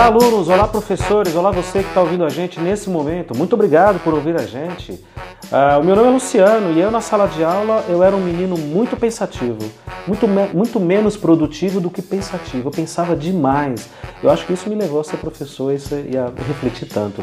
Olá, 0.00 0.08
alunos, 0.08 0.48
olá, 0.48 0.66
professores, 0.66 1.34
olá, 1.34 1.50
você 1.50 1.82
que 1.82 1.88
está 1.88 2.00
ouvindo 2.00 2.24
a 2.24 2.30
gente 2.30 2.58
nesse 2.58 2.88
momento. 2.88 3.36
Muito 3.36 3.52
obrigado 3.52 4.02
por 4.02 4.14
ouvir 4.14 4.34
a 4.34 4.46
gente. 4.46 4.92
Uh, 4.92 5.78
o 5.78 5.84
meu 5.84 5.94
nome 5.94 6.08
é 6.08 6.12
Luciano 6.12 6.72
e 6.72 6.80
eu, 6.80 6.90
na 6.90 7.02
sala 7.02 7.28
de 7.28 7.44
aula, 7.44 7.84
eu 7.86 8.02
era 8.02 8.16
um 8.16 8.20
menino 8.20 8.56
muito 8.56 8.96
pensativo, 8.96 9.58
muito, 10.06 10.26
me 10.26 10.48
muito 10.54 10.80
menos 10.80 11.18
produtivo 11.18 11.82
do 11.82 11.90
que 11.90 12.00
pensativo. 12.00 12.68
Eu 12.68 12.72
pensava 12.72 13.14
demais. 13.14 13.90
Eu 14.22 14.30
acho 14.30 14.46
que 14.46 14.54
isso 14.54 14.70
me 14.70 14.74
levou 14.74 15.02
a 15.02 15.04
ser 15.04 15.18
professor 15.18 15.70
e 15.70 16.16
a 16.16 16.32
refletir 16.48 16.88
tanto. 16.88 17.22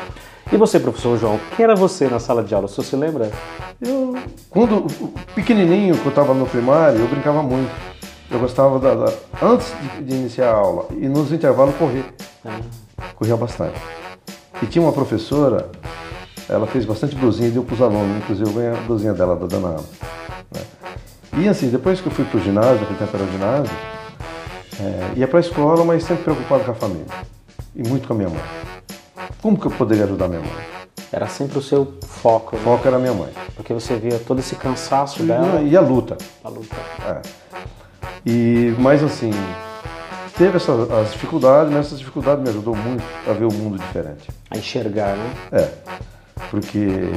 E 0.53 0.55
você, 0.55 0.79
professor 0.79 1.17
João, 1.17 1.39
quem 1.55 1.63
era 1.63 1.75
você 1.75 2.07
na 2.07 2.19
sala 2.19 2.43
de 2.43 2.53
aula? 2.53 2.67
Senhor 2.67 2.83
se 2.83 2.95
lembra? 2.95 3.31
Eu, 3.81 4.15
quando 4.51 4.85
pequenininho, 5.33 5.97
que 5.97 6.05
eu 6.05 6.09
estava 6.11 6.31
no 6.31 6.45
primário, 6.45 6.99
eu 6.99 7.07
brincava 7.07 7.41
muito. 7.41 7.71
Eu 8.29 8.39
gostava 8.39 8.77
da, 8.79 8.93
da 8.93 9.13
antes 9.41 9.73
de, 9.81 10.03
de, 10.03 10.15
iniciar 10.15 10.49
a 10.49 10.55
aula 10.55 10.87
e 10.91 11.07
nos 11.07 11.31
intervalos 11.31 11.75
correr. 11.75 12.05
Ah. 12.45 12.59
Corria 13.15 13.37
bastante. 13.37 13.79
E 14.61 14.65
tinha 14.65 14.81
uma 14.81 14.91
professora, 14.91 15.69
ela 16.49 16.67
fez 16.67 16.83
bastante 16.83 17.15
blusinha 17.15 17.47
e 17.47 17.51
deu 17.51 17.63
para 17.63 17.75
os 17.75 17.81
alunos, 17.81 18.17
inclusive 18.17 18.49
eu 18.49 18.53
ganhei 18.53 18.71
a 18.71 18.81
blusinha 18.81 19.13
dela 19.13 19.35
da 19.35 19.45
Dona 19.45 19.67
Ana. 19.69 19.83
Né? 20.53 20.61
E 21.37 21.47
assim, 21.47 21.69
depois 21.69 22.01
que 22.01 22.07
eu 22.07 22.11
fui 22.11 22.25
para 22.25 22.37
o 22.37 22.41
ginásio, 22.41 22.81
naquele 22.81 22.99
tempo 22.99 23.15
era 23.15 23.23
o 23.23 23.31
ginásio, 23.31 23.75
é, 24.79 25.19
ia 25.19 25.27
para 25.27 25.39
a 25.39 25.41
escola, 25.41 25.85
mas 25.85 26.03
sempre 26.03 26.23
preocupado 26.23 26.63
com 26.65 26.71
a 26.71 26.75
família. 26.75 27.05
E 27.75 27.87
muito 27.87 28.07
com 28.07 28.13
a 28.13 28.17
minha 28.17 28.29
mãe. 28.29 28.43
Como 29.41 29.57
que 29.57 29.67
eu 29.67 29.71
poderia 29.71 30.03
ajudar 30.03 30.27
minha 30.27 30.41
mãe? 30.41 30.65
Era 31.11 31.27
sempre 31.27 31.57
o 31.59 31.61
seu 31.61 31.93
foco. 32.05 32.55
O 32.55 32.59
né? 32.59 32.65
foco 32.65 32.87
era 32.87 32.99
minha 32.99 33.13
mãe. 33.13 33.31
Porque 33.55 33.73
você 33.73 33.95
via 33.95 34.19
todo 34.19 34.39
esse 34.39 34.55
cansaço 34.55 35.23
e, 35.23 35.27
dela. 35.27 35.61
E 35.61 35.77
a 35.77 35.81
luta. 35.81 36.17
A 36.43 36.49
luta. 36.49 36.75
É. 37.07 37.21
E, 38.25 38.75
mas 38.79 39.03
assim, 39.03 39.31
teve 40.37 40.57
essas, 40.57 40.91
as 40.91 41.11
dificuldades, 41.13 41.71
mas 41.71 41.87
essas 41.87 41.99
dificuldades 41.99 42.43
me 42.43 42.49
ajudou 42.49 42.75
muito 42.75 43.03
a 43.27 43.33
ver 43.33 43.45
o 43.45 43.53
mundo 43.53 43.77
diferente. 43.77 44.29
A 44.49 44.57
enxergar, 44.57 45.15
né? 45.15 45.33
É. 45.51 45.71
Porque 46.51 47.11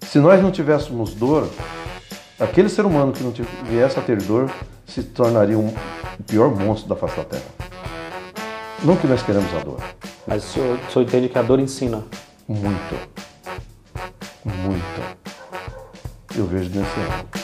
se 0.00 0.18
nós 0.18 0.42
não 0.42 0.50
tivéssemos 0.50 1.14
dor, 1.14 1.48
aquele 2.38 2.68
ser 2.68 2.84
humano 2.84 3.12
que 3.12 3.22
não 3.22 3.32
viesse 3.64 3.98
a 3.98 4.02
ter 4.02 4.20
dor 4.22 4.50
se 4.86 5.02
tornaria 5.02 5.58
um, 5.58 5.68
o 6.18 6.22
pior 6.26 6.54
monstro 6.54 6.88
da 6.88 6.96
face 6.96 7.16
da 7.16 7.24
Terra. 7.24 7.44
Não 8.84 8.96
que 8.96 9.06
nós 9.06 9.22
queremos 9.22 9.52
a 9.54 9.60
dor. 9.60 9.80
Mas 10.26 10.44
o 10.44 10.48
senhor, 10.48 10.78
o 10.78 10.92
senhor 10.92 11.04
entende 11.06 11.28
que 11.28 11.38
a 11.38 11.42
dor 11.42 11.60
ensina? 11.60 12.02
Muito. 12.48 12.94
Muito. 14.44 15.18
Eu 16.36 16.46
vejo 16.46 16.70
nesse 16.70 17.00
ângulo. 17.00 17.42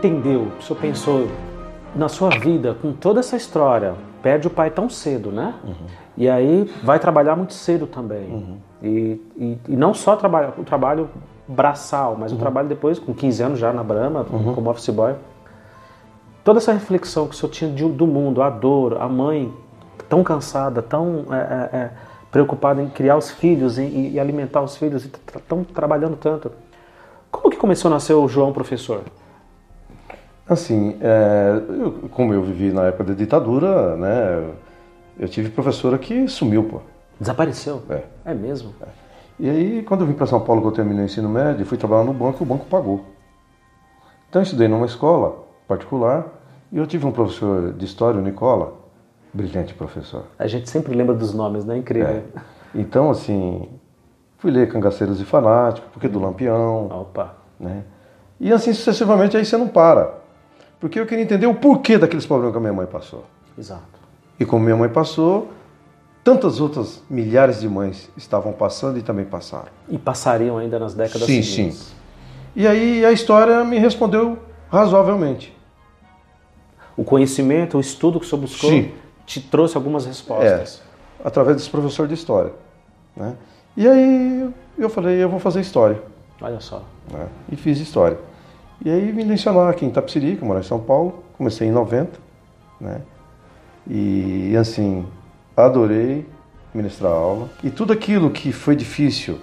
Entendeu, 0.00 0.48
o 0.58 0.62
senhor 0.62 0.80
pensou 0.80 1.28
na 1.94 2.08
sua 2.08 2.30
vida, 2.30 2.74
com 2.80 2.92
toda 2.92 3.20
essa 3.20 3.36
história, 3.36 3.94
perde 4.22 4.46
o 4.46 4.50
pai 4.50 4.70
tão 4.70 4.88
cedo, 4.88 5.30
né? 5.30 5.54
Uhum. 5.62 5.86
E 6.16 6.28
aí 6.28 6.70
vai 6.82 6.98
trabalhar 6.98 7.36
muito 7.36 7.52
cedo 7.52 7.86
também. 7.86 8.30
Uhum. 8.30 8.56
E, 8.82 9.20
e, 9.36 9.58
e, 9.68 9.76
não 9.76 9.92
só 9.92 10.16
trabalha, 10.16 10.54
o 10.56 10.64
trabalho 10.64 11.10
braçal, 11.46 12.16
mas 12.18 12.32
uhum. 12.32 12.38
o 12.38 12.40
trabalho 12.40 12.68
depois, 12.68 12.98
com 12.98 13.12
15 13.12 13.42
anos 13.42 13.58
já 13.58 13.72
na 13.72 13.82
Brahma, 13.82 14.26
uhum. 14.30 14.54
como 14.54 14.70
office 14.70 14.88
boy. 14.88 15.14
Toda 16.42 16.58
essa 16.58 16.72
reflexão 16.72 17.26
que 17.26 17.34
o 17.34 17.36
senhor 17.36 17.52
tinha 17.52 17.70
de, 17.70 17.86
do 17.86 18.06
mundo, 18.06 18.42
a 18.42 18.48
dor, 18.48 18.96
a 19.00 19.08
mãe 19.08 19.52
tão 20.08 20.24
cansada, 20.24 20.80
tão 20.80 21.26
é, 21.30 21.36
é, 21.36 21.76
é 21.76 21.90
preocupada 22.30 22.80
em 22.80 22.88
criar 22.88 23.16
os 23.16 23.30
filhos 23.30 23.78
e, 23.78 24.10
e 24.12 24.20
alimentar 24.20 24.62
os 24.62 24.76
filhos, 24.76 25.04
e 25.04 25.08
tão 25.46 25.64
trabalhando 25.64 26.16
tanto. 26.16 26.50
Como 27.30 27.50
que 27.50 27.56
começou 27.56 27.90
a 27.90 27.94
nascer 27.94 28.14
o 28.14 28.26
João 28.26 28.52
professor? 28.52 29.02
Assim, 30.50 30.96
é, 31.00 31.62
eu, 31.68 32.08
como 32.10 32.34
eu 32.34 32.42
vivi 32.42 32.72
na 32.72 32.86
época 32.86 33.04
da 33.04 33.14
ditadura, 33.14 33.96
né, 33.96 34.50
eu 35.16 35.28
tive 35.28 35.48
professora 35.48 35.96
que 35.96 36.26
sumiu, 36.26 36.64
pô. 36.64 36.80
Desapareceu? 37.20 37.80
É. 37.88 38.02
É 38.24 38.34
mesmo? 38.34 38.74
É. 38.82 38.86
E 39.38 39.48
aí, 39.48 39.82
quando 39.84 40.00
eu 40.00 40.08
vim 40.08 40.12
para 40.12 40.26
São 40.26 40.40
Paulo, 40.40 40.60
que 40.60 40.66
eu 40.66 40.72
terminei 40.72 41.02
o 41.02 41.04
ensino 41.04 41.28
médio, 41.28 41.64
fui 41.64 41.78
trabalhar 41.78 42.02
no 42.02 42.12
banco, 42.12 42.42
o 42.42 42.46
banco 42.46 42.66
pagou. 42.66 43.04
Então, 44.28 44.42
eu 44.42 44.42
estudei 44.42 44.66
numa 44.66 44.86
escola 44.86 45.44
particular 45.68 46.26
e 46.72 46.78
eu 46.78 46.86
tive 46.86 47.06
um 47.06 47.12
professor 47.12 47.72
de 47.72 47.84
história, 47.84 48.18
o 48.18 48.22
Nicola, 48.22 48.74
brilhante 49.32 49.72
professor. 49.72 50.24
A 50.36 50.48
gente 50.48 50.68
sempre 50.68 50.96
lembra 50.96 51.14
dos 51.14 51.32
nomes, 51.32 51.64
né? 51.64 51.78
Incrível. 51.78 52.08
É. 52.08 52.22
Então, 52.74 53.08
assim, 53.08 53.68
fui 54.38 54.50
ler 54.50 54.68
Cangaceiros 54.68 55.20
e 55.20 55.24
Fanáticos, 55.24 55.88
porque 55.92 56.08
do 56.08 56.18
Lampião. 56.18 56.88
Opa! 56.88 57.36
Né? 57.58 57.84
E 58.40 58.52
assim 58.52 58.72
sucessivamente, 58.72 59.36
aí 59.36 59.44
você 59.44 59.56
não 59.56 59.68
para. 59.68 60.18
Porque 60.80 60.98
eu 60.98 61.06
queria 61.06 61.22
entender 61.22 61.46
o 61.46 61.54
porquê 61.54 61.98
daqueles 61.98 62.24
problemas 62.24 62.52
que 62.52 62.58
a 62.58 62.60
minha 62.60 62.72
mãe 62.72 62.86
passou. 62.86 63.24
Exato. 63.58 64.00
E 64.38 64.46
como 64.46 64.64
minha 64.64 64.76
mãe 64.76 64.88
passou, 64.88 65.50
tantas 66.24 66.58
outras 66.58 67.02
milhares 67.10 67.60
de 67.60 67.68
mães 67.68 68.10
estavam 68.16 68.52
passando 68.52 68.98
e 68.98 69.02
também 69.02 69.26
passaram. 69.26 69.68
E 69.88 69.98
passariam 69.98 70.56
ainda 70.56 70.78
nas 70.78 70.94
décadas 70.94 71.26
sim, 71.26 71.42
seguintes. 71.42 71.78
Sim, 71.78 71.84
sim. 71.84 71.94
E 72.56 72.66
aí 72.66 73.04
a 73.04 73.12
história 73.12 73.62
me 73.62 73.78
respondeu 73.78 74.38
razoavelmente. 74.70 75.56
O 76.96 77.04
conhecimento, 77.04 77.76
o 77.76 77.80
estudo 77.80 78.18
que 78.18 78.26
o 78.26 78.28
senhor 78.28 78.40
buscou, 78.40 78.70
sim. 78.70 78.92
te 79.26 79.40
trouxe 79.40 79.76
algumas 79.76 80.06
respostas. 80.06 80.82
É, 80.86 81.26
através 81.28 81.56
desse 81.58 81.70
professor 81.70 82.08
de 82.08 82.14
história. 82.14 82.52
Né? 83.14 83.36
E 83.76 83.86
aí 83.86 84.50
eu 84.78 84.88
falei, 84.88 85.22
eu 85.22 85.28
vou 85.28 85.38
fazer 85.38 85.60
história. 85.60 86.02
Olha 86.40 86.60
só. 86.60 86.82
Né? 87.12 87.26
E 87.52 87.56
fiz 87.56 87.78
história. 87.78 88.18
E 88.84 88.90
aí 88.90 89.12
vim 89.12 89.24
lecionar 89.24 89.68
aqui 89.68 89.84
em 89.84 89.90
Tapsirica, 89.90 90.44
moro 90.44 90.58
em 90.58 90.62
São 90.62 90.80
Paulo, 90.80 91.22
comecei 91.36 91.68
em 91.68 91.70
90, 91.70 92.18
né? 92.80 93.02
E 93.86 94.56
assim, 94.56 95.06
adorei 95.56 96.26
ministrar 96.72 97.12
aula. 97.12 97.48
E 97.62 97.70
tudo 97.70 97.92
aquilo 97.92 98.30
que 98.30 98.52
foi 98.52 98.74
difícil 98.74 99.38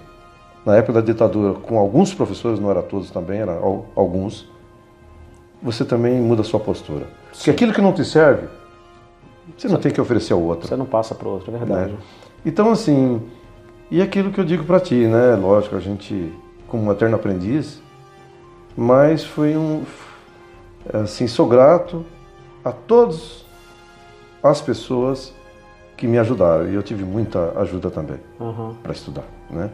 na 0.64 0.76
época 0.76 0.94
da 0.94 1.00
ditadura, 1.00 1.54
com 1.54 1.78
alguns 1.78 2.12
professores, 2.12 2.58
não 2.58 2.70
era 2.70 2.82
todos 2.82 3.10
também, 3.10 3.40
era 3.40 3.58
alguns, 3.94 4.50
você 5.62 5.84
também 5.84 6.20
muda 6.20 6.42
a 6.42 6.44
sua 6.44 6.60
postura. 6.60 7.06
Sim. 7.32 7.38
Porque 7.38 7.50
aquilo 7.50 7.72
que 7.72 7.80
não 7.80 7.92
te 7.92 8.04
serve, 8.04 8.48
você 9.56 9.68
não 9.68 9.78
tem 9.78 9.92
que 9.92 10.00
oferecer 10.00 10.32
ao 10.32 10.42
outro. 10.42 10.68
Você 10.68 10.76
não 10.76 10.84
passa 10.84 11.14
para 11.14 11.28
o 11.28 11.32
outro, 11.32 11.54
é 11.54 11.58
verdade. 11.58 11.92
Né? 11.92 11.98
Então, 12.44 12.70
assim, 12.70 13.22
e 13.90 14.02
aquilo 14.02 14.30
que 14.30 14.38
eu 14.38 14.44
digo 14.44 14.64
para 14.64 14.80
ti, 14.80 15.06
né? 15.06 15.34
Lógico, 15.36 15.76
a 15.76 15.80
gente, 15.80 16.32
como 16.66 16.84
um 16.84 16.92
eterno 16.92 17.16
aprendiz, 17.16 17.80
mas 18.78 19.24
foi 19.24 19.56
um 19.56 19.82
assim 20.94 21.26
sou 21.26 21.48
grato 21.48 22.06
a 22.64 22.70
todas 22.70 23.44
as 24.40 24.60
pessoas 24.60 25.34
que 25.96 26.06
me 26.06 26.16
ajudaram 26.16 26.70
e 26.70 26.76
eu 26.76 26.82
tive 26.82 27.02
muita 27.02 27.58
ajuda 27.58 27.90
também 27.90 28.18
uhum. 28.38 28.76
para 28.80 28.92
estudar, 28.92 29.24
né? 29.50 29.68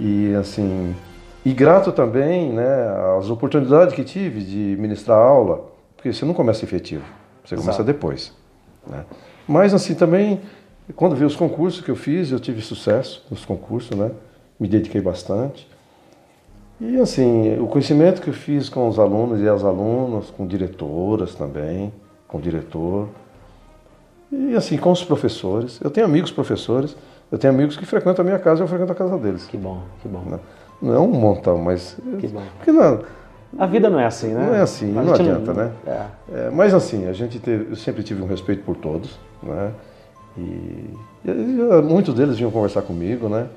E 0.00 0.34
assim 0.34 0.96
e 1.44 1.52
grato 1.52 1.92
também, 1.92 2.52
né, 2.52 3.16
às 3.16 3.30
oportunidades 3.30 3.94
que 3.94 4.02
tive 4.02 4.42
de 4.42 4.76
ministrar 4.80 5.16
aula, 5.16 5.70
porque 5.96 6.12
você 6.12 6.24
não 6.24 6.34
começa 6.34 6.64
efetivo, 6.64 7.04
você 7.44 7.54
Exato. 7.54 7.62
começa 7.62 7.84
depois, 7.84 8.34
né? 8.84 9.04
Mas 9.46 9.72
assim 9.72 9.94
também 9.94 10.40
quando 10.96 11.14
vi 11.14 11.24
os 11.24 11.36
concursos 11.36 11.80
que 11.84 11.90
eu 11.92 11.94
fiz, 11.94 12.32
eu 12.32 12.40
tive 12.40 12.60
sucesso 12.62 13.24
nos 13.30 13.44
concursos, 13.44 13.96
né? 13.96 14.10
Me 14.58 14.66
dediquei 14.66 15.00
bastante. 15.00 15.69
E 16.80 16.98
assim, 16.98 17.58
o 17.58 17.66
conhecimento 17.66 18.22
que 18.22 18.30
eu 18.30 18.34
fiz 18.34 18.68
com 18.68 18.88
os 18.88 18.98
alunos 18.98 19.40
e 19.40 19.48
as 19.48 19.62
alunas, 19.62 20.30
com 20.30 20.46
diretoras 20.46 21.34
também, 21.34 21.92
com 22.26 22.38
o 22.38 22.40
diretor, 22.40 23.08
e 24.32 24.54
assim, 24.54 24.78
com 24.78 24.90
os 24.90 25.04
professores. 25.04 25.78
Eu 25.82 25.90
tenho 25.90 26.06
amigos 26.06 26.30
professores, 26.30 26.96
eu 27.30 27.38
tenho 27.38 27.52
amigos 27.52 27.76
que 27.76 27.84
frequentam 27.84 28.22
a 28.22 28.26
minha 28.26 28.38
casa 28.38 28.60
e 28.60 28.64
eu 28.64 28.68
frequento 28.68 28.92
a 28.92 28.94
casa 28.94 29.18
deles. 29.18 29.46
Que 29.46 29.58
bom, 29.58 29.82
que 30.00 30.08
bom. 30.08 30.22
Não, 30.26 30.40
não 30.80 30.94
é 30.94 30.98
um 30.98 31.08
montão, 31.08 31.58
mas. 31.58 31.98
Que 32.18 32.28
bom. 32.28 32.42
Porque 32.56 32.72
não, 32.72 33.00
a 33.58 33.66
vida 33.66 33.90
não 33.90 33.98
é 33.98 34.06
assim, 34.06 34.28
né? 34.28 34.46
Não 34.46 34.54
é 34.54 34.60
assim, 34.60 34.92
não 34.92 35.12
adianta, 35.12 35.52
não... 35.52 35.64
né? 35.64 35.72
É. 35.86 36.06
É, 36.32 36.50
mas 36.50 36.72
assim, 36.72 37.08
a 37.08 37.12
gente 37.12 37.38
teve, 37.38 37.72
eu 37.72 37.76
sempre 37.76 38.02
tive 38.02 38.22
um 38.22 38.26
respeito 38.26 38.62
por 38.62 38.76
todos, 38.76 39.18
né? 39.42 39.72
E, 40.38 40.40
e, 41.24 41.30
e 41.30 41.82
muitos 41.82 42.14
deles 42.14 42.36
vinham 42.36 42.50
conversar 42.50 42.82
comigo, 42.82 43.28
né? 43.28 43.48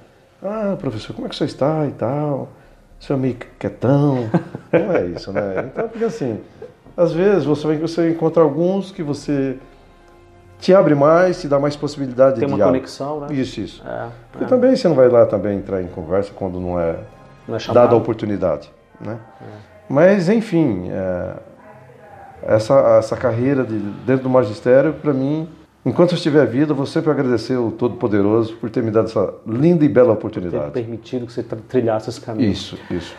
Ah, 0.41 0.75
professor, 0.77 1.13
como 1.13 1.27
é 1.27 1.29
que 1.29 1.35
você 1.35 1.45
está 1.45 1.85
e 1.85 1.91
tal? 1.91 2.49
Você 3.03 3.11
é 3.11 3.15
meio 3.17 3.35
quietão. 3.59 4.29
Não 4.71 4.91
é 4.93 5.05
isso, 5.07 5.33
né? 5.33 5.65
Então, 5.67 5.89
porque 5.89 6.05
assim, 6.05 6.39
às 6.95 7.11
vezes 7.11 7.43
você, 7.43 7.75
você 7.75 8.09
encontra 8.09 8.41
alguns 8.41 8.91
que 8.91 9.03
você 9.03 9.57
te 10.57 10.73
abre 10.73 10.95
mais, 10.95 11.41
te 11.41 11.47
dá 11.49 11.59
mais 11.59 11.75
possibilidade 11.75 12.39
Tem 12.39 12.47
de 12.47 12.53
uma 12.53 12.63
conexão, 12.63 13.19
né? 13.19 13.27
Isso, 13.31 13.59
isso. 13.59 13.83
É, 13.85 14.07
porque 14.31 14.45
é. 14.45 14.47
também 14.47 14.73
você 14.73 14.87
não 14.87 14.95
vai 14.95 15.09
lá 15.09 15.25
também 15.25 15.57
entrar 15.57 15.81
em 15.81 15.87
conversa 15.87 16.31
quando 16.33 16.61
não 16.61 16.79
é 16.79 16.95
Não 17.45 17.57
é 17.57 17.73
dada 17.73 17.93
a 17.93 17.97
oportunidade. 17.97 18.71
Né? 19.01 19.19
Mas, 19.89 20.29
enfim, 20.29 20.89
é, 20.89 21.33
essa, 22.43 22.79
essa 22.99 23.17
carreira 23.17 23.65
de, 23.65 23.77
dentro 24.05 24.23
do 24.23 24.29
magistério, 24.29 24.93
para 24.93 25.11
mim, 25.11 25.49
enquanto 25.85 26.11
eu 26.11 26.15
estiver 26.15 26.45
vida, 26.47 26.71
eu 26.71 26.75
vou 26.75 26.85
sempre 26.85 27.11
agradecer 27.11 27.57
o 27.57 27.71
Todo-Poderoso 27.71 28.55
por 28.55 28.69
ter 28.69 28.81
me 28.83 28.91
dado 28.91 29.05
essa 29.07 29.33
linda 29.45 29.83
e 29.85 29.89
bela 29.89 30.07
Ter 30.13 30.13
oportunidade. 30.13 30.71
permitido 30.71 31.25
que 31.25 31.33
você 31.33 31.43
trilhasse 31.43 32.09
esse 32.09 32.21
caminho. 32.21 32.51
Isso, 32.51 32.77
isso. 32.89 33.15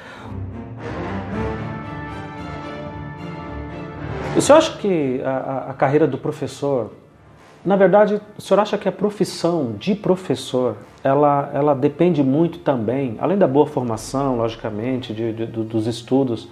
O 4.37 4.41
senhor 4.41 4.59
acha 4.59 4.77
que 4.79 5.21
a, 5.25 5.67
a- 5.71 5.75
carreira 5.75 6.07
do 6.09 6.19
professor, 6.19 6.91
na 7.65 7.77
verdade, 7.77 8.21
o 8.37 8.43
senhor 8.43 8.61
acha 8.61 8.77
que 8.77 8.89
a 8.89 8.93
profissão 8.93 9.75
de 9.79 9.95
professor, 9.95 10.77
ela, 11.05 11.51
ela 11.55 11.75
depende 11.75 12.23
muito 12.23 12.59
também, 12.59 13.17
além 13.21 13.39
da 13.39 13.47
boa 13.47 13.67
formação, 13.67 14.37
logicamente, 14.39 15.15
de- 15.15 15.33
de- 15.33 15.47
do- 15.47 15.63
dos 15.65 15.87
estudos, 15.87 16.49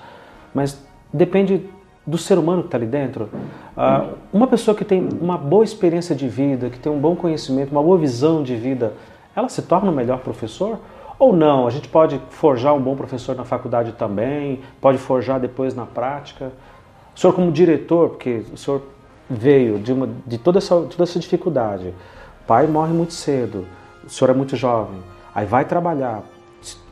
mas 0.55 0.81
depende 1.13 1.67
do 2.07 2.19
ser 2.19 2.39
humano 2.39 2.63
que 2.63 2.69
está 2.69 2.79
ali 2.79 2.87
dentro? 2.87 3.29
Ah, 3.77 4.09
uma 4.33 4.47
pessoa 4.47 4.77
que 4.77 4.85
tem 4.85 5.09
uma 5.21 5.39
boa 5.39 5.65
experiência 5.65 6.15
de 6.15 6.29
vida, 6.29 6.69
que 6.71 6.79
tem 6.79 6.91
um 6.91 6.99
bom 6.99 7.15
conhecimento, 7.15 7.71
uma 7.71 7.83
boa 7.83 7.99
visão 7.99 8.43
de 8.43 8.57
vida, 8.57 8.95
ela 9.35 9.49
se 9.49 9.63
torna 9.63 9.91
um 9.91 9.95
melhor 9.95 10.19
professor? 10.21 10.79
Ou 11.19 11.35
não? 11.35 11.67
A 11.67 11.71
gente 11.71 11.89
pode 11.89 12.21
forjar 12.31 12.75
um 12.75 12.81
bom 12.81 12.97
professor 12.97 13.37
na 13.37 13.45
faculdade 13.45 13.93
também, 13.93 14.61
pode 14.81 14.99
forjar 14.99 15.39
depois 15.39 15.75
na 15.75 15.87
prática. 15.87 16.53
O 17.15 17.21
senhor, 17.21 17.33
como 17.33 17.53
diretor, 17.53 18.11
porque 18.11 18.45
o 18.53 18.57
senhor 18.57 18.83
veio 19.31 19.79
de, 19.79 19.93
uma, 19.93 20.09
de 20.27 20.39
toda, 20.39 20.59
essa, 20.59 20.75
toda 20.75 21.05
essa 21.05 21.19
dificuldade, 21.19 21.89
o 21.89 22.47
pai 22.47 22.67
morre 22.67 22.93
muito 22.93 23.13
cedo, 23.13 23.67
o 24.05 24.11
senhor 24.11 24.31
é 24.31 24.35
muito 24.35 24.57
jovem, 24.57 24.99
aí 25.35 25.47
vai 25.47 25.65
trabalhar, 25.65 26.23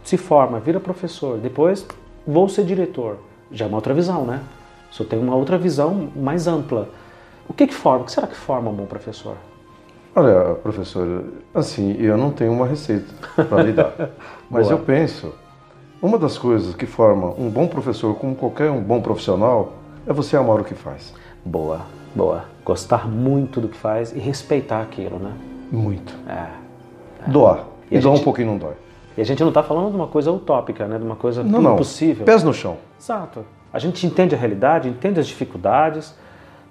se 0.05 0.17
forma, 0.17 0.61
vira 0.61 0.81
professor, 0.81 1.39
depois 1.39 1.87
vou 2.27 2.49
ser 2.49 2.65
diretor. 2.65 3.19
Já 3.51 3.65
é 3.65 3.69
uma 3.69 3.77
outra 3.77 3.93
visão, 3.93 4.25
né? 4.25 4.41
O 4.91 4.95
senhor 4.95 5.09
tem 5.09 5.19
uma 5.19 5.35
outra 5.37 5.57
visão 5.59 6.09
mais 6.17 6.47
ampla. 6.47 6.89
O 7.49 7.53
que, 7.53 7.67
que 7.67 7.75
forma? 7.75 8.03
O 8.03 8.05
que 8.05 8.13
será 8.13 8.27
que 8.27 8.37
forma 8.37 8.71
um 8.71 8.75
bom 8.75 8.87
professor? 8.87 9.37
Olha, 10.15 10.55
professor, 10.57 11.25
assim, 11.55 11.97
eu 12.01 12.17
não 12.17 12.31
tenho 12.31 12.53
uma 12.53 12.67
receita 12.67 13.13
para 13.45 13.63
lhe 13.63 13.73
dar. 13.73 13.93
Mas 14.51 14.67
Boa. 14.69 14.79
eu 14.81 14.85
penso, 14.85 15.33
uma 16.03 16.19
das 16.19 16.37
coisas 16.37 16.75
que 16.75 16.87
forma 16.87 17.29
um 17.39 17.49
bom 17.49 17.67
professor, 17.69 18.15
como 18.17 18.35
qualquer 18.35 18.71
um 18.71 18.83
bom 18.83 19.01
profissional, 19.01 19.75
é 20.07 20.13
você 20.13 20.37
amar 20.37 20.61
o 20.61 20.65
que 20.65 20.75
faz. 20.75 21.15
Boa, 21.45 21.83
boa. 22.15 22.45
Gostar 22.65 23.09
muito 23.09 23.61
do 23.61 23.69
que 23.69 23.77
faz 23.77 24.13
e 24.15 24.19
respeitar 24.19 24.81
aquilo, 24.83 25.19
né? 25.19 25.33
Muito. 25.71 26.13
É. 26.29 26.47
Doar. 27.31 27.65
E 27.91 27.97
E, 27.97 28.01
doar 28.01 28.15
gente- 28.15 28.23
um 28.23 28.25
pouquinho 28.25 28.49
não 28.49 28.59
dói. 28.59 28.75
E 29.17 29.21
a 29.21 29.25
gente 29.25 29.41
não 29.41 29.49
está 29.49 29.63
falando 29.63 29.91
de 29.91 29.97
uma 29.97 30.07
coisa 30.09 30.33
utópica, 30.33 30.87
né? 30.87 30.99
De 30.99 31.05
uma 31.05 31.17
coisa 31.17 31.43
Não, 31.45 31.61
não. 31.63 31.75
impossível. 31.75 32.25
Pés 32.25 32.43
no 32.43 32.53
chão. 32.53 32.77
Exato. 33.01 33.45
A 33.73 33.79
gente 33.79 34.07
entende 34.07 34.35
a 34.35 34.39
realidade, 34.39 34.89
entende 34.89 35.21
as 35.21 35.27
dificuldades, 35.27 36.15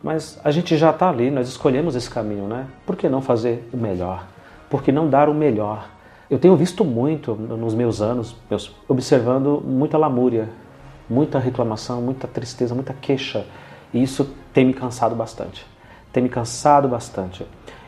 mas 0.04 0.40
a 0.44 0.52
gente 0.52 0.78
já 0.78 0.90
está 0.92 1.10
ali, 1.10 1.30
nós 1.32 1.48
escolhemos 1.48 1.96
esse 1.96 2.10
caminho, 2.10 2.46
né? 2.48 2.68
Por 2.86 2.96
que 2.96 3.08
não 3.10 3.22
fazer 3.22 3.68
o 3.74 3.78
melhor? 3.78 4.26
Por 4.70 4.84
que 4.84 4.92
não 4.92 5.10
dar 5.10 5.30
o 5.30 5.34
melhor? 5.34 5.88
Eu 6.30 6.38
tenho 6.38 6.56
visto 6.56 6.86
muito 6.86 7.34
nos 7.34 7.74
meus 7.74 8.02
anos, 8.02 8.36
meus- 8.50 8.74
observando 8.88 9.64
muita 9.66 9.98
lamúria, 9.98 10.50
muita 11.10 11.40
reclamação, 11.40 12.02
muita 12.02 12.28
tristeza, 12.28 12.76
muita 12.76 12.94
queixa. 12.94 13.46
E 13.94 14.02
isso 14.04 14.30
tem 14.54 14.64
me 14.66 14.74
cansado 14.74 15.16
bastante. 15.16 15.66
Tem 16.14 16.22
me 16.22 16.30
cansado 16.30 16.88
bastante. 16.88 17.46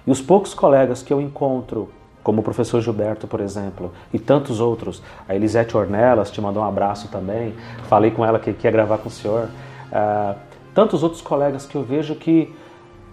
E 0.08 0.12
os 0.12 0.22
poucos 0.22 0.54
colegas 0.54 1.04
que 1.04 1.13
eu 1.13 1.22
encontro, 1.22 1.90
como 2.23 2.41
o 2.41 2.44
professor 2.44 2.81
Gilberto, 2.81 3.27
por 3.27 3.39
exemplo, 3.39 3.91
e 4.13 4.19
tantos 4.19 4.59
outros, 4.59 5.01
a 5.27 5.35
Elisete 5.35 5.75
Ornelas 5.75 6.29
te 6.29 6.39
mandou 6.39 6.63
um 6.63 6.65
abraço 6.65 7.07
também, 7.07 7.53
falei 7.88 8.12
com 8.12 8.25
ela 8.25 8.39
que, 8.39 8.53
que 8.53 8.68
ia 8.68 8.71
gravar 8.71 9.00
com 9.00 9.09
o 9.09 9.12
senhor, 9.12 9.50
ah, 9.91 10.35
tantos 10.73 11.03
outros 11.03 11.21
colegas 11.21 11.65
que 11.65 11.75
eu 11.75 11.83
vejo 11.83 12.15
que 12.15 12.53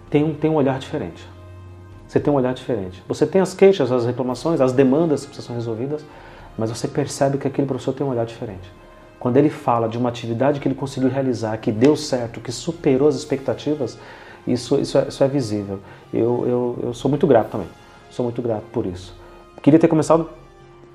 tem 0.09 0.23
um, 0.23 0.33
tem 0.33 0.49
um 0.49 0.55
olhar 0.55 0.79
diferente. 0.79 1.27
Você 2.07 2.19
tem 2.19 2.33
um 2.33 2.35
olhar 2.35 2.53
diferente. 2.53 3.03
Você 3.07 3.27
tem 3.27 3.39
as 3.39 3.53
queixas, 3.53 3.91
as 3.91 4.05
reclamações, 4.05 4.59
as 4.59 4.71
demandas 4.71 5.21
que 5.21 5.27
precisam 5.27 5.55
ser 5.55 5.59
resolvidas, 5.59 6.03
mas 6.57 6.71
você 6.71 6.87
percebe 6.87 7.37
que 7.37 7.47
aquele 7.47 7.67
professor 7.67 7.93
tem 7.93 8.05
um 8.05 8.09
olhar 8.09 8.25
diferente. 8.25 8.71
Quando 9.19 9.37
ele 9.37 9.49
fala 9.49 9.87
de 9.87 9.97
uma 9.97 10.09
atividade 10.09 10.59
que 10.59 10.67
ele 10.67 10.75
conseguiu 10.75 11.09
realizar, 11.09 11.57
que 11.57 11.71
deu 11.71 11.95
certo, 11.95 12.39
que 12.39 12.51
superou 12.51 13.07
as 13.07 13.15
expectativas, 13.15 13.97
isso, 14.47 14.79
isso, 14.79 14.97
é, 14.97 15.07
isso 15.07 15.23
é 15.23 15.27
visível. 15.27 15.79
Eu, 16.11 16.45
eu, 16.47 16.79
eu 16.83 16.93
sou 16.93 17.09
muito 17.09 17.27
grato 17.27 17.51
também. 17.51 17.67
Sou 18.09 18.23
muito 18.23 18.41
grato 18.41 18.63
por 18.71 18.85
isso. 18.85 19.15
Queria 19.61 19.79
ter 19.79 19.87
começado 19.87 20.29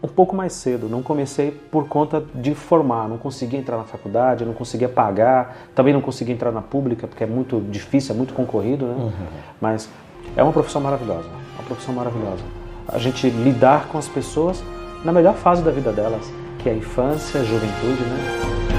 um 0.02 0.08
pouco 0.08 0.36
mais 0.36 0.52
cedo. 0.52 0.88
Não 0.88 1.02
comecei 1.02 1.50
por 1.50 1.88
conta 1.88 2.22
de 2.34 2.54
formar. 2.54 3.08
Não 3.08 3.16
conseguia 3.16 3.58
entrar 3.58 3.76
na 3.76 3.84
faculdade, 3.84 4.44
não 4.44 4.52
conseguia 4.52 4.88
pagar. 4.88 5.56
Também 5.74 5.92
não 5.94 6.00
conseguia 6.00 6.34
entrar 6.34 6.52
na 6.52 6.60
pública, 6.62 7.06
porque 7.06 7.24
é 7.24 7.26
muito 7.26 7.60
difícil, 7.70 8.14
é 8.14 8.18
muito 8.18 8.34
concorrido, 8.34 8.86
né? 8.86 9.12
Mas 9.60 9.88
é 10.36 10.42
uma 10.42 10.52
profissão 10.52 10.80
maravilhosa. 10.80 11.28
Uma 11.54 11.64
profissão 11.64 11.94
maravilhosa. 11.94 12.42
A 12.88 12.98
gente 12.98 13.28
lidar 13.30 13.88
com 13.88 13.96
as 13.96 14.08
pessoas 14.08 14.62
na 15.04 15.12
melhor 15.12 15.34
fase 15.34 15.62
da 15.62 15.70
vida 15.70 15.92
delas, 15.92 16.30
que 16.58 16.68
é 16.68 16.72
a 16.72 16.76
infância, 16.76 17.40
a 17.40 17.44
juventude, 17.44 18.02
né? 18.02 18.73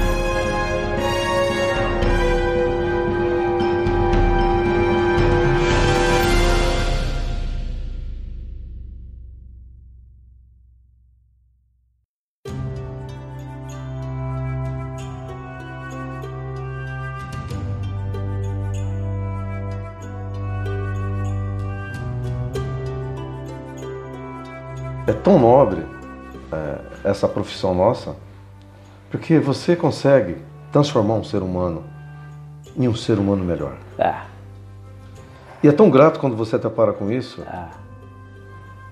É 25.06 25.12
tão 25.12 25.38
nobre 25.38 25.84
é, 26.52 26.78
essa 27.08 27.28
profissão 27.28 27.74
nossa, 27.74 28.16
porque 29.10 29.38
você 29.38 29.76
consegue 29.76 30.36
transformar 30.72 31.14
um 31.14 31.24
ser 31.24 31.42
humano 31.42 31.84
em 32.76 32.88
um 32.88 32.94
ser 32.94 33.18
humano 33.18 33.44
melhor. 33.44 33.76
Ah, 33.98 34.24
E 35.62 35.68
é 35.68 35.72
tão 35.72 35.88
grato 35.90 36.18
quando 36.20 36.36
você 36.36 36.58
depara 36.58 36.92
com 36.92 37.10
isso. 37.10 37.42
ah, 37.46 37.68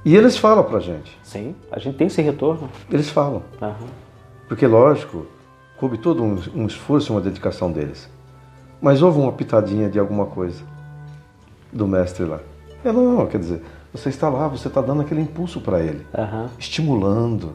E 0.04 0.14
eles 0.16 0.37
falam 0.37 0.62
pra 0.64 0.78
gente. 0.80 1.18
sim, 1.23 1.54
a 1.71 1.78
gente 1.78 1.97
tem 1.97 2.06
esse 2.06 2.23
retorno. 2.23 2.68
Eles 2.90 3.11
falam. 3.11 3.42
Aham. 3.61 3.75
Porque, 4.49 4.66
lógico, 4.66 5.26
coube 5.78 5.99
todo 5.99 6.23
um, 6.23 6.38
um 6.54 6.66
esforço 6.66 7.11
e 7.11 7.14
uma 7.14 7.21
dedicação 7.21 7.73
deles. 7.73 8.09
Mas 8.80 9.02
houve 9.02 9.18
uma 9.18 9.33
pitadinha 9.33 9.88
de 9.88 9.99
alguma 9.99 10.26
coisa 10.26 10.62
do 11.73 11.87
mestre 11.87 12.25
lá. 12.25 12.38
É, 12.85 12.92
não, 12.92 13.26
quer 13.26 13.38
dizer, 13.38 13.62
você 13.95 14.09
está 14.09 14.29
lá, 14.29 14.49
você 14.49 14.69
está 14.69 14.81
dando 14.81 15.03
aquele 15.03 15.21
impulso 15.21 15.61
para 15.61 15.81
ele, 15.81 16.05
Aham. 16.17 16.49
estimulando, 16.59 17.53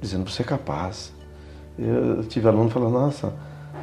dizendo 0.00 0.30
você 0.30 0.42
é 0.42 0.44
capaz. 0.44 1.12
Eu 1.78 2.22
tive 2.24 2.46
aluno 2.48 2.70
falando, 2.70 2.92
nossa, 2.92 3.32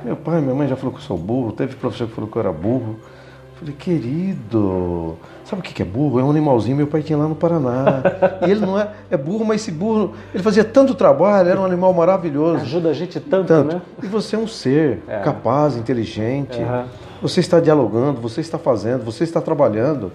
meu 0.06 0.16
pai, 0.16 0.40
minha 0.42 0.56
mãe 0.56 0.68
já 0.68 0.76
falou 0.76 0.94
que 0.94 1.00
eu 1.00 1.04
sou 1.04 1.18
burro, 1.18 1.52
teve 1.52 1.76
professor 1.76 2.08
que 2.08 2.14
falou 2.14 2.30
que 2.30 2.38
eu 2.38 2.40
era 2.42 2.52
burro. 2.54 2.96
Eu 3.02 3.60
falei, 3.62 3.74
querido, 3.76 5.18
sabe 5.44 5.62
o 5.62 5.64
que 5.64 5.82
é 5.82 5.86
burro? 5.86 6.20
É 6.20 6.24
um 6.24 6.30
animalzinho, 6.30 6.78
meu 6.78 6.86
pai 6.88 7.02
tinha 7.02 7.18
lá 7.18 7.28
no 7.28 7.36
Paraná. 7.36 8.04
E 8.48 8.52
ele 8.52 8.60
não 8.62 8.80
é, 8.80 8.92
é 9.10 9.18
burro, 9.18 9.44
mas 9.44 9.62
esse 9.62 9.72
burro, 9.72 10.14
ele 10.34 10.44
fazia 10.44 10.64
tanto 10.64 10.94
trabalho, 10.94 11.50
era 11.50 11.60
um 11.60 11.66
animal 11.66 11.92
maravilhoso. 11.94 12.62
Ajuda 12.62 12.90
a 12.90 12.94
gente 12.94 13.20
tanto, 13.20 13.48
Tanto. 13.48 13.74
né? 13.76 13.82
E 14.04 14.06
você 14.08 14.36
é 14.36 14.40
um 14.40 14.48
ser 14.48 15.02
É. 15.08 15.20
capaz, 15.20 15.76
inteligente. 15.76 16.62
Aham. 16.62 16.86
Você 17.22 17.40
está 17.40 17.60
dialogando, 17.60 18.22
você 18.22 18.42
está 18.42 18.60
fazendo, 18.60 19.04
você 19.04 19.24
está 19.24 19.42
trabalhando. 19.42 20.12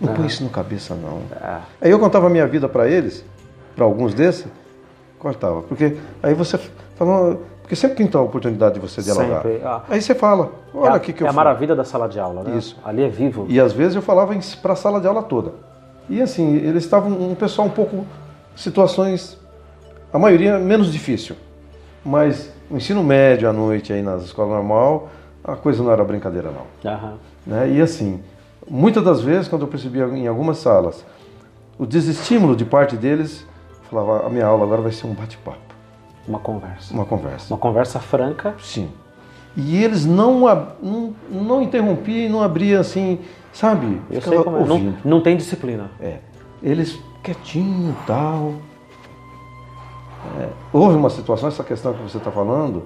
Não 0.00 0.14
põe 0.14 0.26
isso 0.26 0.44
na 0.44 0.50
cabeça, 0.50 0.94
não. 0.94 1.20
Ah, 1.40 1.60
Aí 1.80 1.90
eu 1.90 1.98
contava 1.98 2.26
a 2.26 2.30
minha 2.30 2.46
vida 2.46 2.68
para 2.68 2.88
eles, 2.88 3.24
para 3.74 3.84
alguns 3.84 4.12
desses, 4.14 4.46
cortava. 5.18 5.62
Porque 5.62 5.96
aí 6.22 6.34
você 6.34 6.58
fala, 6.96 7.38
porque 7.62 7.74
sempre 7.74 7.96
tem 8.06 8.20
a 8.20 8.22
oportunidade 8.22 8.74
de 8.74 8.80
você 8.80 9.02
dialogar. 9.02 9.42
Ah. 9.64 9.82
Aí 9.88 10.00
você 10.00 10.14
fala, 10.14 10.52
olha 10.74 10.92
é 10.92 10.96
aqui 10.96 11.12
que 11.12 11.22
é 11.22 11.24
eu 11.24 11.28
a 11.28 11.30
fiz. 11.30 11.36
maravilha 11.36 11.74
da 11.74 11.84
sala 11.84 12.08
de 12.08 12.20
aula, 12.20 12.42
né? 12.42 12.56
Isso. 12.56 12.76
Ali 12.84 13.02
é 13.02 13.08
vivo. 13.08 13.46
E 13.48 13.58
às 13.58 13.72
vezes 13.72 13.96
eu 13.96 14.02
falava 14.02 14.34
para 14.62 14.72
a 14.72 14.76
sala 14.76 15.00
de 15.00 15.06
aula 15.06 15.22
toda. 15.22 15.52
E 16.08 16.20
assim, 16.22 16.56
eles 16.56 16.84
estavam 16.84 17.10
um 17.10 17.34
pessoal 17.34 17.66
um 17.66 17.70
pouco 17.70 18.06
situações, 18.54 19.38
a 20.12 20.18
maioria 20.18 20.58
menos 20.58 20.92
difícil. 20.92 21.36
Mas 22.04 22.50
o 22.70 22.76
ensino 22.76 23.02
médio 23.02 23.48
à 23.48 23.52
noite 23.52 23.92
aí 23.92 24.02
nas 24.02 24.22
escolas 24.22 24.52
normal, 24.52 25.08
a 25.42 25.56
coisa 25.56 25.82
não 25.82 25.90
era 25.90 26.04
brincadeira 26.04 26.50
não. 26.50 26.66
Né? 27.46 27.70
E 27.70 27.80
assim, 27.80 28.20
muitas 28.68 29.02
das 29.04 29.20
vezes 29.20 29.48
quando 29.48 29.62
eu 29.62 29.68
percebia 29.68 30.04
em 30.06 30.26
algumas 30.26 30.58
salas 30.58 31.04
o 31.78 31.86
desestímulo 31.86 32.56
de 32.56 32.64
parte 32.64 32.96
deles, 32.96 33.46
eu 33.70 33.90
falava, 33.90 34.26
a 34.26 34.30
minha 34.30 34.46
aula 34.46 34.64
agora 34.64 34.80
vai 34.82 34.92
ser 34.92 35.06
um 35.06 35.12
bate-papo, 35.14 35.58
Uma 36.26 36.38
conversa. 36.38 36.94
uma 36.94 37.04
conversa. 37.04 37.52
Uma 37.52 37.58
conversa 37.58 38.00
franca. 38.00 38.54
Sim. 38.58 38.90
E 39.56 39.82
eles 39.82 40.04
não, 40.04 40.40
não, 40.82 41.14
não 41.30 41.62
interrompiam 41.62 42.26
e 42.26 42.28
não 42.28 42.42
abriam 42.42 42.80
assim, 42.80 43.20
sabe? 43.52 44.00
Eu 44.10 44.20
sei 44.20 44.42
como 44.42 44.56
é. 44.58 44.64
Não, 44.64 44.94
não 45.04 45.20
tem 45.20 45.36
disciplina. 45.36 45.90
É. 46.00 46.18
Eles 46.62 46.98
quietinho 47.22 47.90
e 47.90 48.06
tal. 48.06 48.54
É, 50.38 50.48
houve 50.72 50.96
uma 50.96 51.08
situação, 51.08 51.48
essa 51.48 51.64
questão 51.64 51.94
que 51.94 52.02
você 52.02 52.18
está 52.18 52.30
falando, 52.30 52.84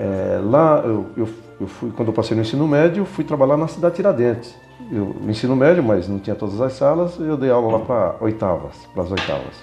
é, 0.00 0.40
lá 0.42 0.80
eu, 0.82 1.04
eu, 1.14 1.28
eu, 1.60 1.66
fui, 1.66 1.90
quando 1.90 2.08
eu 2.08 2.14
passei 2.14 2.34
no 2.34 2.42
ensino 2.42 2.66
médio, 2.66 3.02
eu 3.02 3.04
fui 3.04 3.22
trabalhar 3.22 3.58
na 3.58 3.68
cidade 3.68 3.96
Tiradentes. 3.96 4.54
Eu, 4.90 5.14
ensino 5.28 5.54
médio, 5.54 5.82
mas 5.82 6.08
não 6.08 6.18
tinha 6.18 6.34
todas 6.34 6.58
as 6.58 6.72
salas, 6.72 7.20
eu 7.20 7.36
dei 7.36 7.50
aula 7.50 7.76
lá 7.76 7.84
para 7.84 8.14
oitavas, 8.24 8.74
para 8.94 9.02
as 9.02 9.10
oitavas. 9.10 9.54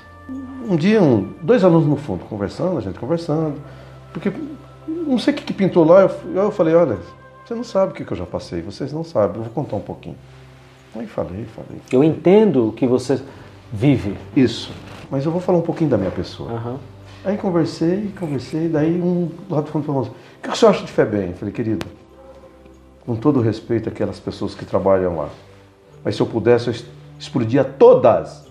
Um 0.70 0.76
dia, 0.76 1.02
um, 1.02 1.34
dois 1.42 1.64
alunos 1.64 1.88
no 1.88 1.96
fundo, 1.96 2.24
conversando, 2.26 2.78
a 2.78 2.82
gente 2.82 3.00
conversando, 3.00 3.56
porque 4.14 4.32
não 4.88 5.18
sei 5.18 5.34
o 5.34 5.38
que, 5.38 5.44
que 5.44 5.54
pintou 5.54 5.84
lá, 5.84 6.02
eu, 6.02 6.44
eu 6.44 6.52
falei, 6.52 6.76
olha, 6.76 7.00
você 7.44 7.56
não 7.56 7.64
sabe 7.64 7.94
o 7.94 7.96
que, 7.96 8.06
que 8.06 8.12
eu 8.12 8.18
já 8.18 8.26
passei, 8.26 8.62
vocês 8.62 8.94
não 8.94 9.04
sabem, 9.04 9.38
eu 9.38 9.44
vou 9.44 9.52
contar 9.52 9.78
um 9.78 9.82
pouquinho. 9.82 10.18
Aí 10.96 11.08
falei, 11.08 11.46
falei. 11.46 11.82
Eu 11.92 12.04
entendo 12.04 12.74
que 12.78 12.86
você 12.86 13.20
vive. 13.74 14.16
Isso, 14.36 14.72
mas 15.10 15.26
eu 15.26 15.32
vou 15.32 15.42
falar 15.42 15.58
um 15.58 15.64
pouquinho 15.64 15.90
da 15.90 15.98
minha 15.98 16.12
pessoa. 16.12 16.52
Aham. 16.52 16.78
Aí 17.28 17.38
conversei, 17.38 18.14
conversei, 18.18 18.70
daí 18.70 19.02
um 19.02 19.30
lá 19.50 19.60
do 19.60 19.68
fundo 19.70 19.86
falou 19.86 20.02
assim, 20.04 20.12
o 20.12 20.14
que, 20.42 20.50
que 20.50 20.58
você 20.58 20.66
acha 20.66 20.86
de 20.86 20.92
FEBEM? 20.94 21.32
Eu 21.32 21.34
falei, 21.34 21.54
querido, 21.54 21.86
com 23.06 23.18
todo 23.18 23.42
respeito 23.42 23.90
àquelas 23.90 24.18
pessoas 24.18 24.56
que 24.56 24.64
trabalham 24.66 25.18
lá, 25.18 25.28
mas 26.06 26.16
se 26.16 26.22
eu 26.22 26.26
pudesse, 26.26 26.70
eu 26.70 26.76
explodia 27.20 27.66
todas. 27.66 28.48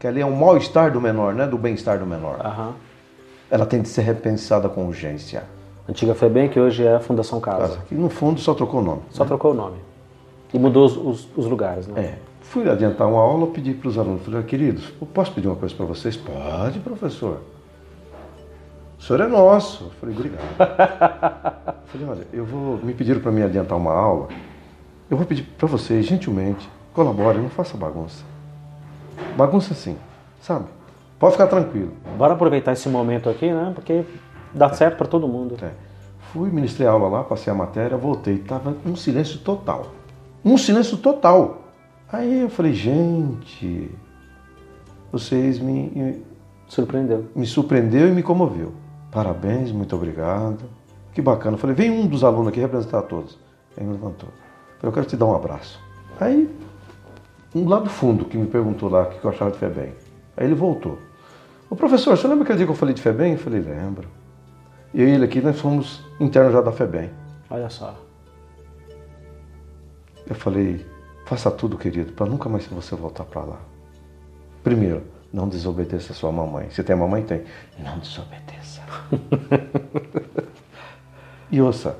Que 0.00 0.06
ali 0.06 0.22
é 0.22 0.26
um 0.26 0.34
mal-estar 0.34 0.90
do 0.90 1.00
menor, 1.02 1.34
não 1.34 1.44
é 1.44 1.46
do 1.46 1.58
bem-estar 1.58 1.98
do 1.98 2.06
menor. 2.06 2.38
Aham. 2.44 2.72
Ela 3.50 3.66
tem 3.66 3.82
de 3.82 3.88
ser 3.88 4.02
repensada 4.02 4.68
com 4.70 4.86
urgência. 4.86 5.44
Antiga 5.86 6.14
FEBEM, 6.14 6.48
que 6.48 6.58
hoje 6.58 6.82
é 6.82 6.94
a 6.94 7.00
Fundação 7.00 7.40
Casa. 7.40 7.78
E 7.90 7.94
no 7.94 8.08
fundo 8.08 8.40
só 8.40 8.54
trocou 8.54 8.80
o 8.80 8.82
nome. 8.84 9.02
Só 9.10 9.24
trocou 9.26 9.50
o 9.52 9.54
nome. 9.54 9.76
E 10.52 10.58
mudou 10.58 10.86
os, 10.86 10.96
os- 10.96 11.28
os 11.36 11.44
lugares, 11.46 11.86
né? 11.88 12.00
É. 12.00 12.18
Fui 12.40 12.68
adiantar 12.70 13.06
uma 13.06 13.20
aula, 13.20 13.46
pedi 13.48 13.74
para 13.74 13.88
os 13.88 13.98
alunos, 13.98 14.22
falei, 14.22 14.42
queridos, 14.44 14.92
eu 15.00 15.06
posso 15.06 15.30
pedir 15.32 15.46
uma 15.48 15.56
coisa 15.56 15.74
para 15.74 15.84
vocês? 15.86 16.16
Pode, 16.16 16.78
professor. 16.80 17.40
O 19.04 19.06
senhor 19.06 19.20
é 19.20 19.26
nosso. 19.26 19.84
Eu 19.84 19.90
falei, 20.00 20.16
obrigado. 20.16 20.40
falei, 21.88 22.06
olha, 22.08 22.26
eu 22.32 22.42
vou. 22.42 22.78
Me 22.78 22.94
pediram 22.94 23.20
para 23.20 23.30
mim 23.30 23.42
adiantar 23.42 23.76
uma 23.76 23.92
aula. 23.92 24.28
Eu 25.10 25.18
vou 25.18 25.26
pedir 25.26 25.42
para 25.58 25.68
vocês, 25.68 26.06
gentilmente, 26.06 26.66
colaborem, 26.94 27.42
não 27.42 27.50
faça 27.50 27.76
bagunça. 27.76 28.24
Bagunça 29.36 29.74
sim, 29.74 29.98
sabe? 30.40 30.64
Pode 31.18 31.32
ficar 31.32 31.48
tranquilo. 31.48 31.92
Bora 32.16 32.32
aproveitar 32.32 32.72
esse 32.72 32.88
momento 32.88 33.28
aqui, 33.28 33.52
né? 33.52 33.72
Porque 33.74 34.06
dá 34.54 34.72
certo 34.72 34.96
para 34.96 35.06
todo 35.06 35.28
mundo. 35.28 35.54
É. 35.60 35.72
Fui, 36.32 36.48
ministrei 36.48 36.88
a 36.88 36.92
aula 36.92 37.06
lá, 37.06 37.24
passei 37.24 37.52
a 37.52 37.54
matéria, 37.54 37.98
voltei. 37.98 38.38
Tava 38.38 38.74
um 38.86 38.96
silêncio 38.96 39.38
total. 39.40 39.88
Um 40.42 40.56
silêncio 40.56 40.96
total. 40.96 41.64
Aí 42.10 42.40
eu 42.40 42.48
falei, 42.48 42.72
gente, 42.72 43.90
vocês 45.12 45.58
me, 45.58 46.24
Surpreendeu. 46.66 47.26
me 47.36 47.44
surpreendeu 47.44 48.08
e 48.08 48.10
me 48.10 48.22
comoveu. 48.22 48.82
Parabéns, 49.14 49.70
muito 49.70 49.94
obrigado. 49.94 50.64
Que 51.12 51.22
bacana. 51.22 51.54
Eu 51.54 51.58
falei, 51.60 51.76
vem 51.76 51.88
um 51.88 52.06
dos 52.08 52.24
alunos 52.24 52.48
aqui 52.48 52.58
representar 52.58 53.02
todos. 53.02 53.38
Aí 53.76 53.84
me 53.84 53.92
levantou. 53.92 54.28
Eu 54.28 54.80
falei, 54.80 54.88
eu 54.88 54.92
quero 54.92 55.06
te 55.06 55.16
dar 55.16 55.26
um 55.26 55.36
abraço. 55.36 55.80
Aí, 56.20 56.52
um 57.54 57.68
lá 57.68 57.78
do 57.78 57.88
fundo 57.88 58.24
que 58.24 58.36
me 58.36 58.48
perguntou 58.48 58.90
lá 58.90 59.02
o 59.02 59.06
que 59.06 59.24
eu 59.24 59.30
achava 59.30 59.52
de 59.52 59.58
FEBEM. 59.58 59.92
Aí 60.36 60.44
ele 60.44 60.56
voltou. 60.56 60.98
Ô 61.70 61.76
professor, 61.76 62.16
você 62.16 62.26
lembra 62.26 62.42
aquele 62.42 62.58
dia 62.58 62.66
que 62.66 62.72
eu 62.72 62.76
falei 62.76 62.92
de 62.92 63.00
FEBEM? 63.00 63.32
Eu 63.34 63.38
falei, 63.38 63.60
lembro. 63.60 64.08
E 64.92 65.00
eu 65.00 65.08
e 65.08 65.12
ele 65.12 65.24
aqui, 65.24 65.40
nós 65.40 65.60
fomos 65.60 66.02
internos 66.18 66.52
já 66.52 66.60
da 66.60 66.72
FEBEM. 66.72 67.10
Olha 67.48 67.70
só. 67.70 67.94
Eu 70.26 70.34
falei, 70.34 70.84
faça 71.24 71.52
tudo, 71.52 71.78
querido, 71.78 72.12
para 72.12 72.26
nunca 72.26 72.48
mais 72.48 72.66
você 72.66 72.96
voltar 72.96 73.24
para 73.24 73.42
lá. 73.42 73.60
Primeiro, 74.64 75.02
não 75.34 75.48
desobedeça 75.48 76.12
a 76.12 76.14
sua 76.14 76.30
mamãe. 76.30 76.70
Se 76.70 76.84
tem 76.84 76.94
mamãe, 76.94 77.24
tem. 77.24 77.42
Não 77.80 77.98
desobedeça. 77.98 78.80
e 81.50 81.60
ouça, 81.60 81.96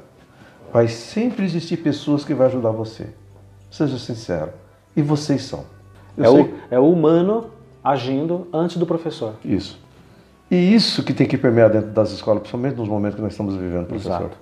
vai 0.72 0.86
sempre 0.86 1.44
existir 1.44 1.78
pessoas 1.78 2.24
que 2.24 2.32
vão 2.32 2.46
ajudar 2.46 2.70
você. 2.70 3.08
Seja 3.68 3.98
sincero. 3.98 4.52
E 4.94 5.02
vocês 5.02 5.42
são. 5.42 5.64
É 6.16 6.30
o, 6.30 6.48
é 6.70 6.78
o 6.78 6.88
humano 6.88 7.50
agindo 7.82 8.46
antes 8.52 8.76
do 8.76 8.86
professor. 8.86 9.34
Isso. 9.44 9.82
E 10.48 10.72
isso 10.72 11.02
que 11.02 11.12
tem 11.12 11.26
que 11.26 11.36
permear 11.36 11.70
dentro 11.70 11.90
das 11.90 12.12
escolas, 12.12 12.42
principalmente 12.42 12.76
nos 12.76 12.88
momentos 12.88 13.16
que 13.16 13.22
nós 13.22 13.32
estamos 13.32 13.56
vivendo, 13.56 13.86
professor. 13.86 14.20
Exato. 14.20 14.36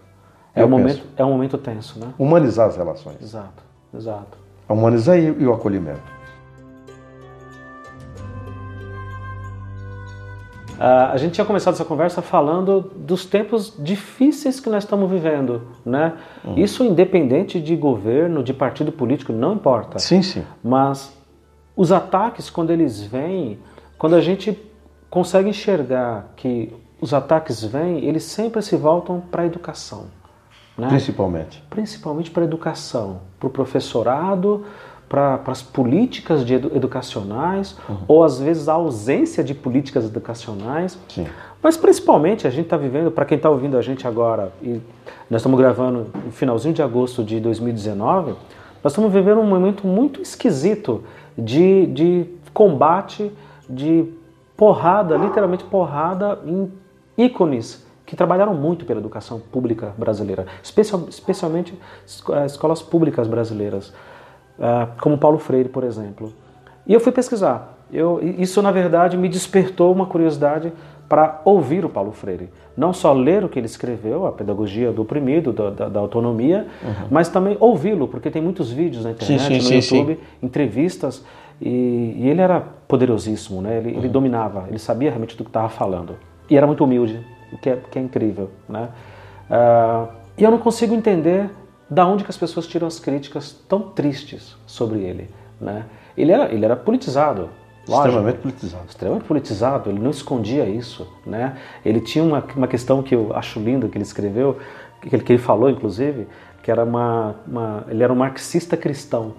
É 0.54 0.62
um, 0.62 0.68
momento, 0.68 1.02
é 1.16 1.25
um 1.25 1.30
momento 1.30 1.56
tenso, 1.56 1.99
né? 1.99 2.12
Humanizar 2.18 2.68
as 2.68 2.76
relações. 2.76 3.16
Exato, 3.22 3.62
exato. 3.94 4.37
Humanizar 4.68 5.18
e, 5.18 5.25
e 5.25 5.46
o 5.46 5.54
acolhimento. 5.54 6.02
A 10.84 11.16
gente 11.16 11.34
tinha 11.34 11.44
começado 11.44 11.74
essa 11.74 11.84
conversa 11.84 12.20
falando 12.20 12.80
dos 12.80 13.24
tempos 13.24 13.72
difíceis 13.78 14.58
que 14.58 14.68
nós 14.68 14.82
estamos 14.82 15.08
vivendo, 15.08 15.62
né? 15.84 16.14
Isso 16.56 16.82
independente 16.82 17.60
de 17.60 17.76
governo, 17.76 18.42
de 18.42 18.52
partido 18.52 18.90
político, 18.90 19.32
não 19.32 19.54
importa. 19.54 20.00
Sim, 20.00 20.22
sim. 20.22 20.42
Mas 20.62 21.16
os 21.76 21.92
ataques, 21.92 22.50
quando 22.50 22.70
eles 22.70 23.00
vêm, 23.00 23.60
quando 23.96 24.16
a 24.16 24.20
gente 24.20 24.58
consegue 25.08 25.48
enxergar 25.48 26.32
que 26.34 26.74
os 27.00 27.14
ataques 27.14 27.62
vêm, 27.64 28.04
eles 28.04 28.24
sempre 28.24 28.60
se 28.60 28.74
voltam 28.74 29.20
para 29.20 29.42
a 29.42 29.46
educação. 29.46 30.06
Né? 30.76 30.88
Principalmente. 30.88 31.62
Principalmente 31.70 32.30
para 32.30 32.42
a 32.42 32.46
educação, 32.46 33.20
para 33.38 33.46
o 33.46 33.50
professorado, 33.50 34.64
para 35.12 35.38
as 35.49 35.61
políticas 35.61 36.42
de 36.42 36.54
edu- 36.54 36.73
educacionais, 36.75 37.76
ou 38.09 38.25
às 38.25 38.40
vezes 38.40 38.66
a 38.66 38.73
ausência 38.73 39.45
de 39.45 39.52
políticas 39.52 40.07
educacionais. 40.07 40.99
Sim. 41.07 41.26
Mas 41.62 41.76
principalmente 41.76 42.47
a 42.47 42.50
gente 42.50 42.64
está 42.64 42.78
vivendo, 42.78 43.11
para 43.11 43.26
quem 43.26 43.37
está 43.37 43.50
ouvindo 43.50 43.76
a 43.76 43.83
gente 43.83 44.09
agora, 44.09 44.54
e 44.62 44.81
nós 45.28 45.42
estamos 45.42 45.61
gravando 45.61 46.07
no 46.25 46.33
finalzinho 46.33 46.73
de 46.73 46.81
agosto 46.83 47.23
de 47.23 47.38
2019, 47.40 48.33
nós 48.83 48.92
estamos 48.95 49.12
vivendo 49.12 49.38
um 49.38 49.47
momento 49.47 49.87
muito 49.87 50.23
esquisito 50.23 51.04
de, 51.37 51.87
de 51.88 52.26
combate, 52.54 53.31
de 53.69 54.07
porrada, 54.57 55.19
literalmente 55.19 55.62
porrada 55.64 56.38
em 56.47 56.73
ícones 57.19 57.87
que 58.07 58.16
trabalharam 58.16 58.54
muito 58.54 58.87
pela 58.87 58.99
educação 58.99 59.38
pública 59.38 59.92
brasileira, 59.99 60.47
especial, 60.62 61.02
especialmente 61.07 61.78
eh, 62.31 62.47
escolas 62.47 62.81
públicas 62.81 63.28
brasileiras, 63.28 63.92
como 65.00 65.19
Paulo 65.19 65.38
Freire, 65.38 65.69
por 65.69 65.85
exemplo. 65.85 66.33
E 66.87 66.92
eu 66.95 67.00
fui 67.00 67.12
pesquisar. 67.12 67.76
Eu, 67.92 68.21
isso, 68.38 68.62
na 68.62 68.71
verdade, 68.71 69.16
me 69.16 69.28
despertou 69.28 69.92
uma 69.92 70.07
curiosidade 70.07 70.73
para 71.09 71.40
ouvir 71.45 71.85
o 71.85 71.88
Paulo 71.90 72.11
Freire. 72.12 72.49
Não 72.75 72.92
só 72.95 73.12
ler 73.12 73.45
o 73.45 73.49
que 73.49 73.59
ele 73.59 73.66
escreveu, 73.66 74.26
a 74.26 74.33
pedagogia 74.33 74.90
do 74.90 75.02
oprimido, 75.02 75.52
da, 75.52 75.69
da- 75.69 75.88
da 75.90 76.00
autonomia, 76.00 76.66
mas 77.11 77.28
também 77.28 77.54
ouvi-lo, 77.61 78.09
porque 78.09 78.31
tem 78.31 78.40
muitos 78.40 78.71
vídeos 78.73 79.04
na 79.04 79.11
internet, 79.11 79.42
sim, 79.47 79.57
no 79.57 79.61
sim, 79.62 79.81
sim. 79.83 79.97
YouTube, 79.99 80.21
entrevistas, 80.42 81.23
e, 81.61 82.14
e 82.19 82.28
ele 82.31 82.40
era 82.40 82.62
poderosíssimo, 82.88 83.61
né? 83.61 83.76
ele, 83.78 83.90
ele 83.97 84.09
dominava, 84.09 84.64
ele 84.69 84.78
sabia 84.78 85.11
realmente 85.11 85.37
do 85.37 85.45
que 85.45 85.50
estava 85.50 85.69
falando. 85.69 86.14
E 86.49 86.57
era 86.57 86.66
muito 86.66 86.83
humilde, 86.83 87.21
o 87.52 87.59
que 87.59 87.69
é, 87.69 87.76
que 87.90 87.99
é 87.99 88.02
incrível. 88.02 88.49
Né? 88.66 88.88
Ah, 89.50 90.07
e 90.38 90.42
eu 90.42 90.50
não 90.50 90.59
consigo 90.59 90.95
entender 90.95 91.50
da 91.92 92.06
onde 92.06 92.25
que 92.25 92.30
as 92.30 92.37
pessoas 92.37 92.66
tiram 92.66 92.88
as 92.88 92.99
críticas 92.99 93.52
tão 93.68 93.80
tristes 93.80 94.56
sobre 94.66 95.00
ele. 95.00 95.28
Né? 95.61 95.84
Ele, 96.16 96.32
era, 96.32 96.52
ele 96.52 96.64
era 96.64 96.75
politizado. 96.75 97.50
lógico. 97.87 98.08
Extremamente 98.08 98.38
politizado. 98.38 98.84
Extremamente 98.88 99.25
politizado, 99.25 99.90
ele 99.90 100.00
não 100.00 100.11
escondia 100.11 100.64
isso. 100.64 101.06
Né? 101.26 101.56
Ele 101.84 102.00
tinha 102.00 102.25
uma, 102.25 102.42
uma 102.56 102.66
questão 102.66 103.02
que 103.02 103.14
eu 103.14 103.37
acho 103.37 103.61
linda 103.61 103.88
que 103.88 103.96
ele 103.99 104.04
escreveu, 104.04 104.58
que 105.02 105.14
ele, 105.14 105.22
que 105.22 105.32
ele 105.32 105.42
falou, 105.42 105.68
inclusive, 105.68 106.26
que 106.62 106.70
era 106.70 106.82
uma, 106.82 107.37
uma, 107.46 107.84
ele 107.88 108.02
era 108.02 108.12
um 108.12 108.16
marxista 108.16 108.75
cristão. 108.75 109.34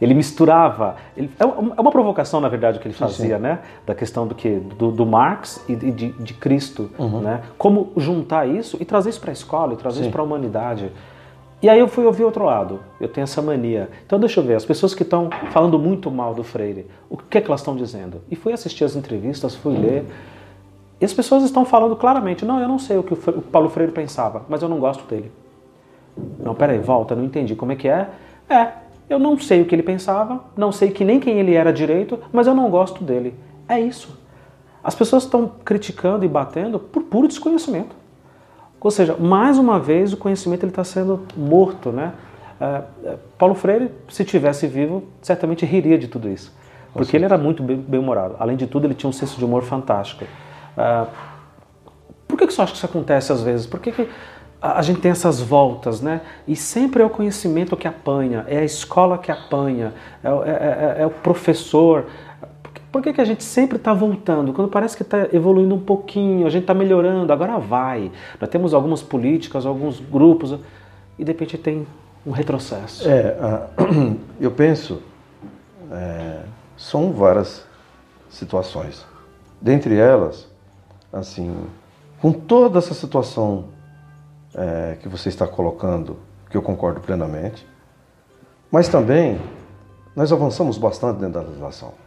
Ele 0.00 0.14
misturava. 0.14 0.96
Ele, 1.16 1.30
é 1.38 1.44
uma 1.44 1.74
é 1.76 1.80
uma 1.80 1.90
provocação, 1.90 2.40
na 2.40 2.48
verdade, 2.48 2.78
que 2.78 2.86
ele 2.86 2.94
fazia, 2.94 3.38
né? 3.38 3.60
Da 3.86 3.94
questão 3.94 4.26
do 4.26 4.34
que 4.34 4.56
do, 4.56 4.90
do 4.90 5.06
Marx 5.06 5.64
e 5.68 5.74
de, 5.74 6.12
de, 6.12 6.34
Cristo, 6.34 6.90
né? 7.22 7.42
Como 7.56 7.92
juntar 7.96 8.46
isso 8.46 8.76
e 8.80 8.84
trazer 8.84 9.10
isso 9.10 9.20
para 9.20 9.30
a 9.30 9.32
escola 9.32 9.72
e 9.72 9.76
trazer 9.76 10.02
isso 10.02 10.10
para 10.10 10.20
a 10.20 10.24
humanidade. 10.24 10.92
E 11.64 11.68
aí 11.70 11.78
eu 11.78 11.88
fui 11.88 12.04
ouvir 12.04 12.24
outro 12.24 12.44
lado. 12.44 12.80
Eu 13.00 13.08
tenho 13.08 13.22
essa 13.22 13.40
mania. 13.40 13.88
Então 14.04 14.20
deixa 14.20 14.38
eu 14.38 14.44
ver. 14.44 14.54
As 14.54 14.66
pessoas 14.66 14.94
que 14.94 15.02
estão 15.02 15.30
falando 15.50 15.78
muito 15.78 16.10
mal 16.10 16.34
do 16.34 16.44
Freire, 16.44 16.86
o 17.08 17.16
que 17.16 17.38
é 17.38 17.40
que 17.40 17.46
elas 17.46 17.62
estão 17.62 17.74
dizendo? 17.74 18.20
E 18.30 18.36
fui 18.36 18.52
assistir 18.52 18.84
as 18.84 18.94
entrevistas, 18.94 19.54
fui 19.54 19.74
ler. 19.74 20.04
E 21.00 21.06
as 21.06 21.14
pessoas 21.14 21.42
estão 21.42 21.64
falando 21.64 21.96
claramente: 21.96 22.44
não, 22.44 22.60
eu 22.60 22.68
não 22.68 22.78
sei 22.78 22.98
o 22.98 23.02
que 23.02 23.14
o 23.14 23.40
Paulo 23.40 23.70
Freire 23.70 23.92
pensava, 23.92 24.44
mas 24.46 24.60
eu 24.60 24.68
não 24.68 24.78
gosto 24.78 25.08
dele. 25.08 25.32
Não, 26.38 26.54
peraí, 26.54 26.78
volta, 26.80 27.16
não 27.16 27.24
entendi. 27.24 27.56
Como 27.56 27.72
é 27.72 27.76
que 27.76 27.88
é? 27.88 28.10
É, 28.46 28.68
eu 29.08 29.18
não 29.18 29.38
sei 29.38 29.62
o 29.62 29.64
que 29.64 29.74
ele 29.74 29.82
pensava, 29.82 30.44
não 30.54 30.70
sei 30.70 30.90
que 30.90 31.02
nem 31.02 31.18
quem 31.18 31.38
ele 31.38 31.54
era 31.54 31.72
direito, 31.72 32.18
mas 32.30 32.46
eu 32.46 32.54
não 32.54 32.68
gosto 32.68 33.02
dele. 33.02 33.34
É 33.66 33.80
isso. 33.80 34.20
As 34.82 34.94
pessoas 34.94 35.22
estão 35.22 35.50
criticando 35.64 36.26
e 36.26 36.28
batendo 36.28 36.78
por 36.78 37.04
puro 37.04 37.26
desconhecimento. 37.26 38.03
Ou 38.84 38.90
seja, 38.90 39.16
mais 39.16 39.56
uma 39.56 39.80
vez 39.80 40.12
o 40.12 40.16
conhecimento 40.18 40.66
está 40.66 40.84
sendo 40.84 41.22
morto, 41.34 41.90
né? 41.90 42.12
É, 42.60 42.82
Paulo 43.38 43.54
Freire, 43.54 43.90
se 44.10 44.26
tivesse 44.26 44.66
vivo, 44.66 45.04
certamente 45.22 45.64
riria 45.64 45.96
de 45.96 46.06
tudo 46.06 46.28
isso, 46.28 46.54
porque 46.92 47.16
ele 47.16 47.24
era 47.24 47.38
muito 47.38 47.62
bem- 47.62 47.78
bem-humorado. 47.78 48.36
Além 48.38 48.58
de 48.58 48.66
tudo, 48.66 48.86
ele 48.86 48.94
tinha 48.94 49.08
um 49.08 49.12
senso 49.12 49.38
de 49.38 49.44
humor 49.44 49.62
fantástico. 49.62 50.26
Ah, 50.76 51.06
por 52.28 52.36
que, 52.36 52.46
que 52.46 52.52
você 52.52 52.60
acha 52.60 52.72
que 52.72 52.76
isso 52.76 52.84
acontece 52.84 53.32
às 53.32 53.42
vezes? 53.42 53.64
Por 53.66 53.80
que, 53.80 53.90
que 53.90 54.06
a 54.60 54.82
gente 54.82 55.00
tem 55.00 55.10
essas 55.10 55.40
voltas, 55.40 56.02
né? 56.02 56.20
E 56.46 56.54
sempre 56.54 57.02
é 57.02 57.06
o 57.06 57.10
conhecimento 57.10 57.76
que 57.78 57.88
apanha, 57.88 58.44
é 58.48 58.58
a 58.58 58.64
escola 58.64 59.16
que 59.16 59.32
apanha, 59.32 59.94
é, 60.22 60.28
é, 60.28 60.96
é, 60.98 61.02
é 61.02 61.06
o 61.06 61.10
professor. 61.10 62.04
Por 62.94 63.02
que, 63.02 63.12
que 63.12 63.20
a 63.20 63.24
gente 63.24 63.42
sempre 63.42 63.76
está 63.76 63.92
voltando? 63.92 64.52
Quando 64.52 64.70
parece 64.70 64.96
que 64.96 65.02
está 65.02 65.26
evoluindo 65.32 65.74
um 65.74 65.80
pouquinho, 65.80 66.46
a 66.46 66.48
gente 66.48 66.62
está 66.62 66.72
melhorando, 66.72 67.32
agora 67.32 67.58
vai. 67.58 68.12
Nós 68.40 68.48
temos 68.48 68.72
algumas 68.72 69.02
políticas, 69.02 69.66
alguns 69.66 69.98
grupos, 69.98 70.56
e 71.18 71.24
de 71.24 71.32
repente 71.32 71.58
tem 71.58 71.88
um 72.24 72.30
retrocesso. 72.30 73.10
É, 73.10 73.36
eu 74.40 74.52
penso, 74.52 75.02
é, 75.90 76.42
são 76.76 77.10
várias 77.10 77.66
situações. 78.30 79.04
Dentre 79.60 79.96
elas, 79.96 80.48
assim, 81.12 81.52
com 82.20 82.30
toda 82.30 82.78
essa 82.78 82.94
situação 82.94 83.64
é, 84.54 84.98
que 85.02 85.08
você 85.08 85.30
está 85.30 85.48
colocando, 85.48 86.16
que 86.48 86.56
eu 86.56 86.62
concordo 86.62 87.00
plenamente, 87.00 87.66
mas 88.70 88.86
também 88.86 89.40
nós 90.14 90.32
avançamos 90.32 90.78
bastante 90.78 91.18
dentro 91.18 91.40
da 91.40 91.40
legislação. 91.40 92.03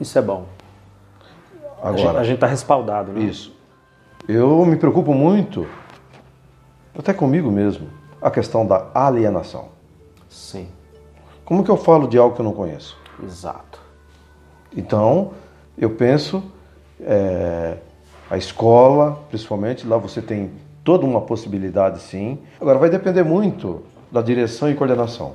Isso 0.00 0.18
é 0.18 0.22
bom. 0.22 0.46
Agora, 1.82 2.20
a 2.20 2.24
gente 2.24 2.36
está 2.36 2.46
respaldado, 2.46 3.12
né? 3.12 3.20
Isso. 3.20 3.54
Eu 4.26 4.64
me 4.64 4.76
preocupo 4.76 5.12
muito, 5.12 5.66
até 6.98 7.12
comigo 7.12 7.50
mesmo, 7.50 7.88
a 8.20 8.30
questão 8.30 8.66
da 8.66 8.86
alienação. 8.94 9.68
Sim. 10.28 10.68
Como 11.44 11.62
que 11.62 11.70
eu 11.70 11.76
falo 11.76 12.08
de 12.08 12.16
algo 12.16 12.34
que 12.34 12.40
eu 12.40 12.44
não 12.44 12.52
conheço? 12.52 12.96
Exato. 13.22 13.78
Então, 14.74 15.32
eu 15.76 15.90
penso, 15.90 16.42
é, 17.00 17.76
a 18.30 18.38
escola, 18.38 19.18
principalmente, 19.28 19.86
lá 19.86 19.98
você 19.98 20.22
tem 20.22 20.50
toda 20.82 21.04
uma 21.04 21.20
possibilidade, 21.20 22.00
sim. 22.00 22.38
Agora, 22.58 22.78
vai 22.78 22.88
depender 22.88 23.22
muito 23.22 23.82
da 24.10 24.22
direção 24.22 24.70
e 24.70 24.74
coordenação. 24.74 25.34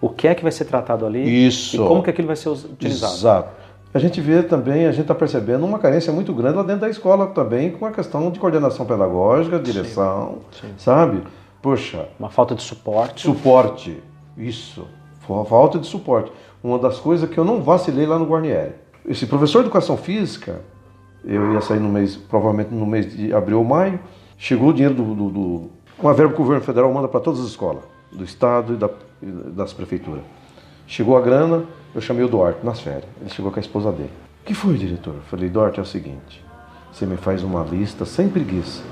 O 0.00 0.08
que 0.08 0.28
é 0.28 0.34
que 0.34 0.42
vai 0.42 0.52
ser 0.52 0.64
tratado 0.64 1.04
ali? 1.04 1.46
Isso. 1.46 1.76
E 1.76 1.78
como 1.78 2.02
que 2.02 2.10
aquilo 2.10 2.26
vai 2.26 2.36
ser 2.36 2.48
utilizado? 2.48 3.14
Exato. 3.14 3.61
A 3.94 3.98
gente 3.98 4.20
vê 4.20 4.42
também, 4.42 4.86
a 4.86 4.90
gente 4.90 5.02
está 5.02 5.14
percebendo 5.14 5.66
uma 5.66 5.78
carência 5.78 6.12
muito 6.12 6.32
grande 6.32 6.56
lá 6.56 6.62
dentro 6.62 6.82
da 6.82 6.88
escola 6.88 7.26
também, 7.26 7.70
com 7.70 7.84
a 7.84 7.90
questão 7.90 8.30
de 8.30 8.40
coordenação 8.40 8.86
pedagógica, 8.86 9.58
direção, 9.58 10.38
sim, 10.50 10.68
sim. 10.68 10.74
sabe? 10.78 11.22
Poxa. 11.60 12.08
Uma 12.18 12.30
falta 12.30 12.54
de 12.54 12.62
suporte. 12.62 13.22
Suporte, 13.22 14.02
isso. 14.36 14.86
Falta 15.20 15.78
de 15.78 15.86
suporte. 15.86 16.32
Uma 16.64 16.78
das 16.78 16.98
coisas 16.98 17.28
que 17.28 17.38
eu 17.38 17.44
não 17.44 17.62
vacilei 17.62 18.06
lá 18.06 18.18
no 18.18 18.24
Guarnieri. 18.24 18.72
Esse 19.06 19.26
professor 19.26 19.60
de 19.60 19.66
educação 19.66 19.96
física, 19.96 20.60
eu 21.24 21.52
ia 21.52 21.60
sair 21.60 21.80
no 21.80 21.88
mês, 21.88 22.16
provavelmente 22.16 22.72
no 22.72 22.86
mês 22.86 23.14
de 23.14 23.32
abril 23.34 23.58
ou 23.58 23.64
maio, 23.64 24.00
chegou 24.38 24.70
o 24.70 24.72
dinheiro 24.72 24.94
do, 24.94 25.14
do, 25.14 25.30
do 25.30 25.70
uma 25.98 26.14
verba 26.14 26.34
que 26.34 26.40
o 26.40 26.44
governo 26.44 26.64
federal 26.64 26.92
manda 26.92 27.06
para 27.06 27.20
todas 27.20 27.40
as 27.40 27.46
escolas, 27.46 27.84
do 28.10 28.24
estado 28.24 28.74
e 28.74 28.76
da, 28.76 28.90
das 29.52 29.72
prefeituras. 29.72 30.22
Chegou 30.86 31.16
a 31.16 31.20
grana, 31.20 31.64
eu 31.94 32.00
chamei 32.00 32.24
o 32.24 32.28
Duarte 32.28 32.64
nas 32.64 32.80
férias. 32.80 33.04
Ele 33.20 33.30
chegou 33.30 33.50
com 33.50 33.58
a 33.58 33.60
esposa 33.60 33.92
dele. 33.92 34.12
O 34.42 34.44
que 34.44 34.54
foi, 34.54 34.76
diretor? 34.76 35.14
Eu 35.14 35.22
falei, 35.22 35.48
Duarte, 35.48 35.78
é 35.78 35.82
o 35.82 35.86
seguinte: 35.86 36.44
você 36.92 37.06
me 37.06 37.16
faz 37.16 37.42
uma 37.42 37.62
lista 37.62 38.04
sem 38.04 38.28
preguiça 38.28 38.82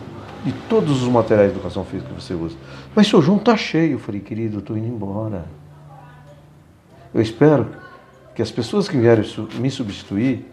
de 0.44 0.52
todos 0.68 1.02
os 1.02 1.08
materiais 1.08 1.50
de 1.50 1.58
educação 1.58 1.84
física 1.84 2.12
que 2.14 2.20
você 2.20 2.34
usa. 2.34 2.56
Mas 2.94 3.06
seu 3.06 3.20
João 3.20 3.38
tá 3.38 3.56
cheio. 3.56 3.92
Eu 3.92 3.98
falei, 3.98 4.20
querido, 4.20 4.58
eu 4.58 4.62
tô 4.62 4.76
indo 4.76 4.86
embora. 4.86 5.44
Eu 7.12 7.20
espero 7.20 7.68
que 8.34 8.40
as 8.40 8.50
pessoas 8.50 8.88
que 8.88 8.96
vierem 8.96 9.24
me 9.54 9.70
substituir 9.70 10.46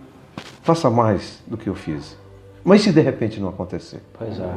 façam 0.64 0.92
mais 0.92 1.42
do 1.48 1.58
que 1.58 1.68
eu 1.68 1.76
fiz. 1.76 2.18
Mas 2.64 2.82
se 2.82 2.92
de 2.92 3.02
repente 3.02 3.40
não 3.40 3.50
acontecer? 3.50 4.02
Pois 4.18 4.40
é. 4.40 4.54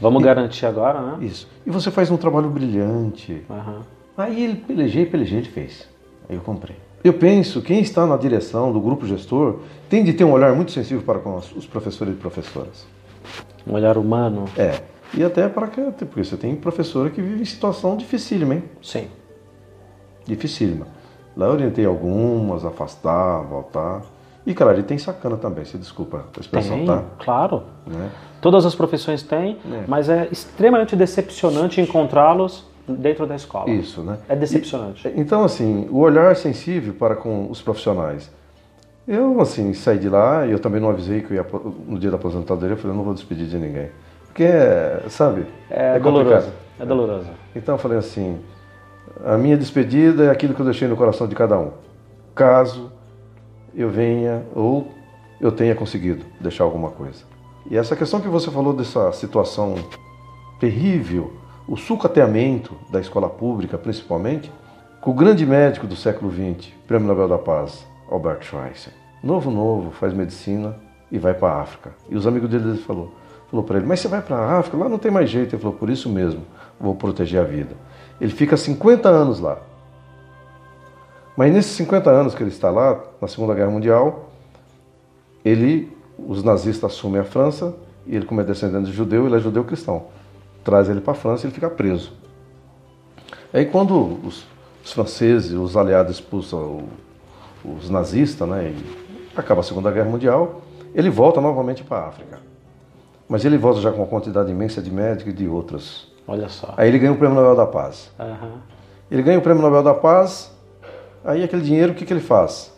Vamos 0.00 0.22
e, 0.22 0.24
garantir 0.24 0.66
agora, 0.66 1.00
né? 1.00 1.24
Isso. 1.24 1.48
E 1.66 1.70
você 1.70 1.90
faz 1.90 2.10
um 2.10 2.16
trabalho 2.16 2.48
brilhante. 2.48 3.44
Uhum. 3.50 3.80
Aí 4.16 4.44
ele 4.44 4.56
pelejei, 4.56 5.06
pelejei, 5.06 5.38
ele 5.38 5.48
fez. 5.48 5.88
Aí 6.28 6.36
eu 6.36 6.42
comprei. 6.42 6.76
Eu 7.02 7.14
penso, 7.14 7.62
quem 7.62 7.80
está 7.80 8.06
na 8.06 8.16
direção 8.16 8.72
do 8.72 8.80
grupo 8.80 9.06
gestor 9.06 9.60
tem 9.88 10.04
de 10.04 10.12
ter 10.12 10.24
um 10.24 10.32
olhar 10.32 10.54
muito 10.54 10.70
sensível 10.70 11.02
para 11.02 11.18
com 11.18 11.36
os 11.36 11.66
professores 11.66 12.14
e 12.14 12.16
professoras. 12.16 12.86
Um 13.66 13.74
olhar 13.74 13.96
humano. 13.96 14.44
É. 14.56 14.80
E 15.14 15.24
até 15.24 15.48
para 15.48 15.66
que. 15.66 15.80
Porque 15.80 16.22
você 16.22 16.36
tem 16.36 16.54
professora 16.54 17.10
que 17.10 17.20
vive 17.20 17.40
em 17.40 17.44
situação 17.44 17.96
dificílima, 17.96 18.54
hein? 18.54 18.64
Sim. 18.82 19.08
Dificílima. 20.26 20.86
Lá 21.36 21.46
eu 21.46 21.52
orientei 21.52 21.84
algumas, 21.84 22.64
afastar, 22.64 23.42
voltar. 23.42 24.02
E, 24.46 24.54
cara, 24.54 24.72
ele 24.72 24.82
tem 24.82 24.98
sacana 24.98 25.36
também, 25.36 25.64
se 25.64 25.76
desculpa 25.76 26.24
a 26.36 26.40
expressão, 26.40 26.76
tem, 26.78 26.86
tá? 26.86 27.04
claro. 27.18 27.64
Né? 27.86 28.10
Todas 28.40 28.64
as 28.64 28.74
profissões 28.74 29.22
têm, 29.22 29.58
é. 29.70 29.84
mas 29.86 30.08
é 30.08 30.28
extremamente 30.32 30.96
decepcionante 30.96 31.80
encontrá-los 31.80 32.69
dentro 32.94 33.26
da 33.26 33.36
escola. 33.36 33.70
Isso, 33.70 34.02
né? 34.02 34.18
É 34.28 34.36
decepcionante. 34.36 35.06
E, 35.08 35.20
então, 35.20 35.44
assim, 35.44 35.88
o 35.90 35.98
olhar 35.98 36.36
sensível 36.36 36.94
para 36.94 37.14
com 37.14 37.50
os 37.50 37.60
profissionais. 37.60 38.30
Eu, 39.06 39.40
assim, 39.40 39.72
saí 39.74 39.98
de 39.98 40.08
lá 40.08 40.46
e 40.46 40.52
eu 40.52 40.58
também 40.58 40.80
não 40.80 40.90
avisei 40.90 41.20
que 41.22 41.34
ia, 41.34 41.44
no 41.86 41.98
dia 41.98 42.10
da 42.10 42.16
aposentadoria, 42.16 42.74
eu 42.74 42.76
falei, 42.76 42.92
eu 42.92 42.96
não 42.96 43.04
vou 43.04 43.14
despedir 43.14 43.46
de 43.46 43.58
ninguém. 43.58 43.88
Porque, 44.26 44.46
sabe? 45.08 45.46
É, 45.68 45.96
é 45.96 45.98
doloroso. 45.98 46.52
É 46.78 46.86
doloroso. 46.86 47.28
Então 47.54 47.74
eu 47.74 47.78
falei 47.78 47.98
assim, 47.98 48.38
a 49.24 49.36
minha 49.36 49.56
despedida 49.56 50.24
é 50.24 50.30
aquilo 50.30 50.54
que 50.54 50.60
eu 50.60 50.64
deixei 50.64 50.86
no 50.86 50.96
coração 50.96 51.26
de 51.26 51.34
cada 51.34 51.58
um. 51.58 51.72
Caso 52.34 52.92
eu 53.74 53.90
venha 53.90 54.44
ou 54.54 54.88
eu 55.40 55.50
tenha 55.50 55.74
conseguido 55.74 56.24
deixar 56.40 56.64
alguma 56.64 56.90
coisa. 56.90 57.24
E 57.68 57.76
essa 57.76 57.96
questão 57.96 58.20
que 58.20 58.28
você 58.28 58.50
falou 58.50 58.72
dessa 58.72 59.12
situação 59.12 59.74
terrível 60.58 61.32
o 61.70 61.76
sucateamento 61.76 62.74
da 62.90 62.98
escola 62.98 63.30
pública, 63.30 63.78
principalmente, 63.78 64.50
com 65.00 65.12
o 65.12 65.14
grande 65.14 65.46
médico 65.46 65.86
do 65.86 65.94
século 65.94 66.28
XX, 66.28 66.72
Prêmio 66.84 67.06
Nobel 67.06 67.28
da 67.28 67.38
Paz, 67.38 67.86
Albert 68.10 68.42
Schweitzer. 68.42 68.92
Novo, 69.22 69.52
novo, 69.52 69.92
faz 69.92 70.12
medicina 70.12 70.74
e 71.12 71.16
vai 71.16 71.32
para 71.32 71.52
a 71.52 71.60
África. 71.60 71.92
E 72.08 72.16
os 72.16 72.26
amigos 72.26 72.50
dele 72.50 72.76
falou, 72.78 73.14
falou 73.48 73.64
para 73.64 73.78
ele, 73.78 73.86
mas 73.86 74.00
você 74.00 74.08
vai 74.08 74.20
para 74.20 74.34
a 74.34 74.58
África? 74.58 74.76
Lá 74.76 74.88
não 74.88 74.98
tem 74.98 75.12
mais 75.12 75.30
jeito. 75.30 75.54
Ele 75.54 75.62
falou, 75.62 75.76
por 75.76 75.88
isso 75.88 76.08
mesmo, 76.08 76.42
vou 76.80 76.96
proteger 76.96 77.40
a 77.40 77.44
vida. 77.44 77.76
Ele 78.20 78.32
fica 78.32 78.56
50 78.56 79.08
anos 79.08 79.38
lá. 79.38 79.58
Mas 81.36 81.52
nesses 81.52 81.70
50 81.76 82.10
anos 82.10 82.34
que 82.34 82.42
ele 82.42 82.50
está 82.50 82.68
lá, 82.68 83.00
na 83.22 83.28
Segunda 83.28 83.54
Guerra 83.54 83.70
Mundial, 83.70 84.28
ele, 85.44 85.96
os 86.18 86.42
nazistas 86.42 86.90
assumem 86.90 87.20
a 87.20 87.24
França, 87.24 87.76
e 88.08 88.16
ele, 88.16 88.26
como 88.26 88.40
é 88.40 88.44
descendente 88.44 88.86
de 88.86 88.92
judeu, 88.92 89.26
ele 89.26 89.36
é 89.36 89.38
judeu 89.38 89.62
cristão 89.62 90.06
traz 90.70 90.88
ele 90.88 91.00
para 91.00 91.12
a 91.12 91.16
França 91.16 91.44
e 91.44 91.46
ele 91.48 91.54
fica 91.54 91.68
preso. 91.68 92.12
Aí 93.52 93.66
quando 93.66 94.20
os, 94.24 94.46
os 94.84 94.92
franceses, 94.92 95.50
os 95.50 95.76
aliados 95.76 96.14
expulsam 96.14 96.86
o, 97.64 97.76
os 97.76 97.90
nazistas, 97.90 98.48
né, 98.48 98.72
e 98.72 99.36
acaba 99.36 99.60
a 99.60 99.64
Segunda 99.64 99.90
Guerra 99.90 100.08
Mundial, 100.08 100.62
ele 100.94 101.10
volta 101.10 101.40
novamente 101.40 101.82
para 101.82 101.98
a 101.98 102.08
África. 102.08 102.38
Mas 103.28 103.44
ele 103.44 103.58
volta 103.58 103.80
já 103.80 103.90
com 103.90 103.98
uma 103.98 104.06
quantidade 104.06 104.50
imensa 104.50 104.80
de 104.80 104.90
médicos 104.90 105.32
e 105.32 105.36
de 105.36 105.48
outros. 105.48 106.12
Olha 106.26 106.48
só. 106.48 106.72
Aí 106.76 106.88
ele 106.88 106.98
ganha 106.98 107.12
o 107.12 107.16
Prêmio 107.16 107.34
Nobel 107.34 107.56
da 107.56 107.66
Paz. 107.66 108.10
Uhum. 108.18 108.58
Ele 109.10 109.22
ganha 109.22 109.38
o 109.38 109.42
Prêmio 109.42 109.62
Nobel 109.62 109.82
da 109.82 109.94
Paz, 109.94 110.52
aí 111.24 111.42
aquele 111.42 111.62
dinheiro, 111.62 111.92
o 111.92 111.94
que, 111.96 112.06
que 112.06 112.12
ele 112.12 112.20
faz? 112.20 112.72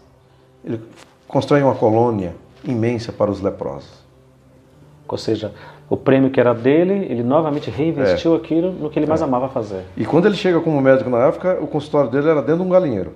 Ele 0.64 0.80
constrói 1.28 1.62
uma 1.62 1.74
colônia 1.74 2.34
imensa 2.64 3.12
para 3.12 3.30
os 3.30 3.40
leprosos. 3.40 4.02
Ou 5.06 5.18
seja, 5.18 5.52
o 5.92 5.96
prêmio 5.98 6.30
que 6.30 6.40
era 6.40 6.54
dele, 6.54 7.06
ele 7.10 7.22
novamente 7.22 7.70
reinvestiu 7.70 8.32
é. 8.32 8.38
aquilo 8.38 8.72
no 8.72 8.88
que 8.88 8.98
ele 8.98 9.04
mais 9.04 9.20
é. 9.20 9.24
amava 9.24 9.50
fazer. 9.50 9.82
E 9.94 10.06
quando 10.06 10.24
ele 10.24 10.36
chega 10.36 10.58
como 10.58 10.80
médico 10.80 11.10
na 11.10 11.26
África, 11.26 11.58
o 11.60 11.66
consultório 11.66 12.10
dele 12.10 12.30
era 12.30 12.40
dentro 12.40 12.62
de 12.62 12.66
um 12.66 12.70
galinheiro. 12.70 13.12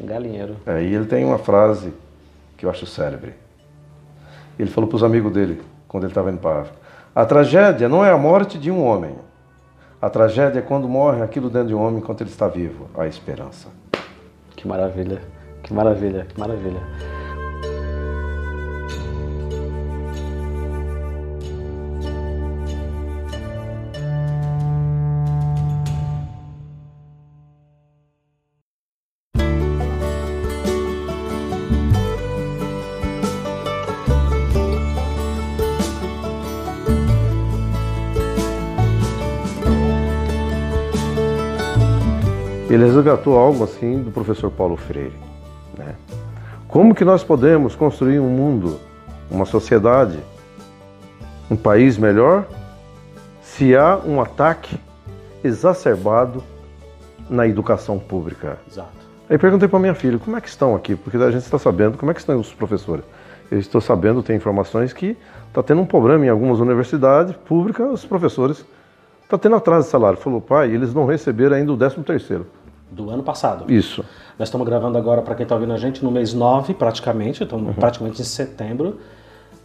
Um 0.00 0.06
galinheiro. 0.06 0.56
É, 0.64 0.82
e 0.82 0.94
ele 0.94 1.04
tem 1.04 1.26
uma 1.26 1.36
frase 1.36 1.92
que 2.56 2.64
eu 2.64 2.70
acho 2.70 2.86
célebre. 2.86 3.34
Ele 4.58 4.70
falou 4.70 4.88
para 4.88 4.96
os 4.96 5.04
amigos 5.04 5.30
dele, 5.30 5.60
quando 5.86 6.04
ele 6.04 6.10
estava 6.10 6.30
indo 6.30 6.38
para 6.38 6.56
a 6.56 6.60
África: 6.62 6.78
A 7.14 7.26
tragédia 7.26 7.86
não 7.86 8.02
é 8.02 8.10
a 8.10 8.16
morte 8.16 8.56
de 8.56 8.70
um 8.70 8.82
homem. 8.82 9.14
A 10.00 10.08
tragédia 10.08 10.60
é 10.60 10.62
quando 10.62 10.88
morre 10.88 11.20
aquilo 11.20 11.50
dentro 11.50 11.68
de 11.68 11.74
um 11.74 11.82
homem 11.82 11.98
enquanto 11.98 12.22
ele 12.22 12.30
está 12.30 12.48
vivo 12.48 12.88
a 12.96 13.06
esperança. 13.06 13.68
Que 14.56 14.66
maravilha, 14.66 15.20
que 15.62 15.74
maravilha, 15.74 16.26
que 16.26 16.40
maravilha. 16.40 16.80
Resgatou 43.06 43.38
algo 43.38 43.62
assim 43.62 44.02
do 44.02 44.10
professor 44.10 44.50
Paulo 44.50 44.76
Freire. 44.76 45.14
Né? 45.78 45.94
Como 46.66 46.92
que 46.92 47.04
nós 47.04 47.22
podemos 47.22 47.76
construir 47.76 48.18
um 48.18 48.28
mundo, 48.28 48.80
uma 49.30 49.44
sociedade 49.44 50.18
um 51.48 51.54
país 51.54 51.96
melhor 51.96 52.44
se 53.40 53.76
há 53.76 53.96
um 53.96 54.20
ataque 54.20 54.76
exacerbado 55.44 56.42
na 57.30 57.46
educação 57.46 57.96
pública. 57.96 58.58
Exato. 58.68 58.90
Aí 59.30 59.38
perguntei 59.38 59.68
para 59.68 59.78
minha 59.78 59.94
filha, 59.94 60.18
como 60.18 60.36
é 60.36 60.40
que 60.40 60.48
estão 60.48 60.74
aqui? 60.74 60.96
Porque 60.96 61.16
a 61.16 61.30
gente 61.30 61.44
está 61.44 61.58
sabendo 61.58 61.96
como 61.96 62.10
é 62.10 62.14
que 62.14 62.18
estão 62.18 62.40
os 62.40 62.52
professores. 62.52 63.04
Eu 63.48 63.60
estou 63.60 63.80
sabendo, 63.80 64.20
tem 64.24 64.34
informações 64.34 64.92
que 64.92 65.16
está 65.46 65.62
tendo 65.62 65.80
um 65.80 65.86
problema 65.86 66.26
em 66.26 66.28
algumas 66.28 66.58
universidades 66.58 67.36
públicas, 67.36 67.88
os 67.88 68.04
professores 68.04 68.66
está 69.22 69.38
tendo 69.38 69.54
atraso 69.54 69.84
de 69.84 69.92
salário. 69.92 70.18
Falou, 70.18 70.40
pai, 70.40 70.72
eles 70.72 70.92
não 70.92 71.06
receberam 71.06 71.54
ainda 71.54 71.72
o 71.72 71.76
13 71.76 72.02
terceiro. 72.02 72.46
Do 72.90 73.10
ano 73.10 73.22
passado. 73.22 73.70
Isso. 73.72 74.04
Nós 74.38 74.48
estamos 74.48 74.66
gravando 74.66 74.96
agora, 74.96 75.20
para 75.22 75.34
quem 75.34 75.42
está 75.42 75.54
ouvindo 75.54 75.72
a 75.72 75.76
gente, 75.76 76.04
no 76.04 76.10
mês 76.10 76.32
9, 76.32 76.74
praticamente, 76.74 77.42
estamos 77.42 77.66
uhum. 77.66 77.74
praticamente 77.74 78.22
em 78.22 78.24
setembro, 78.24 78.98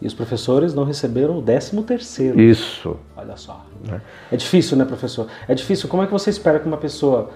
e 0.02 0.08
os 0.08 0.14
professores 0.14 0.74
não 0.74 0.84
receberam 0.84 1.38
o 1.38 1.42
13 1.42 1.84
terceiro. 1.84 2.42
Isso. 2.42 2.98
Olha 3.16 3.38
só. 3.38 3.64
É. 3.88 4.34
é 4.34 4.38
difícil, 4.38 4.76
né, 4.76 4.86
professor? 4.86 5.28
É 5.48 5.54
difícil. 5.54 5.88
Como 5.88 6.02
é 6.02 6.08
que 6.08 6.12
você 6.12 6.32
espera 6.32 6.60
que 6.60 6.68
uma 6.68 6.78
pessoa 6.78 7.30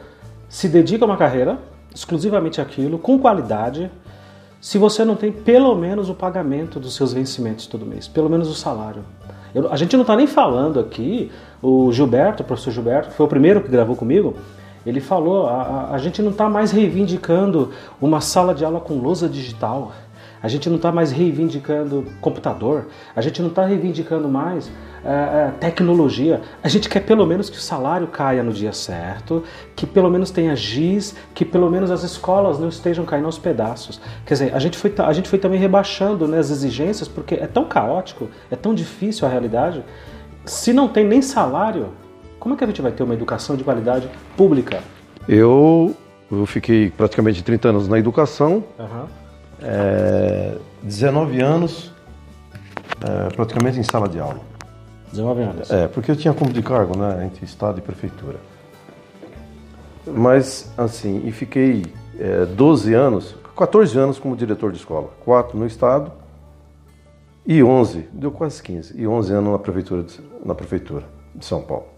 se 0.50 0.68
dedique 0.68 1.04
a 1.04 1.06
uma 1.06 1.18
carreira, 1.18 1.60
exclusivamente 1.94 2.60
aquilo, 2.60 2.98
com 2.98 3.20
qualidade, 3.20 3.92
se 4.60 4.80
você 4.80 5.06
não 5.06 5.16
tem 5.16 5.32
pelo 5.32 5.76
menos 5.76 6.10
o 6.10 6.16
pagamento 6.16 6.80
dos 6.80 6.96
seus 6.96 7.14
vencimentos 7.14 7.68
todo 7.68 7.86
mês, 7.86 8.08
pelo 8.08 8.30
menos 8.30 8.50
o 8.50 8.56
salário. 8.56 9.04
Eu, 9.54 9.72
a 9.72 9.76
gente 9.76 9.96
não 9.96 10.02
está 10.02 10.16
nem 10.16 10.26
falando 10.26 10.80
aqui, 10.80 11.32
o 11.62 11.92
Gilberto, 11.92 12.42
o 12.42 12.46
professor 12.46 12.72
Gilberto, 12.72 13.10
que 13.10 13.16
foi 13.16 13.26
o 13.28 13.30
primeiro 13.30 13.62
que 13.62 13.70
gravou 13.70 13.96
comigo, 13.96 14.36
ele 14.86 15.00
falou, 15.00 15.48
a, 15.48 15.90
a, 15.92 15.98
gente 15.98 16.22
não 16.22 16.32
está 16.32 16.48
mais 16.48 16.72
reivindicando 16.72 17.72
uma 18.00 18.22
sala 18.22 18.54
de 18.54 18.64
aula 18.64 18.80
com 18.80 18.96
lousa 18.96 19.28
digital. 19.28 19.92
A 20.44 20.48
gente 20.48 20.70
não 20.70 20.76
está 20.76 20.92
mais 20.92 21.12
reivindicando 21.12 22.06
computador, 22.22 22.88
a 23.16 23.22
gente 23.22 23.42
não 23.42 23.50
está 23.50 23.66
reivindicando 23.66 24.30
mais 24.30 24.70
é, 25.04 25.52
tecnologia. 25.60 26.42
A 26.64 26.68
gente 26.68 26.88
quer 26.88 27.00
pelo 27.00 27.26
menos 27.26 27.50
que 27.50 27.58
o 27.58 27.60
salário 27.60 28.06
caia 28.08 28.44
no 28.44 28.54
dia 28.54 28.72
certo, 28.72 29.44
que 29.76 29.88
pelo 29.88 30.10
menos 30.10 30.30
tenha 30.30 30.56
giz, 30.56 31.16
que 31.34 31.44
pelo 31.44 31.68
menos 31.70 31.90
as 31.90 32.04
escolas 32.04 32.60
não 32.60 32.70
estejam 32.70 33.06
caindo 33.06 33.26
aos 33.26 33.40
pedaços. 33.40 34.00
Quer 34.24 34.34
dizer, 34.36 34.56
a 34.56 34.60
gente 34.60 34.78
foi, 34.78 34.94
a 34.98 35.14
gente 35.14 35.30
foi 35.30 35.40
também 35.40 35.60
rebaixando 35.60 36.28
né, 36.28 36.38
as 36.38 36.52
exigências, 36.52 37.08
porque 37.08 37.36
é 37.36 37.48
tão 37.48 37.66
caótico, 37.66 38.30
é 38.52 38.56
tão 38.56 38.76
difícil 38.76 39.28
a 39.28 39.32
realidade. 39.32 39.84
Se 40.46 40.74
não 40.74 40.88
tem 40.88 41.06
nem 41.06 41.24
salário, 41.24 41.90
como 42.46 42.54
é 42.54 42.58
que 42.60 42.64
a 42.64 42.68
gente 42.68 42.82
vai 42.82 42.92
ter 42.92 43.02
uma 43.02 43.16
educação 43.16 43.56
de 43.56 43.64
qualidade 43.64 44.08
pública? 44.38 44.84
Eu, 45.28 45.96
eu 46.32 46.46
fiquei 46.46 46.92
praticamente 46.92 47.44
30 47.44 47.70
anos 47.70 47.88
na 47.88 47.98
educação. 47.98 48.64
Uhum 48.78 49.26
é, 49.62 50.58
19 50.84 51.42
anos 51.42 51.92
é, 53.02 53.34
praticamente 53.36 53.80
em 53.80 53.84
sala 53.84 54.08
de 54.08 54.20
aula. 54.20 54.40
19 55.12 55.42
anos? 55.42 55.72
É, 55.72 55.88
porque 55.88 56.12
eu 56.12 56.16
tinha 56.16 56.34
como 56.34 56.52
de 56.52 56.62
cargo, 56.62 56.98
né, 56.98 57.26
entre 57.26 57.46
Estado 57.46 57.80
e 57.80 57.82
Prefeitura. 57.82 58.38
Mas, 60.06 60.72
assim, 60.78 61.26
e 61.26 61.32
fiquei 61.32 61.84
é, 62.20 62.46
12 62.46 62.94
anos, 62.94 63.36
14 63.56 63.98
anos 63.98 64.20
como 64.20 64.36
diretor 64.36 64.72
de 64.72 64.78
escola. 64.78 65.10
4 65.24 65.58
no 65.58 65.66
Estado 65.66 66.12
e 67.46 67.64
11, 67.64 68.10
deu 68.12 68.32
quase 68.32 68.62
15, 68.62 69.00
e 69.00 69.08
11 69.08 69.34
anos 69.34 69.52
na 69.52 69.60
Prefeitura 69.60 70.04
de, 70.04 70.20
na 70.44 70.54
prefeitura 70.54 71.06
de 71.34 71.46
São 71.46 71.62
Paulo. 71.62 71.95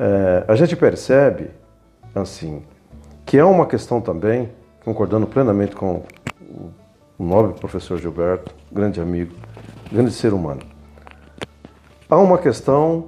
É, 0.00 0.44
a 0.46 0.54
gente 0.54 0.76
percebe, 0.76 1.50
assim, 2.14 2.62
que 3.26 3.36
é 3.36 3.44
uma 3.44 3.66
questão 3.66 4.00
também, 4.00 4.48
concordando 4.84 5.26
plenamente 5.26 5.74
com 5.74 6.04
o 7.18 7.24
nobre 7.24 7.58
professor 7.58 7.98
Gilberto, 7.98 8.54
grande 8.70 9.00
amigo, 9.00 9.34
grande 9.90 10.12
ser 10.12 10.32
humano. 10.32 10.60
Há 12.08 12.16
uma 12.16 12.38
questão 12.38 13.06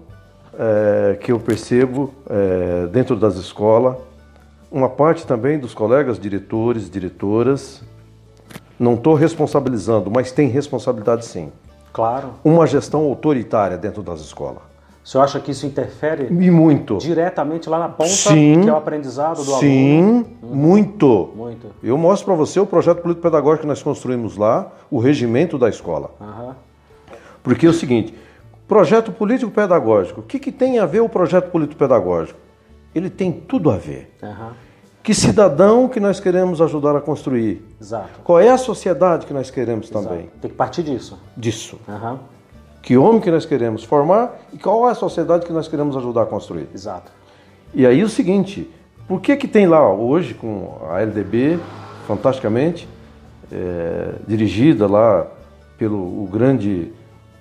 é, 0.59 1.17
que 1.21 1.31
eu 1.31 1.39
percebo 1.39 2.13
é, 2.29 2.89
dentro 2.89 3.15
das 3.15 3.37
escolas, 3.37 3.97
uma 4.69 4.89
parte 4.89 5.25
também 5.25 5.61
dos 5.61 5.73
colegas 5.73 6.19
diretores, 6.19 6.91
diretoras, 6.91 7.85
não 8.77 8.95
estou 8.95 9.15
responsabilizando, 9.15 10.11
mas 10.11 10.33
tem 10.33 10.49
responsabilidade 10.49 11.25
sim. 11.25 11.53
Claro. 11.93 12.35
Uma 12.43 12.67
gestão 12.67 13.03
autoritária 13.03 13.79
dentro 13.79 14.03
das 14.03 14.21
escolas. 14.21 14.70
O 15.03 15.09
senhor 15.09 15.25
acha 15.25 15.41
que 15.41 15.51
isso 15.51 15.67
interfere 15.67 16.27
e 16.31 16.51
muito. 16.51 16.99
diretamente 16.99 17.69
lá 17.71 17.79
na 17.79 17.89
ponta, 17.89 18.11
sim, 18.11 18.61
que 18.63 18.69
é 18.69 18.73
o 18.73 18.77
aprendizado 18.77 19.39
do 19.39 19.59
sim, 19.59 20.03
aluno? 20.03 20.25
Sim, 20.25 20.37
muito. 20.43 21.31
Muito. 21.35 21.67
Eu 21.83 21.97
mostro 21.97 22.27
para 22.27 22.35
você 22.35 22.61
o 22.61 22.67
projeto 22.67 23.01
político-pedagógico 23.01 23.63
que 23.63 23.67
nós 23.67 23.83
construímos 23.83 24.37
lá, 24.37 24.71
o 24.91 24.99
regimento 24.99 25.57
da 25.57 25.69
escola. 25.69 26.11
Uhum. 26.21 26.53
Porque 27.43 27.67
é 27.67 27.71
o 27.71 27.73
seguinte, 27.73 28.15
projeto 28.69 29.11
político-pedagógico, 29.11 30.21
o 30.21 30.23
que, 30.23 30.39
que 30.39 30.53
tem 30.53 30.79
a 30.79 30.85
ver 30.85 31.01
o 31.01 31.09
projeto 31.09 31.51
político-pedagógico? 31.51 32.39
Ele 32.95 33.09
tem 33.09 33.33
tudo 33.33 33.71
a 33.71 33.77
ver. 33.77 34.15
Uhum. 34.23 34.51
Que 35.03 35.15
cidadão 35.15 35.89
que 35.89 35.99
nós 35.99 36.21
queremos 36.21 36.61
ajudar 36.61 36.95
a 36.95 37.01
construir? 37.01 37.67
Exato. 37.81 38.21
Qual 38.23 38.39
é 38.39 38.51
a 38.51 38.59
sociedade 38.59 39.25
que 39.25 39.33
nós 39.33 39.51
queremos 39.51 39.91
Exato. 39.91 40.07
também? 40.07 40.31
Tem 40.43 40.51
que 40.51 40.57
partir 40.57 40.83
disso. 40.83 41.19
Disso. 41.35 41.81
Uhum. 41.89 42.19
Que 42.83 42.97
homem 42.97 43.21
que 43.21 43.31
nós 43.31 43.45
queremos 43.45 43.85
formar 43.85 44.39
e 44.53 44.59
qual 44.59 44.89
é 44.89 44.93
a 44.93 44.95
sociedade 44.95 45.47
que 45.47 45.53
nós 45.53 45.69
queremos 45.69 45.97
ajudar 45.97 46.23
a 46.23 46.27
construir. 46.27 46.69
Exato. 46.75 47.13
E 47.75 47.87
aí 47.87 48.03
o 48.03 48.09
seguinte, 48.09 48.71
por 49.07 49.21
que 49.21 49.37
que 49.37 49.47
tem 49.47 49.67
lá 49.67 49.93
hoje 49.93 50.35
com 50.35 50.79
a 50.89 51.01
LDB, 51.01 51.59
fantasticamente, 52.07 52.89
é, 53.53 54.15
dirigida 54.27 54.87
lá 54.87 55.27
pelo 55.77 55.99
o 55.99 56.29
grande 56.31 56.93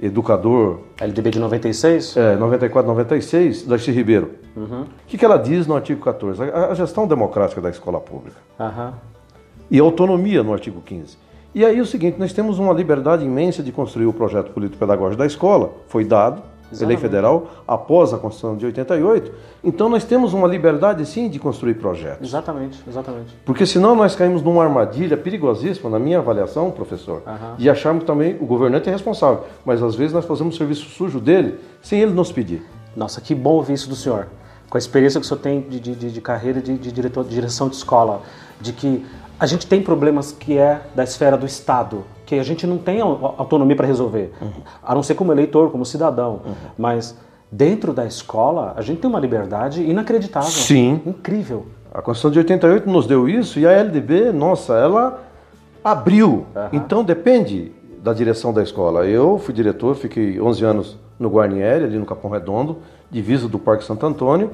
educador... 0.01 0.79
LDB 0.99 1.31
de 1.31 1.39
96? 1.39 2.17
É, 2.17 2.35
94, 2.35 2.89
96, 2.89 3.63
Darcy 3.63 3.91
Ribeiro. 3.91 4.31
Uhum. 4.55 4.81
O 4.81 4.87
que, 5.07 5.17
que 5.17 5.25
ela 5.25 5.37
diz 5.37 5.67
no 5.67 5.75
artigo 5.75 6.01
14? 6.01 6.43
A, 6.43 6.67
a 6.67 6.73
gestão 6.73 7.07
democrática 7.07 7.61
da 7.61 7.69
escola 7.69 7.99
pública. 7.99 8.37
Uhum. 8.59 8.93
E 9.71 9.79
autonomia 9.79 10.41
no 10.41 10.53
artigo 10.53 10.81
15. 10.81 11.17
E 11.53 11.65
aí 11.65 11.81
o 11.81 11.85
seguinte, 11.85 12.19
nós 12.19 12.31
temos 12.31 12.59
uma 12.59 12.73
liberdade 12.73 13.25
imensa 13.25 13.63
de 13.63 13.71
construir 13.71 14.05
o 14.05 14.13
projeto 14.13 14.51
político-pedagógico 14.51 15.17
da 15.17 15.25
escola, 15.25 15.71
foi 15.87 16.05
dado, 16.05 16.41
Exatamente. 16.71 16.87
lei 16.87 16.97
federal, 16.97 17.47
após 17.67 18.13
a 18.13 18.17
Constituição 18.17 18.55
de 18.55 18.65
88. 18.67 19.31
Então 19.63 19.89
nós 19.89 20.03
temos 20.03 20.33
uma 20.33 20.47
liberdade 20.47 21.05
sim 21.05 21.27
de 21.27 21.39
construir 21.39 21.75
projetos. 21.75 22.27
Exatamente, 22.27 22.79
exatamente. 22.87 23.35
Porque 23.43 23.65
senão 23.65 23.95
nós 23.95 24.15
caímos 24.15 24.41
numa 24.41 24.63
armadilha 24.63 25.17
perigosíssima, 25.17 25.89
na 25.89 25.97
minha 25.97 26.19
avaliação, 26.19 26.69
professor, 26.71 27.23
uhum. 27.25 27.55
de 27.57 27.69
acharmos 27.69 28.03
que 28.03 28.07
também 28.07 28.37
o 28.39 28.45
governante 28.45 28.87
é 28.87 28.91
responsável. 28.91 29.45
Mas 29.65 29.81
às 29.81 29.95
vezes 29.95 30.13
nós 30.13 30.25
fazemos 30.25 30.55
o 30.55 30.57
serviço 30.57 30.85
sujo 30.89 31.19
dele 31.19 31.59
sem 31.81 31.99
ele 32.01 32.13
nos 32.13 32.31
pedir. 32.31 32.63
Nossa, 32.95 33.19
que 33.19 33.33
bom 33.33 33.53
ouvir 33.53 33.73
isso 33.73 33.89
do 33.89 33.95
senhor. 33.95 34.27
Com 34.69 34.77
a 34.77 34.79
experiência 34.79 35.19
que 35.19 35.25
o 35.25 35.27
senhor 35.27 35.41
tem 35.41 35.61
de, 35.61 35.79
de, 35.79 35.95
de 35.95 36.21
carreira 36.21 36.61
de, 36.61 36.77
de, 36.77 36.91
diretor, 36.91 37.23
de 37.23 37.31
direção 37.31 37.67
de 37.67 37.75
escola, 37.75 38.21
de 38.61 38.71
que 38.71 39.03
a 39.39 39.45
gente 39.45 39.65
tem 39.65 39.81
problemas 39.81 40.31
que 40.31 40.57
é 40.57 40.81
da 40.93 41.03
esfera 41.03 41.37
do 41.37 41.45
Estado, 41.45 42.03
que 42.25 42.35
a 42.35 42.43
gente 42.43 42.67
não 42.67 42.77
tem 42.77 42.99
autonomia 43.01 43.75
para 43.75 43.87
resolver, 43.87 44.33
uhum. 44.41 44.51
a 44.83 44.93
não 44.93 45.01
ser 45.01 45.15
como 45.15 45.31
eleitor, 45.31 45.71
como 45.71 45.85
cidadão. 45.85 46.41
Uhum. 46.45 46.53
Mas 46.77 47.17
dentro 47.51 47.93
da 47.93 48.05
escola, 48.05 48.73
a 48.75 48.81
gente 48.81 48.99
tem 48.99 49.09
uma 49.09 49.19
liberdade 49.19 49.81
inacreditável. 49.81 50.49
Sim. 50.49 51.01
Incrível. 51.05 51.65
A 51.91 52.01
Constituição 52.01 52.31
de 52.31 52.39
88 52.39 52.89
nos 52.89 53.07
deu 53.07 53.27
isso 53.27 53.59
e 53.59 53.65
a 53.65 53.71
LDB, 53.71 54.31
nossa, 54.31 54.73
ela 54.73 55.23
abriu. 55.83 56.45
Uhum. 56.55 56.69
Então 56.73 57.03
depende 57.03 57.71
da 58.03 58.13
direção 58.13 58.53
da 58.53 58.61
escola. 58.61 59.05
Eu 59.05 59.39
fui 59.39 59.53
diretor, 59.53 59.95
fiquei 59.95 60.39
11 60.39 60.65
anos 60.65 60.97
no 61.17 61.29
Guarnieri, 61.29 61.85
ali 61.85 61.97
no 61.97 62.05
Capão 62.05 62.29
Redondo, 62.29 62.77
divisa 63.09 63.47
do 63.47 63.57
Parque 63.57 63.83
Santo 63.83 64.05
Antônio. 64.05 64.51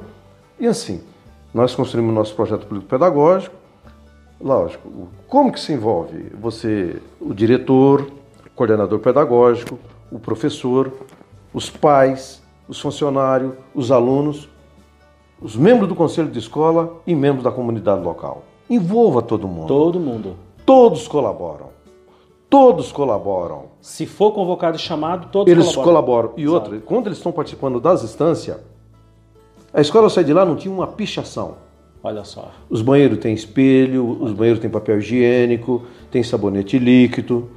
E 0.59 0.67
assim, 0.67 1.01
nós 1.53 1.75
construímos 1.75 2.13
nosso 2.13 2.33
projeto 2.35 2.65
político-pedagógico, 2.65 3.64
Lógico. 4.39 5.07
Como 5.27 5.51
que 5.51 5.59
se 5.59 5.73
envolve? 5.73 6.31
Você, 6.41 7.01
o 7.19 7.33
diretor, 7.33 8.01
o 8.45 8.49
coordenador 8.55 8.99
pedagógico, 8.99 9.79
o 10.11 10.19
professor, 10.19 10.91
os 11.53 11.69
pais, 11.69 12.41
os 12.67 12.79
funcionários, 12.79 13.53
os 13.73 13.91
alunos, 13.91 14.49
os 15.41 15.55
membros 15.55 15.87
do 15.87 15.95
conselho 15.95 16.29
de 16.29 16.39
escola 16.39 17.01
e 17.05 17.15
membros 17.15 17.43
da 17.43 17.51
comunidade 17.51 18.01
local. 18.01 18.43
Envolva 18.69 19.21
todo 19.21 19.47
mundo. 19.47 19.67
Todo 19.67 19.99
mundo. 19.99 20.35
Todos 20.65 21.07
colaboram. 21.07 21.75
Todos 22.49 22.91
colaboram. 22.91 23.65
Se 23.81 24.05
for 24.05 24.31
convocado 24.31 24.77
e 24.77 24.79
chamado, 24.79 25.27
todos 25.31 25.51
eles 25.51 25.75
colaboram. 25.75 26.29
colaboram. 26.29 26.33
E 26.37 26.43
Exato. 26.43 26.55
outra, 26.55 26.79
quando 26.79 27.07
eles 27.07 27.17
estão 27.17 27.31
participando 27.31 27.79
das 27.79 28.03
instâncias, 28.03 28.57
a 29.73 29.81
escola 29.81 30.09
sai 30.09 30.23
de 30.23 30.33
lá 30.33 30.45
não 30.45 30.55
tinha 30.55 30.73
uma 30.73 30.87
pichação. 30.87 31.55
Olha 32.05 32.23
só. 32.23 32.51
Os 32.69 32.83
banheiros 32.83 33.17
têm 33.17 33.33
espelho, 33.33 34.21
os 34.21 34.31
banheiros 34.31 34.61
têm 34.61 34.69
papel 34.69 34.99
higiênico, 34.99 35.81
tem 36.11 36.21
sabonete 36.21 36.77
líquido. 36.77 37.49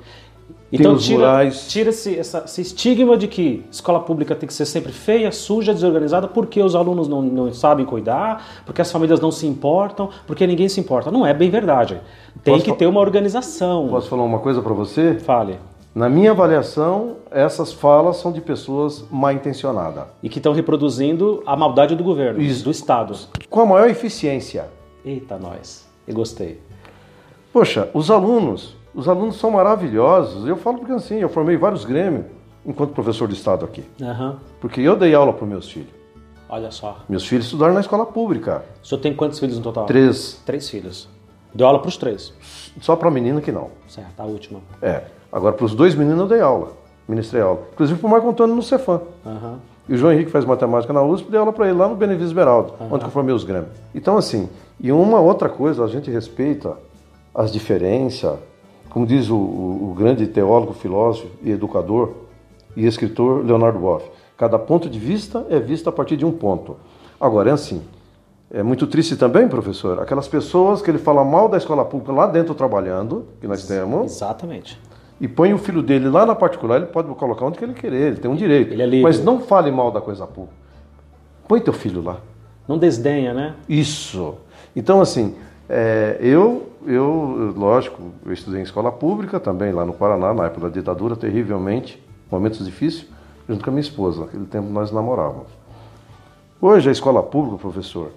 Então 0.72 0.96
tira, 0.96 1.50
tira 1.50 1.90
esse 1.90 2.60
estigma 2.62 3.14
de 3.18 3.28
que 3.28 3.62
escola 3.70 4.00
pública 4.00 4.34
tem 4.34 4.46
que 4.46 4.54
ser 4.54 4.64
sempre 4.64 4.90
feia, 4.90 5.30
suja, 5.30 5.74
desorganizada, 5.74 6.26
porque 6.26 6.62
os 6.62 6.74
alunos 6.74 7.08
não, 7.08 7.20
não 7.20 7.52
sabem 7.52 7.84
cuidar, 7.84 8.62
porque 8.64 8.80
as 8.80 8.90
famílias 8.90 9.20
não 9.20 9.30
se 9.30 9.46
importam, 9.46 10.08
porque 10.26 10.46
ninguém 10.46 10.68
se 10.68 10.80
importa. 10.80 11.10
Não 11.10 11.26
é 11.26 11.34
bem 11.34 11.50
verdade. 11.50 12.00
Tem 12.42 12.54
posso 12.54 12.64
que 12.64 12.72
ter 12.72 12.86
uma 12.86 13.00
organização. 13.00 13.88
Posso 13.88 14.08
falar 14.08 14.22
uma 14.22 14.38
coisa 14.38 14.62
para 14.62 14.72
você? 14.72 15.18
Fale. 15.18 15.58
Na 15.98 16.08
minha 16.08 16.30
avaliação, 16.30 17.16
essas 17.28 17.72
falas 17.72 18.18
são 18.18 18.30
de 18.30 18.40
pessoas 18.40 19.04
mal 19.10 19.32
intencionadas. 19.32 20.04
E 20.22 20.28
que 20.28 20.38
estão 20.38 20.52
reproduzindo 20.52 21.42
a 21.44 21.56
maldade 21.56 21.96
do 21.96 22.04
governo, 22.04 22.40
Isso. 22.40 22.62
do 22.62 22.70
Estado. 22.70 23.18
Com 23.50 23.62
a 23.62 23.66
maior 23.66 23.90
eficiência. 23.90 24.68
Eita, 25.04 25.36
nós. 25.36 25.88
Eu 26.06 26.14
gostei. 26.14 26.62
Poxa, 27.52 27.90
os 27.92 28.12
alunos, 28.12 28.76
os 28.94 29.08
alunos 29.08 29.40
são 29.40 29.50
maravilhosos. 29.50 30.46
Eu 30.46 30.56
falo 30.56 30.78
porque 30.78 30.92
assim, 30.92 31.16
eu 31.16 31.28
formei 31.28 31.56
vários 31.56 31.84
grêmios 31.84 32.26
enquanto 32.64 32.92
professor 32.92 33.26
de 33.26 33.34
Estado 33.34 33.64
aqui. 33.64 33.82
Aham. 34.00 34.38
Porque 34.60 34.80
eu 34.80 34.94
dei 34.94 35.16
aula 35.16 35.32
para 35.32 35.42
os 35.42 35.50
meus 35.50 35.68
filhos. 35.68 35.90
Olha 36.48 36.70
só. 36.70 36.98
Meus 37.08 37.26
filhos 37.26 37.46
estudaram 37.46 37.74
na 37.74 37.80
escola 37.80 38.06
pública. 38.06 38.64
O 38.80 38.86
senhor 38.86 39.00
tem 39.00 39.12
quantos 39.16 39.40
filhos 39.40 39.56
no 39.56 39.64
total? 39.64 39.86
Três. 39.86 40.40
Três 40.46 40.70
filhos. 40.70 41.08
Deu 41.52 41.66
aula 41.66 41.80
para 41.80 41.88
os 41.88 41.96
três. 41.96 42.32
Só 42.80 42.94
para 42.94 43.10
menina 43.10 43.40
que 43.40 43.50
não. 43.50 43.72
Certo, 43.88 44.20
a 44.20 44.24
última. 44.24 44.60
É. 44.80 45.17
Agora, 45.32 45.52
para 45.54 45.64
os 45.66 45.74
dois 45.74 45.94
meninos 45.94 46.20
eu 46.20 46.26
dei 46.28 46.40
aula. 46.40 46.72
Ministrei 47.08 47.42
aula. 47.42 47.60
Inclusive 47.72 47.98
para 47.98 48.06
o 48.06 48.10
Marco 48.10 48.28
Antônio 48.28 48.54
no 48.54 48.62
Cefam. 48.62 49.00
Aham. 49.24 49.58
E 49.88 49.94
o 49.94 49.96
João 49.96 50.12
Henrique 50.12 50.30
faz 50.30 50.44
matemática 50.44 50.92
na 50.92 51.02
USP, 51.02 51.30
dei 51.30 51.40
aula 51.40 51.52
para 51.52 51.66
ele 51.66 51.78
lá 51.78 51.88
no 51.88 51.96
Benevides 51.96 52.32
Beraldo, 52.32 52.74
onde 52.90 53.04
eu 53.04 53.10
formei 53.10 53.34
os 53.34 53.42
Grêmios. 53.42 53.70
Então, 53.94 54.18
assim, 54.18 54.46
e 54.78 54.92
uma 54.92 55.18
outra 55.18 55.48
coisa, 55.48 55.82
a 55.82 55.88
gente 55.88 56.10
respeita 56.10 56.74
as 57.34 57.50
diferenças, 57.50 58.36
como 58.90 59.06
diz 59.06 59.30
o, 59.30 59.36
o- 59.36 59.90
o 59.90 59.94
grande 59.96 60.26
teólogo, 60.26 60.74
filósofo 60.74 61.28
e 61.42 61.50
educador 61.50 62.10
e 62.76 62.86
escritor 62.86 63.42
Leonardo 63.44 63.78
Boff. 63.78 64.04
Cada 64.36 64.58
ponto 64.58 64.90
de 64.90 64.98
vista 64.98 65.46
é 65.48 65.58
visto 65.58 65.88
a 65.88 65.92
partir 65.92 66.18
de 66.18 66.24
um 66.26 66.32
ponto. 66.32 66.76
Agora, 67.18 67.48
é 67.48 67.52
assim, 67.54 67.82
é 68.50 68.62
muito 68.62 68.86
triste 68.86 69.16
também, 69.16 69.48
professor, 69.48 70.00
aquelas 70.00 70.28
pessoas 70.28 70.82
que 70.82 70.90
ele 70.90 70.98
fala 70.98 71.24
mal 71.24 71.48
da 71.48 71.56
escola 71.56 71.82
pública 71.84 72.12
lá 72.12 72.26
dentro 72.26 72.54
trabalhando, 72.54 73.24
que 73.40 73.46
nós 73.48 73.66
temos, 73.66 74.12
Exatamente. 74.12 74.78
E 75.20 75.26
põe 75.26 75.52
o 75.52 75.58
filho 75.58 75.82
dele 75.82 76.08
lá 76.08 76.24
na 76.24 76.34
particular, 76.34 76.76
ele 76.76 76.86
pode 76.86 77.12
colocar 77.14 77.44
onde 77.44 77.58
que 77.58 77.64
ele 77.64 77.74
querer, 77.74 78.12
ele 78.12 78.16
tem 78.16 78.30
um 78.30 78.36
direito. 78.36 78.72
Ele 78.72 78.82
é 78.82 78.86
livre. 78.86 79.02
Mas 79.02 79.22
não 79.22 79.40
fale 79.40 79.70
mal 79.70 79.90
da 79.90 80.00
coisa 80.00 80.26
pública. 80.26 80.56
Põe 81.46 81.60
teu 81.60 81.72
filho 81.72 82.02
lá. 82.02 82.18
Não 82.68 82.78
desdenha, 82.78 83.32
né? 83.32 83.54
Isso. 83.68 84.34
Então, 84.76 85.00
assim, 85.00 85.34
é, 85.68 86.18
eu, 86.20 86.70
eu, 86.86 87.52
lógico, 87.56 88.00
eu 88.24 88.32
estudei 88.32 88.60
em 88.60 88.62
escola 88.62 88.92
pública 88.92 89.40
também 89.40 89.72
lá 89.72 89.84
no 89.84 89.92
Paraná, 89.92 90.32
na 90.32 90.46
época 90.46 90.68
da 90.68 90.68
ditadura, 90.68 91.16
terrivelmente, 91.16 92.02
momentos 92.30 92.64
difíceis, 92.64 93.06
junto 93.48 93.64
com 93.64 93.70
a 93.70 93.72
minha 93.72 93.80
esposa. 93.80 94.20
Naquele 94.20 94.44
tempo 94.44 94.68
nós 94.68 94.92
namorávamos. 94.92 95.48
Hoje, 96.60 96.88
a 96.88 96.92
escola 96.92 97.22
pública, 97.22 97.56
professor, 97.56 98.10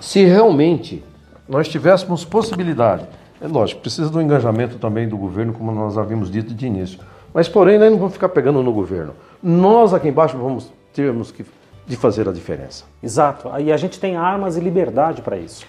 se 0.00 0.24
realmente 0.24 1.04
nós 1.48 1.68
tivéssemos 1.68 2.24
possibilidade, 2.24 3.06
é 3.40 3.46
lógico, 3.48 3.80
precisa 3.80 4.10
do 4.10 4.20
engajamento 4.20 4.78
também 4.78 5.08
do 5.08 5.16
governo, 5.16 5.52
como 5.52 5.72
nós 5.72 5.96
havíamos 5.96 6.30
dito 6.30 6.52
de 6.54 6.66
início. 6.66 7.00
Mas, 7.32 7.48
porém, 7.48 7.78
nós 7.78 7.90
não 7.90 7.98
vamos 7.98 8.14
ficar 8.14 8.28
pegando 8.28 8.62
no 8.62 8.72
governo. 8.72 9.14
Nós 9.42 9.94
aqui 9.94 10.08
embaixo 10.08 10.36
vamos 10.36 10.70
termos 10.92 11.30
que 11.30 11.44
de 11.86 11.96
fazer 11.96 12.28
a 12.28 12.32
diferença. 12.32 12.84
Exato. 13.02 13.48
Aí 13.50 13.72
a 13.72 13.76
gente 13.76 13.98
tem 13.98 14.16
armas 14.16 14.56
e 14.56 14.60
liberdade 14.60 15.22
para 15.22 15.36
isso. 15.36 15.66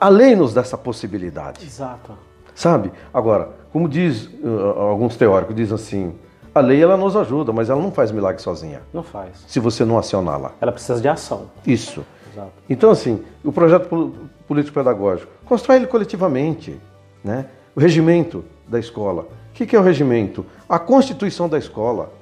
A 0.00 0.08
lei 0.08 0.34
nos 0.34 0.52
dá 0.52 0.60
essa 0.60 0.76
possibilidade. 0.76 1.64
Exato. 1.64 2.12
Sabe? 2.54 2.90
Agora, 3.14 3.50
como 3.72 3.88
diz 3.88 4.26
uh, 4.42 4.78
alguns 4.78 5.16
teóricos, 5.16 5.54
diz 5.54 5.70
assim, 5.70 6.14
a 6.54 6.60
lei 6.60 6.82
ela 6.82 6.96
nos 6.96 7.14
ajuda, 7.14 7.52
mas 7.52 7.68
ela 7.70 7.80
não 7.80 7.92
faz 7.92 8.10
milagre 8.10 8.40
sozinha, 8.42 8.80
Não 8.92 9.02
faz. 9.02 9.44
se 9.46 9.60
você 9.60 9.84
não 9.84 9.98
acioná-la. 9.98 10.52
Ela 10.60 10.72
precisa 10.72 11.00
de 11.00 11.06
ação. 11.08 11.50
Isso. 11.66 12.04
Exato. 12.32 12.50
Então, 12.68 12.90
assim, 12.90 13.22
o 13.44 13.52
projeto 13.52 14.14
político-pedagógico, 14.46 15.30
constrói 15.44 15.78
ele 15.78 15.86
coletivamente, 15.86 16.78
né? 17.22 17.46
O 17.74 17.80
regimento 17.80 18.44
da 18.66 18.78
escola. 18.78 19.22
O 19.22 19.54
que 19.54 19.66
que 19.66 19.76
é 19.76 19.78
o 19.78 19.82
regimento? 19.82 20.44
A 20.68 20.78
constituição 20.78 21.48
da 21.48 21.58
escola, 21.58 22.12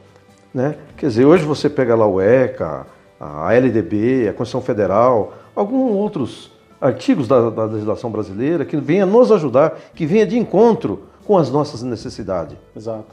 né? 0.52 0.76
Quer 0.96 1.08
dizer, 1.08 1.24
hoje 1.24 1.44
você 1.44 1.68
pega 1.68 1.94
lá 1.94 2.06
o 2.06 2.20
ECA, 2.20 2.86
a 3.18 3.52
LDB, 3.54 4.28
a 4.28 4.32
Constituição 4.32 4.60
Federal, 4.60 5.34
alguns 5.54 5.92
outros 5.92 6.50
artigos 6.80 7.26
da, 7.26 7.50
da 7.50 7.64
legislação 7.64 8.10
brasileira 8.10 8.64
que 8.64 8.76
venha 8.76 9.06
nos 9.06 9.32
ajudar, 9.32 9.78
que 9.94 10.04
venha 10.04 10.26
de 10.26 10.38
encontro 10.38 11.04
com 11.24 11.38
as 11.38 11.50
nossas 11.50 11.82
necessidades. 11.82 12.56
Exato. 12.76 13.06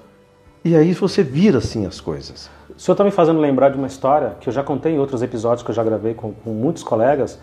E 0.64 0.76
aí 0.76 0.94
você 0.94 1.24
vira 1.24 1.58
assim 1.58 1.86
as 1.86 2.00
coisas. 2.00 2.50
O 2.76 2.80
senhor 2.80 2.94
está 2.94 3.04
me 3.04 3.12
fazendo 3.12 3.40
lembrar 3.40 3.70
de 3.70 3.78
uma 3.78 3.88
história 3.88 4.36
que 4.40 4.50
eu 4.50 4.54
já 4.54 4.64
contei 4.64 4.94
em 4.94 5.00
outros 5.00 5.22
episódios 5.22 5.64
que 5.64 5.72
eu 5.72 5.76
já 5.76 5.84
gravei 5.84 6.14
com, 6.14 6.34
com 6.34 6.52
muitos 6.52 6.84
colegas, 6.84 7.40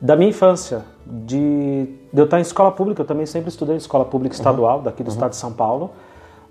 da 0.00 0.14
minha 0.16 0.30
infância, 0.30 0.82
de, 1.06 1.86
de 2.12 2.20
eu 2.20 2.24
estar 2.24 2.38
em 2.38 2.42
escola 2.42 2.70
pública. 2.70 3.02
Eu 3.02 3.06
também 3.06 3.26
sempre 3.26 3.48
estudei 3.48 3.74
em 3.74 3.78
escola 3.78 4.04
pública 4.04 4.34
estadual, 4.34 4.80
daqui 4.80 5.02
do 5.02 5.10
estado 5.10 5.30
de 5.30 5.36
São 5.36 5.52
Paulo. 5.52 5.90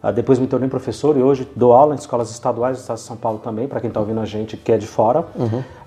Ah, 0.04 0.12
depois 0.12 0.38
me 0.38 0.48
tornei 0.48 0.70
professor 0.70 1.18
e 1.18 1.24
hoje 1.24 1.50
dou 1.56 1.74
aula 1.74 1.96
em 1.96 1.98
escolas 1.98 2.30
estaduais 2.30 2.78
do 2.78 2.82
estado 2.82 2.98
de 2.98 3.04
São 3.04 3.16
Paulo 3.18 3.40
também, 3.40 3.68
para 3.68 3.80
quem 3.80 3.88
está 3.88 4.00
ouvindo 4.00 4.20
a 4.20 4.26
gente 4.26 4.56
que 4.58 4.72
é 4.72 4.78
de 4.78 4.86
fora. 4.88 5.26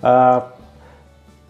Ah, 0.03 0.43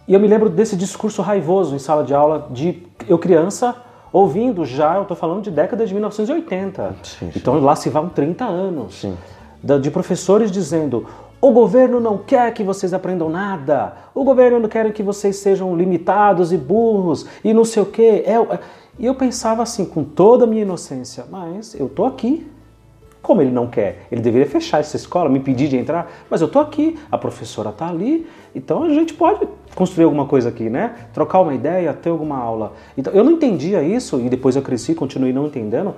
e 0.09 0.13
eu 0.15 0.21
me 0.21 0.27
lembro 0.27 0.51
desse 0.51 0.77
discurso 0.77 1.23
raivoso 1.23 1.75
em 1.75 1.79
sala 1.79 2.03
de 2.05 2.13
aula 2.15 2.49
de 2.51 2.83
eu 3.09 3.17
criança 3.19 3.77
ouvindo 4.13 4.65
já, 4.65 4.97
eu 4.97 5.03
estou 5.03 5.17
falando 5.17 5.41
de 5.43 5.51
década 5.53 5.87
de 5.87 5.95
1980. 5.95 6.97
Sim, 7.05 7.31
sim. 7.31 7.33
Então 7.37 7.59
lá 7.61 7.77
se 7.77 7.89
vão 7.89 8.09
30 8.09 8.45
anos. 8.45 8.97
Sim. 9.01 9.17
Da- 9.63 9.79
De 9.79 9.91
professores 9.91 10.51
dizendo: 10.51 11.07
o 11.41 11.51
governo 11.53 11.99
não 12.01 12.19
quer 12.19 12.53
que 12.53 12.63
vocês 12.63 12.93
aprendam 12.93 13.29
nada, 13.31 13.95
o 14.15 14.23
governo 14.25 14.59
não 14.59 14.69
quer 14.69 14.93
que 14.93 15.03
vocês 15.03 15.37
sejam 15.37 15.75
limitados 15.77 16.53
e 16.53 16.57
burros 16.57 17.27
e 17.43 17.55
não 17.55 17.65
sei 17.65 17.83
o 17.83 17.87
quê. 17.87 18.23
É, 18.27 18.35
é- 18.35 18.59
e 18.99 19.07
eu 19.07 19.15
pensava 19.15 19.63
assim, 19.63 19.85
com 19.87 20.05
toda 20.05 20.45
a 20.45 20.47
minha 20.47 20.63
inocência, 20.63 21.25
mas 21.31 21.75
eu 21.75 21.89
tô 21.89 22.05
aqui. 22.05 22.47
Como 23.23 23.43
ele 23.43 23.51
não 23.51 23.67
quer? 23.67 24.07
Ele 24.11 24.21
deveria 24.21 24.47
fechar 24.47 24.81
essa 24.81 24.97
escola, 24.97 25.29
me 25.29 25.39
impedir 25.39 25.69
de 25.69 25.77
entrar, 25.77 26.11
mas 26.31 26.41
eu 26.41 26.49
tô 26.49 26.59
aqui, 26.59 26.99
a 27.13 27.19
professora 27.19 27.71
tá 27.71 27.87
ali, 27.87 28.27
então 28.55 28.83
a 28.83 28.89
gente 28.89 29.13
pode 29.13 29.47
construir 29.75 30.05
alguma 30.05 30.25
coisa 30.27 30.49
aqui, 30.49 30.71
né? 30.71 30.95
Trocar 31.13 31.41
uma 31.41 31.55
ideia, 31.55 31.93
ter 31.93 32.09
alguma 32.09 32.39
aula. 32.39 32.73
Então 32.97 33.13
eu 33.13 33.23
não 33.23 33.33
entendia 33.33 33.83
isso 33.83 34.19
e 34.21 34.29
depois 34.31 34.57
eu 34.57 34.63
cresci, 34.63 34.95
continuei 34.95 35.33
não 35.35 35.47
entendendo. 35.47 35.95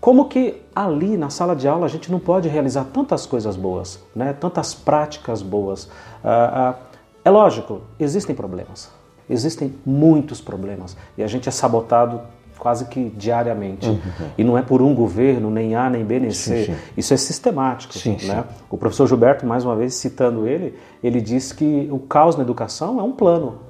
Como 0.00 0.26
que 0.26 0.62
ali 0.74 1.16
na 1.16 1.30
sala 1.30 1.56
de 1.56 1.66
aula 1.66 1.86
a 1.86 1.88
gente 1.88 2.10
não 2.10 2.18
pode 2.18 2.48
realizar 2.48 2.84
tantas 2.84 3.26
coisas 3.26 3.56
boas, 3.56 3.98
né? 4.14 4.32
Tantas 4.32 4.74
práticas 4.74 5.42
boas. 5.42 5.88
Ah, 6.22 6.74
ah, 6.76 6.98
é 7.24 7.30
lógico, 7.30 7.80
existem 7.98 8.34
problemas, 8.34 8.90
existem 9.28 9.74
muitos 9.84 10.40
problemas 10.40 10.96
e 11.18 11.22
a 11.22 11.26
gente 11.26 11.48
é 11.48 11.52
sabotado 11.52 12.20
quase 12.58 12.86
que 12.86 13.10
diariamente. 13.10 14.00
E 14.36 14.44
não 14.44 14.56
é 14.56 14.62
por 14.62 14.82
um 14.82 14.94
governo, 14.94 15.50
nem 15.50 15.74
A, 15.74 15.88
nem 15.90 16.04
B, 16.04 16.18
nem 16.18 16.30
C. 16.30 16.66
sim. 16.66 16.74
Isso 16.96 17.14
é 17.14 17.16
sistemático. 17.16 17.94
Sim, 17.94 18.16
né? 18.26 18.44
O 18.70 18.76
professor 18.76 19.06
Gilberto, 19.06 19.46
mais 19.46 19.64
uma 19.64 19.76
vez 19.76 19.94
citando 19.94 20.46
ele, 20.46 20.78
ele 21.02 21.20
diz 21.20 21.52
que 21.52 21.88
o 21.90 21.98
caos 21.98 22.36
na 22.36 22.42
educação 22.42 22.98
é 22.98 23.02
um 23.02 23.12
plano. 23.12 23.60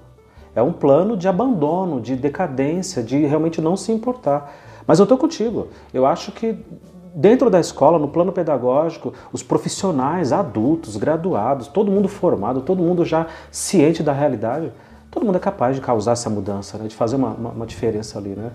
É 0.55 0.63
um 0.63 0.73
plano 0.73 1.17
de 1.17 1.29
abandono, 1.29 2.01
de 2.01 2.17
decadência, 2.17 3.03
de 3.03 3.27
realmente 3.27 3.61
não 3.61 3.77
se 3.77 3.93
importar. 3.93 4.55
Mas 4.87 4.99
eu 4.99 5.05
estou 5.05 5.19
contigo. 5.19 5.69
Eu 5.93 6.07
acho 6.07 6.33
que 6.33 6.57
dentro 7.15 7.49
da 7.49 7.59
escola, 7.59 7.99
no 7.99 8.09
plano 8.09 8.31
pedagógico, 8.31 9.13
os 9.33 9.43
profissionais, 9.43 10.33
adultos, 10.33 10.97
graduados, 10.97 11.67
todo 11.67 11.91
mundo 11.91 12.09
formado, 12.09 12.61
todo 12.61 12.83
mundo 12.83 13.05
já 13.05 13.27
ciente 13.51 14.03
da 14.03 14.13
realidade, 14.13 14.71
todo 15.11 15.25
mundo 15.25 15.37
é 15.37 15.41
capaz 15.41 15.75
de 15.75 15.81
causar 15.81 16.13
essa 16.13 16.29
mudança, 16.29 16.77
né? 16.77 16.89
de 16.89 16.95
fazer 16.95 17.17
uma, 17.17 17.31
uma, 17.31 17.51
uma 17.51 17.67
diferença 17.67 18.19
ali. 18.19 18.31
Né? 18.31 18.51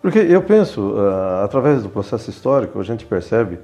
Porque 0.00 0.18
eu 0.18 0.42
penso, 0.42 0.94
ah, 0.96 1.44
através 1.44 1.82
do 1.82 1.88
processo 1.88 2.30
histórico, 2.30 2.80
a 2.80 2.82
gente 2.82 3.04
percebe 3.04 3.58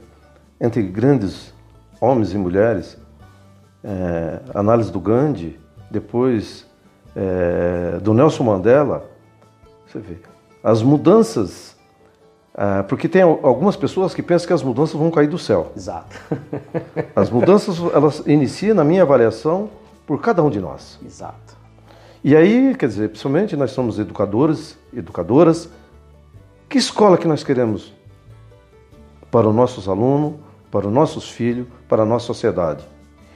entre 0.61 0.83
grandes 0.83 1.55
homens 2.01 2.33
e 2.33 2.39
mulheres, 2.39 2.99
eh, 3.83 4.41
análise 4.55 4.91
do 4.91 5.01
Gandhi, 5.01 5.59
depois 5.91 6.67
eh, 7.15 7.99
do 8.03 8.13
Nelson 8.13 8.45
Mandela, 8.45 9.05
você 9.87 9.99
vê, 9.99 10.17
as 10.63 10.83
mudanças, 10.83 11.77
porque 12.89 13.09
tem 13.09 13.23
al- 13.23 13.39
algumas 13.43 13.77
pessoas 13.77 14.13
que 14.15 14.23
pensam 14.23 14.49
que 14.49 14.53
as 14.53 14.63
mudanças 14.63 14.95
vão 14.95 15.11
cair 15.11 15.29
do 15.29 15.39
céu. 15.39 15.71
Exato. 15.77 16.17
As 17.15 17.31
mudanças, 17.31 17.79
elas 17.95 18.23
iniciam, 18.27 18.75
na 18.75 18.83
minha 18.83 19.03
avaliação, 19.03 19.71
por 20.05 20.21
cada 20.21 20.43
um 20.43 20.51
de 20.51 20.59
nós. 20.59 20.99
Exato. 21.05 21.57
E 22.25 22.35
aí, 22.35 22.75
quer 22.75 22.89
dizer, 22.89 23.11
principalmente 23.11 23.57
nós 23.57 23.71
somos 23.71 23.99
educadores, 23.99 24.77
educadoras, 24.93 25.69
que 26.69 26.79
escola 26.79 27.17
que 27.17 27.29
nós 27.29 27.45
queremos 27.45 27.93
para 29.31 29.49
os 29.49 29.55
nossos 29.55 29.89
alunos, 29.89 30.35
para 30.71 30.87
os 30.87 30.93
nossos 30.93 31.31
filhos, 31.31 31.67
para 31.89 32.03
a 32.03 32.07
nossa 32.07 32.27
sociedade? 32.27 32.85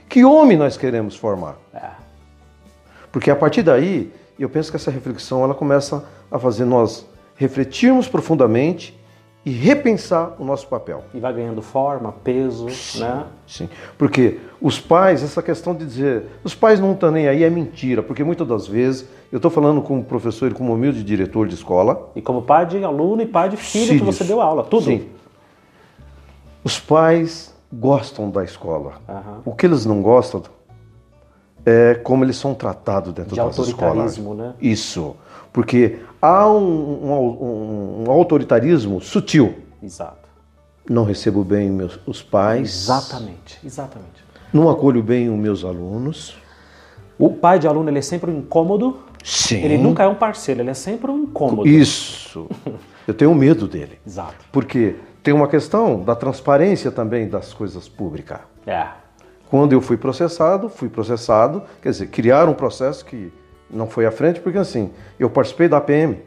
Que 0.08 0.24
homem 0.24 0.56
nós 0.56 0.76
queremos 0.76 1.14
formar? 1.14 1.56
É. 1.72 1.90
Porque 3.12 3.30
a 3.30 3.36
partir 3.36 3.62
daí, 3.62 4.12
eu 4.38 4.48
penso 4.48 4.70
que 4.70 4.76
essa 4.76 4.90
reflexão 4.90 5.44
ela 5.44 5.54
começa 5.54 6.04
a 6.30 6.38
fazer 6.38 6.64
nós 6.64 7.06
refletirmos 7.36 8.08
profundamente 8.08 8.98
e 9.44 9.50
repensar 9.50 10.36
o 10.38 10.44
nosso 10.44 10.68
papel. 10.68 11.02
E 11.12 11.18
vai 11.18 11.32
ganhando 11.32 11.60
forma, 11.62 12.12
peso, 12.22 12.66
né? 13.00 13.24
Sim, 13.46 13.68
porque 13.98 14.38
os 14.60 14.78
pais, 14.78 15.22
essa 15.22 15.42
questão 15.42 15.74
de 15.74 15.84
dizer, 15.84 16.26
os 16.44 16.54
pais 16.54 16.78
não 16.78 16.92
estão 16.92 17.10
nem 17.10 17.26
aí 17.26 17.42
é 17.42 17.50
mentira, 17.50 18.02
porque 18.02 18.22
muitas 18.22 18.46
das 18.46 18.68
vezes, 18.68 19.08
eu 19.32 19.36
estou 19.38 19.50
falando 19.50 19.82
como 19.82 20.04
professor 20.04 20.50
e 20.50 20.54
como 20.54 20.72
humilde 20.72 21.02
diretor 21.02 21.48
de 21.48 21.54
escola, 21.54 22.10
E 22.14 22.22
como 22.22 22.42
pai 22.42 22.66
de 22.66 22.84
aluno 22.84 23.20
e 23.22 23.26
pai 23.26 23.48
de 23.48 23.56
filho 23.56 23.86
que 23.86 23.98
Filhos. 23.98 24.16
você 24.16 24.22
deu 24.24 24.40
aula, 24.40 24.62
tudo. 24.62 24.84
Sim. 24.84 25.08
Os 26.62 26.78
pais 26.78 27.52
gostam 27.72 28.30
da 28.30 28.44
escola. 28.44 28.92
Aham. 29.08 29.40
O 29.44 29.52
que 29.54 29.66
eles 29.66 29.84
não 29.84 30.00
gostam 30.02 30.42
é 31.66 31.94
como 31.94 32.24
eles 32.24 32.36
são 32.36 32.54
tratados 32.54 33.12
dentro 33.12 33.34
De 33.34 33.40
das 33.40 33.58
escolas. 33.58 34.18
né? 34.18 34.54
Isso. 34.60 35.16
Porque 35.52 35.98
há 36.22 36.48
um, 36.48 36.62
um- 36.62 38.04
um 38.06 38.10
autoritarismo 38.10 39.00
sutil. 39.00 39.56
Exato. 39.82 40.28
Não 40.88 41.04
recebo 41.04 41.42
bem 41.44 41.68
meus, 41.70 41.98
os 42.06 42.22
pais. 42.22 42.84
Exatamente, 42.84 43.58
exatamente. 43.64 44.22
Não 44.52 44.70
acolho 44.70 45.02
bem 45.02 45.28
os 45.28 45.36
meus 45.38 45.64
alunos. 45.64 46.36
O 47.18 47.30
pai 47.30 47.58
de 47.58 47.66
aluno 47.66 47.88
ele 47.90 47.98
é 47.98 48.02
sempre 48.02 48.30
um 48.30 48.38
incômodo. 48.38 48.98
Sim. 49.24 49.62
Ele 49.62 49.78
nunca 49.78 50.02
é 50.02 50.08
um 50.08 50.14
parceiro, 50.14 50.60
ele 50.60 50.70
é 50.70 50.74
sempre 50.74 51.10
um 51.10 51.22
incômodo. 51.24 51.68
Isso. 51.68 52.48
Eu 53.06 53.14
tenho 53.14 53.34
medo 53.34 53.66
dele. 53.66 53.98
Exato. 54.06 54.44
Porque 54.52 54.96
tem 55.24 55.34
uma 55.34 55.48
questão 55.48 56.00
da 56.02 56.14
transparência 56.14 56.90
também 56.90 57.28
das 57.28 57.52
coisas 57.52 57.88
públicas. 57.88 58.38
É. 58.66 58.86
Quando 59.50 59.72
eu 59.72 59.80
fui 59.80 59.96
processado, 59.96 60.68
fui 60.68 60.88
processado, 60.88 61.62
quer 61.82 61.90
dizer, 61.90 62.06
criaram 62.06 62.52
um 62.52 62.54
processo 62.54 63.04
que 63.04 63.32
não 63.72 63.86
foi 63.86 64.06
à 64.06 64.10
frente, 64.10 64.40
porque 64.40 64.58
assim, 64.58 64.90
eu 65.18 65.30
participei 65.30 65.68
da 65.68 65.80
PM, 65.80 66.18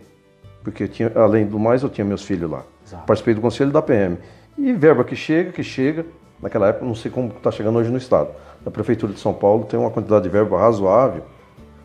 porque 0.63 0.87
tinha, 0.87 1.11
além 1.15 1.45
do 1.45 1.59
mais 1.59 1.83
eu 1.83 1.89
tinha 1.89 2.03
meus 2.03 2.23
filhos 2.23 2.49
lá. 2.49 2.63
Exato. 2.85 3.05
Participei 3.05 3.33
do 3.33 3.41
conselho 3.41 3.71
da 3.71 3.81
PM. 3.81 4.17
E 4.57 4.73
verba 4.73 5.03
que 5.03 5.15
chega, 5.15 5.51
que 5.51 5.63
chega, 5.63 6.05
naquela 6.41 6.69
época, 6.69 6.85
não 6.85 6.95
sei 6.95 7.11
como 7.11 7.29
está 7.29 7.51
chegando 7.51 7.77
hoje 7.77 7.91
no 7.91 7.97
Estado. 7.97 8.29
Na 8.63 8.71
Prefeitura 8.71 9.13
de 9.13 9.19
São 9.19 9.33
Paulo 9.33 9.65
tem 9.65 9.79
uma 9.79 9.91
quantidade 9.91 10.23
de 10.23 10.29
verba 10.29 10.57
razoável, 10.57 11.23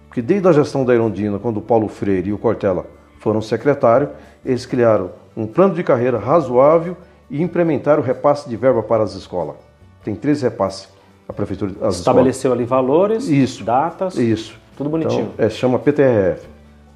porque 0.09 0.23
desde 0.23 0.49
a 0.49 0.53
gestão 0.53 0.85
da 0.85 0.95
Irondina, 0.95 1.39
quando 1.39 1.59
o 1.59 1.63
Paulo 1.63 1.89
Freire 1.89 2.31
e 2.31 2.33
o 2.33 2.39
Cortella 2.39 2.87
foram 3.19 3.43
secretário, 3.43 4.09
eles 4.45 4.65
criaram 4.65 5.11
um 5.37 5.47
plano 5.47 5.75
de 5.75 5.85
carreira 5.85 6.19
razoável 6.19 6.97
e 7.29 7.43
implementaram 7.43 8.03
o 8.03 8.05
repasse 8.05 8.49
de 8.49 8.57
verba 8.57 8.83
para 8.83 9.03
as 9.03 9.15
escolas. 9.15 9.57
Tem 10.03 10.15
três 10.15 10.43
repasses 10.43 10.89
a 11.31 11.33
Prefeitura 11.33 11.73
as 11.83 11.97
Estabeleceu 11.97 12.53
ali 12.53 12.65
valores, 12.65 13.29
Isso. 13.29 13.63
datas, 13.63 14.15
escolas. 14.15 14.41
Isso. 14.41 14.60
Tudo 14.81 14.91
bonitinho. 14.91 15.31
Então, 15.35 15.47
é, 15.47 15.51
chama 15.51 15.79
PTRF, 15.79 16.47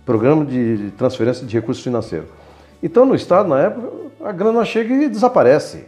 Programa 0.06 0.44
de 0.44 0.90
Transferência 0.96 1.46
de 1.46 1.54
Recursos 1.54 1.84
Financeiros. 1.84 2.28
Então, 2.82 3.04
no 3.04 3.14
Estado, 3.14 3.48
na 3.48 3.60
época, 3.60 3.88
a 4.24 4.32
grana 4.32 4.64
chega 4.64 4.94
e 4.94 5.08
desaparece. 5.08 5.84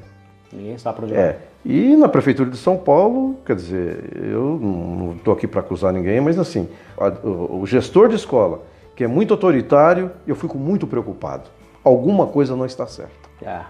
Ninguém 0.53 0.77
sabe 0.77 0.97
para 0.97 1.05
onde. 1.07 1.15
É. 1.15 1.39
E 1.65 1.97
na 1.97 2.09
Prefeitura 2.09 2.49
de 2.51 2.57
São 2.59 2.77
Paulo, 2.77 3.37
quer 3.45 3.57
dizer, 3.57 4.11
eu 4.31 4.59
não 4.61 5.15
estou 5.17 5.33
aqui 5.33 5.47
para 5.47 5.61
acusar 5.61 5.93
ninguém, 5.93 6.21
mas 6.21 6.39
assim, 6.39 6.69
a- 6.99 7.09
o, 7.27 7.61
o 7.63 7.67
gestor 7.67 8.09
de 8.09 8.15
escola, 8.15 8.61
que 8.95 9.03
é 9.03 9.07
muito 9.07 9.33
autoritário, 9.35 10.11
eu 10.27 10.37
fico 10.37 10.57
muito 10.59 10.87
preocupado. 10.87 11.45
Alguma 11.83 12.27
coisa 12.27 12.55
não 12.55 12.67
está 12.67 12.87
certa. 12.87 13.13
É. 13.43 13.61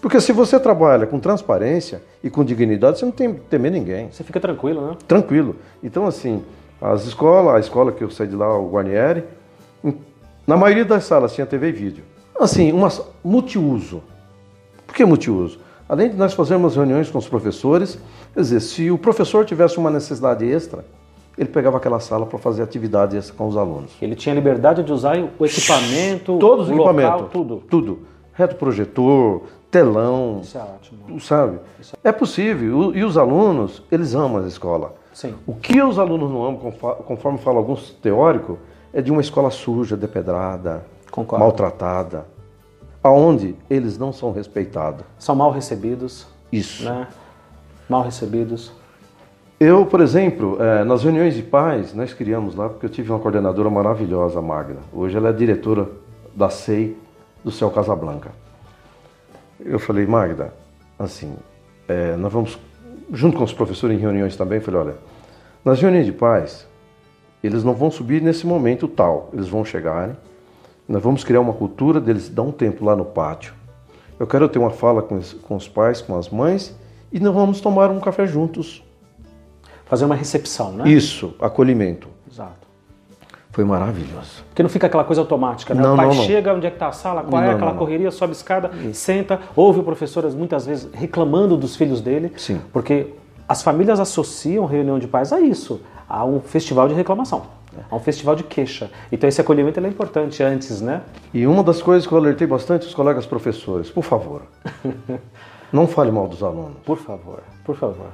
Porque 0.00 0.20
se 0.20 0.32
você 0.32 0.58
trabalha 0.60 1.06
com 1.06 1.18
transparência 1.18 2.02
e 2.22 2.28
com 2.30 2.44
dignidade, 2.44 2.98
você 2.98 3.04
não 3.04 3.12
tem 3.12 3.32
que 3.34 3.40
temer 3.40 3.72
ninguém. 3.72 4.08
Você 4.10 4.22
fica 4.22 4.38
tranquilo, 4.38 4.86
né? 4.88 4.96
Tranquilo. 5.08 5.56
Então, 5.82 6.06
assim, 6.06 6.42
as 6.82 7.04
escolas, 7.06 7.54
a 7.54 7.60
escola 7.60 7.92
que 7.92 8.02
eu 8.02 8.10
saí 8.10 8.26
de 8.26 8.34
lá, 8.36 8.58
o 8.58 8.68
Guarnieri, 8.70 9.24
na 10.46 10.56
maioria 10.56 10.84
das 10.84 11.04
salas 11.04 11.32
tinha 11.34 11.46
TV 11.46 11.68
e 11.68 11.72
vídeo. 11.72 12.04
Assim, 12.38 12.72
uma 12.72 12.88
multiuso. 13.24 14.02
Por 14.86 14.94
que 14.96 15.04
multiuso? 15.04 15.60
Além 15.88 16.10
de 16.10 16.16
nós 16.16 16.32
fazermos 16.34 16.74
reuniões 16.74 17.10
com 17.10 17.18
os 17.18 17.28
professores, 17.28 17.98
quer 18.34 18.40
dizer, 18.40 18.60
se 18.60 18.90
o 18.90 18.98
professor 18.98 19.44
tivesse 19.44 19.78
uma 19.78 19.90
necessidade 19.90 20.44
extra, 20.44 20.84
ele 21.38 21.48
pegava 21.48 21.76
aquela 21.76 22.00
sala 22.00 22.26
para 22.26 22.38
fazer 22.38 22.62
atividade 22.62 23.16
extra 23.16 23.34
com 23.36 23.46
os 23.46 23.56
alunos. 23.56 23.92
Ele 24.00 24.14
tinha 24.14 24.34
liberdade 24.34 24.82
de 24.82 24.92
usar 24.92 25.16
o 25.38 25.44
equipamento, 25.46 26.38
Todos 26.38 26.66
os 26.66 26.72
equipamentos. 26.72 27.28
tudo. 27.30 27.62
Tudo. 27.68 27.98
Reto 28.34 28.56
projetor, 28.56 29.42
telão, 29.70 30.40
Isso 30.42 30.56
é 30.58 30.62
ótimo. 30.62 31.20
sabe? 31.20 31.58
É 32.02 32.10
possível. 32.12 32.78
O- 32.78 32.96
E 32.96 33.04
os 33.04 33.16
alunos, 33.16 33.82
eles 33.90 34.14
amam 34.14 34.42
a 34.42 34.46
escola. 34.48 34.94
Sim. 35.12 35.34
O 35.46 35.54
que 35.54 35.80
os 35.82 35.98
alunos 35.98 36.30
não 36.30 36.44
amam, 36.44 36.72
conforme 37.06 37.38
falam 37.38 37.58
alguns 37.58 37.90
teóricos, 37.90 38.56
é 38.92 39.00
de 39.02 39.10
uma 39.10 39.20
escola 39.20 39.50
suja, 39.50 39.96
depedrada, 39.96 40.84
Concordo. 41.10 41.44
maltratada, 41.44 42.26
aonde 43.02 43.56
eles 43.68 43.98
não 43.98 44.12
são 44.12 44.32
respeitados. 44.32 45.04
São 45.18 45.34
mal 45.34 45.50
recebidos, 45.50 46.26
Isso. 46.50 46.84
né? 46.84 47.08
Mal 47.88 48.02
recebidos. 48.02 48.72
Eu, 49.58 49.86
por 49.86 50.00
exemplo, 50.00 50.56
eh, 50.60 50.82
nas 50.84 51.04
reuniões 51.04 51.34
de 51.34 51.42
pais, 51.42 51.94
nós 51.94 52.12
criamos 52.12 52.54
lá, 52.56 52.68
porque 52.68 52.86
eu 52.86 52.90
tive 52.90 53.10
uma 53.10 53.18
coordenadora 53.20 53.70
maravilhosa, 53.70 54.40
a 54.40 54.42
Magda. 54.42 54.80
Hoje 54.92 55.16
ela 55.16 55.28
é 55.28 55.32
diretora 55.32 55.88
da 56.34 56.50
SEI 56.50 56.96
do 57.44 57.50
Céu 57.50 57.70
Casablanca. 57.70 58.30
Eu 59.60 59.78
falei, 59.78 60.04
Magda, 60.06 60.52
assim, 60.98 61.36
eh, 61.86 62.16
nós 62.16 62.32
vamos, 62.32 62.58
junto 63.12 63.38
com 63.38 63.44
os 63.44 63.52
professores 63.52 63.96
em 63.96 64.00
reuniões 64.00 64.36
também, 64.36 64.60
falei, 64.60 64.80
olha, 64.80 64.94
nas 65.64 65.80
reuniões 65.80 66.06
de 66.06 66.12
pais, 66.12 66.66
eles 67.42 67.64
não 67.64 67.74
vão 67.74 67.90
subir 67.90 68.20
nesse 68.20 68.46
momento 68.46 68.86
tal, 68.86 69.30
eles 69.32 69.48
vão 69.48 69.64
chegarem, 69.64 70.16
nós 70.88 71.02
vamos 71.02 71.24
criar 71.24 71.40
uma 71.40 71.52
cultura 71.52 72.00
deles 72.00 72.28
dar 72.28 72.42
um 72.42 72.52
tempo 72.52 72.84
lá 72.84 72.94
no 72.94 73.04
pátio. 73.04 73.54
Eu 74.18 74.26
quero 74.26 74.48
ter 74.48 74.58
uma 74.58 74.70
fala 74.70 75.02
com 75.02 75.16
os, 75.16 75.32
com 75.32 75.56
os 75.56 75.66
pais, 75.66 76.00
com 76.00 76.16
as 76.16 76.28
mães, 76.28 76.76
e 77.12 77.18
nós 77.18 77.34
vamos 77.34 77.60
tomar 77.60 77.90
um 77.90 78.00
café 78.00 78.26
juntos. 78.26 78.84
Fazer 79.86 80.04
uma 80.04 80.14
recepção, 80.14 80.72
né? 80.72 80.88
Isso, 80.88 81.34
acolhimento. 81.40 82.08
Exato. 82.30 82.66
Foi 83.52 83.64
maravilhoso. 83.64 84.42
Porque 84.48 84.62
não 84.62 84.70
fica 84.70 84.86
aquela 84.86 85.04
coisa 85.04 85.20
automática, 85.20 85.74
né? 85.74 85.82
Não, 85.82 85.92
o 85.92 85.96
pai 85.96 86.06
não, 86.06 86.14
não. 86.14 86.24
chega, 86.24 86.54
onde 86.54 86.66
é 86.66 86.70
que 86.70 86.76
está 86.76 86.88
a 86.88 86.92
sala, 86.92 87.22
qual 87.22 87.42
é 87.42 87.48
Não, 87.48 87.54
aquela 87.54 87.74
correria, 87.74 88.10
sobe 88.10 88.32
escada, 88.32 88.70
senta, 88.94 89.40
ouve 89.54 89.80
o 89.80 89.82
professor 89.82 90.24
muitas 90.32 90.64
vezes 90.64 90.88
reclamando 90.92 91.54
dos 91.54 91.76
filhos 91.76 92.00
dele. 92.00 92.32
Sim. 92.38 92.62
Porque 92.72 93.08
as 93.46 93.62
famílias 93.62 94.00
associam 94.00 94.64
reunião 94.64 94.98
de 94.98 95.06
pais 95.06 95.34
a 95.34 95.40
isso, 95.40 95.82
a 96.08 96.24
um 96.24 96.40
festival 96.40 96.88
de 96.88 96.94
reclamação, 96.94 97.42
a 97.90 97.94
um 97.94 98.00
festival 98.00 98.34
de 98.34 98.42
queixa. 98.42 98.90
Então 99.12 99.28
esse 99.28 99.42
acolhimento 99.42 99.78
é 99.78 99.86
importante 99.86 100.42
antes, 100.42 100.80
né? 100.80 101.02
E 101.34 101.46
uma 101.46 101.62
das 101.62 101.82
coisas 101.82 102.06
que 102.06 102.14
eu 102.14 102.18
alertei 102.18 102.46
bastante 102.46 102.86
os 102.86 102.94
colegas 102.94 103.26
professores, 103.26 103.90
por 103.90 104.02
favor, 104.02 104.42
não 105.70 105.86
fale 105.86 106.10
mal 106.10 106.26
dos 106.26 106.42
alunos. 106.42 106.78
Por 106.86 106.96
favor, 106.96 107.42
por 107.62 107.76
favor. 107.76 108.08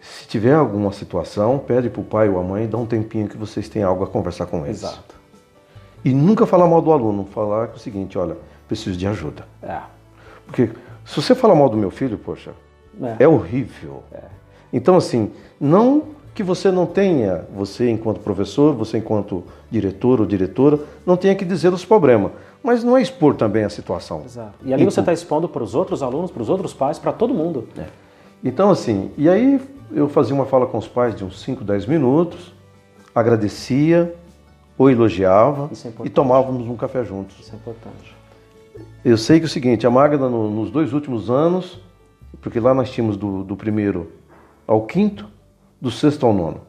Se 0.00 0.26
tiver 0.26 0.54
alguma 0.54 0.92
situação, 0.92 1.58
pede 1.58 1.90
para 1.90 2.00
o 2.00 2.04
pai 2.04 2.28
ou 2.28 2.38
a 2.38 2.42
mãe, 2.42 2.66
dá 2.66 2.78
um 2.78 2.86
tempinho 2.86 3.28
que 3.28 3.36
vocês 3.36 3.68
tenham 3.68 3.88
algo 3.88 4.04
a 4.04 4.06
conversar 4.06 4.46
com 4.46 4.64
eles. 4.64 4.82
Exato. 4.82 5.14
E 6.04 6.12
nunca 6.12 6.46
falar 6.46 6.66
mal 6.66 6.80
do 6.80 6.90
aluno, 6.92 7.26
falar 7.26 7.68
que 7.68 7.74
é 7.74 7.76
o 7.76 7.78
seguinte, 7.78 8.16
olha, 8.16 8.36
preciso 8.66 8.96
de 8.96 9.06
ajuda. 9.06 9.44
É. 9.62 9.78
Porque 10.46 10.70
se 11.04 11.16
você 11.20 11.34
falar 11.34 11.54
mal 11.54 11.68
do 11.68 11.76
meu 11.76 11.90
filho, 11.90 12.16
poxa, 12.16 12.52
É. 13.02 13.24
é 13.24 13.28
horrível. 13.28 14.02
Então, 14.72 14.96
assim, 14.96 15.30
não 15.60 16.02
que 16.34 16.42
você 16.42 16.70
não 16.70 16.86
tenha, 16.86 17.44
você 17.54 17.90
enquanto 17.90 18.20
professor, 18.20 18.74
você 18.74 18.98
enquanto 18.98 19.44
diretor 19.70 20.20
ou 20.20 20.26
diretora, 20.26 20.78
não 21.04 21.16
tenha 21.16 21.34
que 21.34 21.44
dizer 21.44 21.72
os 21.72 21.84
problemas. 21.84 22.32
Mas 22.62 22.84
não 22.84 22.96
é 22.96 23.02
expor 23.02 23.34
também 23.34 23.64
a 23.64 23.70
situação. 23.70 24.22
Exato. 24.24 24.54
E 24.64 24.72
ali 24.72 24.84
você 24.84 25.00
está 25.00 25.12
expondo 25.12 25.48
para 25.48 25.62
os 25.62 25.74
outros 25.74 26.02
alunos, 26.02 26.30
para 26.30 26.42
os 26.42 26.48
outros 26.48 26.72
pais, 26.72 26.98
para 26.98 27.12
todo 27.12 27.34
mundo. 27.34 27.68
Então, 28.42 28.70
assim, 28.70 29.10
e 29.16 29.28
aí 29.28 29.60
eu 29.92 30.08
fazia 30.08 30.34
uma 30.34 30.46
fala 30.46 30.66
com 30.66 30.78
os 30.78 30.88
pais 30.88 31.14
de 31.14 31.24
uns 31.24 31.40
5, 31.42 31.62
10 31.64 31.86
minutos, 31.86 32.54
agradecia 33.14 34.14
ou 34.78 34.90
elogiava 34.90 35.68
é 35.84 36.06
e 36.06 36.08
tomávamos 36.08 36.66
um 36.68 36.76
café 36.76 37.04
juntos. 37.04 37.38
Isso 37.38 37.52
é 37.52 37.56
importante. 37.56 38.16
Eu 39.04 39.18
sei 39.18 39.38
que 39.38 39.44
é 39.44 39.48
o 39.48 39.50
seguinte, 39.50 39.86
a 39.86 39.90
Magda 39.90 40.28
no- 40.28 40.50
nos 40.50 40.70
dois 40.70 40.92
últimos 40.92 41.28
anos, 41.30 41.80
porque 42.40 42.58
lá 42.58 42.72
nós 42.72 42.90
tínhamos 42.90 43.16
do, 43.16 43.44
do 43.44 43.56
primeiro 43.56 44.10
ao 44.66 44.86
quinto, 44.86 45.28
do 45.80 45.90
sexto 45.90 46.24
ao 46.24 46.32
nono. 46.32 46.62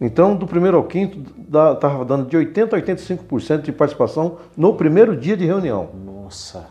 Então, 0.00 0.34
do 0.36 0.46
primeiro 0.46 0.76
ao 0.76 0.84
quinto, 0.84 1.20
estava 1.42 2.04
dando 2.04 2.26
de 2.26 2.36
80% 2.36 2.72
a 2.72 2.80
85% 2.80 3.62
de 3.62 3.72
participação 3.72 4.38
no 4.56 4.74
primeiro 4.74 5.16
dia 5.16 5.36
de 5.36 5.44
reunião. 5.44 5.90
Nossa. 6.04 6.66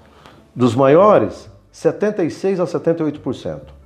Dos 0.55 0.75
maiores, 0.75 1.49
76% 1.73 2.59
a 2.59 2.65
78%. 2.65 3.78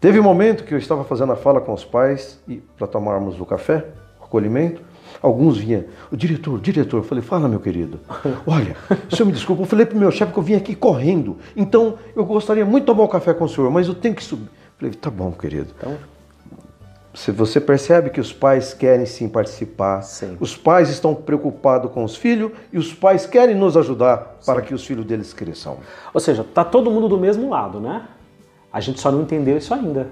Teve 0.00 0.20
um 0.20 0.22
momento 0.22 0.64
que 0.64 0.72
eu 0.72 0.78
estava 0.78 1.02
fazendo 1.04 1.32
a 1.32 1.36
fala 1.36 1.60
com 1.60 1.72
os 1.72 1.84
pais 1.84 2.40
para 2.76 2.86
tomarmos 2.86 3.40
o 3.40 3.44
café, 3.44 3.84
o 4.20 4.24
acolhimento. 4.24 4.80
Alguns 5.20 5.58
vinham, 5.58 5.84
o 6.12 6.16
diretor, 6.16 6.60
diretor, 6.60 6.98
eu 6.98 7.02
falei, 7.02 7.24
fala 7.24 7.48
meu 7.48 7.58
querido, 7.58 7.98
olha, 8.46 8.76
o 9.10 9.16
senhor 9.16 9.26
me 9.26 9.32
desculpa, 9.32 9.62
eu 9.62 9.66
falei 9.66 9.86
para 9.86 9.96
o 9.96 9.98
meu 9.98 10.10
chefe 10.12 10.32
que 10.32 10.38
eu 10.38 10.42
vim 10.42 10.54
aqui 10.54 10.76
correndo, 10.76 11.38
então 11.56 11.98
eu 12.14 12.24
gostaria 12.24 12.64
muito 12.64 12.82
de 12.82 12.86
tomar 12.86 13.04
o 13.04 13.08
café 13.08 13.32
com 13.34 13.44
o 13.44 13.48
senhor, 13.48 13.70
mas 13.70 13.88
eu 13.88 13.94
tenho 13.94 14.14
que 14.14 14.22
subir. 14.22 14.44
Eu 14.44 14.50
falei, 14.78 14.94
tá 14.94 15.10
bom, 15.10 15.32
querido. 15.32 15.68
Então, 15.78 15.96
Se 17.14 17.32
você 17.32 17.58
percebe 17.60 18.10
que 18.10 18.20
os 18.20 18.32
pais 18.32 18.72
querem 18.74 19.06
sim 19.06 19.28
participar, 19.28 20.02
Sim. 20.02 20.36
os 20.38 20.56
pais 20.56 20.88
estão 20.90 21.14
preocupados 21.16 21.90
com 21.90 22.04
os 22.04 22.14
filhos 22.14 22.52
e 22.72 22.78
os 22.78 22.92
pais 22.94 23.26
querem 23.26 23.56
nos 23.56 23.76
ajudar 23.76 24.36
para 24.46 24.62
que 24.62 24.72
os 24.72 24.84
filhos 24.86 25.04
deles 25.04 25.32
cresçam. 25.32 25.78
Ou 26.14 26.20
seja, 26.20 26.44
tá 26.44 26.64
todo 26.64 26.90
mundo 26.92 27.08
do 27.08 27.18
mesmo 27.18 27.50
lado, 27.50 27.80
né? 27.80 28.06
A 28.72 28.80
gente 28.80 29.00
só 29.00 29.10
não 29.10 29.22
entendeu 29.22 29.56
isso 29.56 29.72
ainda. 29.72 30.08